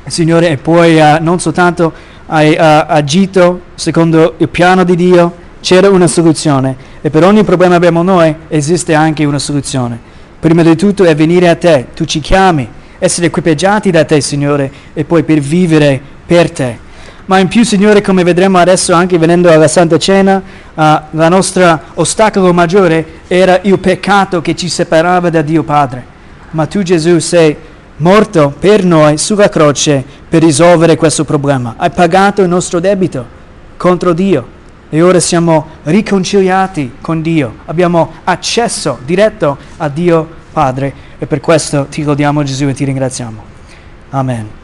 Signore, 0.06 0.48
e 0.50 0.56
poi 0.56 0.98
uh, 0.98 1.18
non 1.20 1.38
soltanto 1.38 1.92
hai 2.26 2.52
uh, 2.52 2.56
agito 2.58 3.60
secondo 3.74 4.34
il 4.38 4.48
piano 4.48 4.84
di 4.84 4.96
Dio, 4.96 5.46
c'era 5.60 5.90
una 5.90 6.06
soluzione 6.06 6.76
e 7.00 7.10
per 7.10 7.24
ogni 7.24 7.44
problema 7.44 7.72
che 7.72 7.76
abbiamo 7.76 8.02
noi 8.02 8.34
esiste 8.48 8.94
anche 8.94 9.24
una 9.24 9.38
soluzione. 9.38 9.98
Prima 10.40 10.62
di 10.62 10.76
tutto 10.76 11.04
è 11.04 11.14
venire 11.14 11.48
a 11.48 11.56
te, 11.56 11.88
tu 11.94 12.04
ci 12.04 12.20
chiami, 12.20 12.66
essere 12.98 13.26
equipaggiati 13.26 13.90
da 13.90 14.04
te, 14.04 14.20
Signore, 14.20 14.70
e 14.94 15.04
poi 15.04 15.22
per 15.24 15.40
vivere 15.40 16.00
per 16.24 16.50
te. 16.50 16.78
Ma 17.28 17.38
in 17.38 17.48
più, 17.48 17.64
Signore, 17.64 18.02
come 18.02 18.24
vedremo 18.24 18.58
adesso 18.58 18.92
anche 18.92 19.18
venendo 19.18 19.50
alla 19.50 19.68
Santa 19.68 19.96
Cena, 19.96 20.36
uh, 20.36 20.82
la 21.10 21.28
nostra 21.28 21.80
ostacolo 21.94 22.52
maggiore 22.52 23.20
era 23.28 23.60
il 23.62 23.78
peccato 23.78 24.42
che 24.42 24.54
ci 24.54 24.68
separava 24.68 25.30
da 25.30 25.42
Dio 25.42 25.62
Padre 25.62 26.16
ma 26.50 26.66
tu 26.66 26.82
Gesù 26.82 27.18
sei 27.18 27.56
morto 27.98 28.54
per 28.58 28.84
noi 28.84 29.18
sulla 29.18 29.48
croce 29.48 30.04
per 30.28 30.42
risolvere 30.42 30.96
questo 30.96 31.24
problema. 31.24 31.74
Hai 31.76 31.90
pagato 31.90 32.42
il 32.42 32.48
nostro 32.48 32.80
debito 32.80 33.36
contro 33.76 34.12
Dio 34.12 34.56
e 34.90 35.02
ora 35.02 35.20
siamo 35.20 35.66
riconciliati 35.84 36.94
con 37.00 37.20
Dio, 37.20 37.56
abbiamo 37.66 38.12
accesso 38.24 38.98
diretto 39.04 39.58
a 39.76 39.88
Dio 39.88 40.36
Padre 40.52 41.06
e 41.18 41.26
per 41.26 41.40
questo 41.40 41.86
ti 41.90 42.02
lodiamo 42.02 42.42
Gesù 42.42 42.66
e 42.66 42.74
ti 42.74 42.84
ringraziamo. 42.84 43.42
Amen. 44.10 44.57